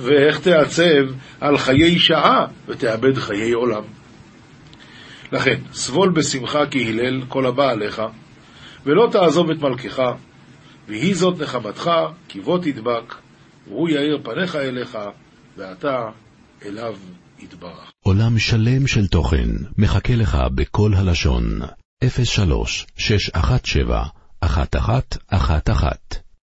ואיך 0.00 0.40
תעצב 0.40 1.12
על 1.40 1.58
חיי 1.58 1.98
שעה 1.98 2.46
ותאבד 2.68 3.14
חיי 3.14 3.52
עולם. 3.52 3.82
לכן, 5.32 5.60
סבול 5.72 6.10
בשמחה 6.10 6.66
כי 6.70 6.88
הלל 6.88 7.22
כל 7.28 7.46
הבא 7.46 7.70
עליך, 7.70 8.02
ולא 8.86 9.08
תעזוב 9.12 9.50
את 9.50 9.62
מלכך, 9.62 10.02
ויהי 10.88 11.14
זאת 11.14 11.40
נחמתך, 11.40 11.90
כי 12.28 12.40
בוא 12.40 12.58
תדבק, 12.58 13.14
והוא 13.66 13.88
יאיר 13.88 14.20
פניך 14.22 14.56
אליך, 14.56 14.98
ואתה 15.56 15.98
אליו 16.66 16.94
יתברך. 17.38 17.92
עולם 18.00 18.38
שלם 18.38 18.86
של 18.86 19.06
תוכן 19.06 19.48
מחכה 19.78 20.14
לך 20.14 20.38
בכל 20.54 20.90
הלשון, 20.94 21.60
03 22.24 22.86
617 22.96 24.02
1111 24.42 26.25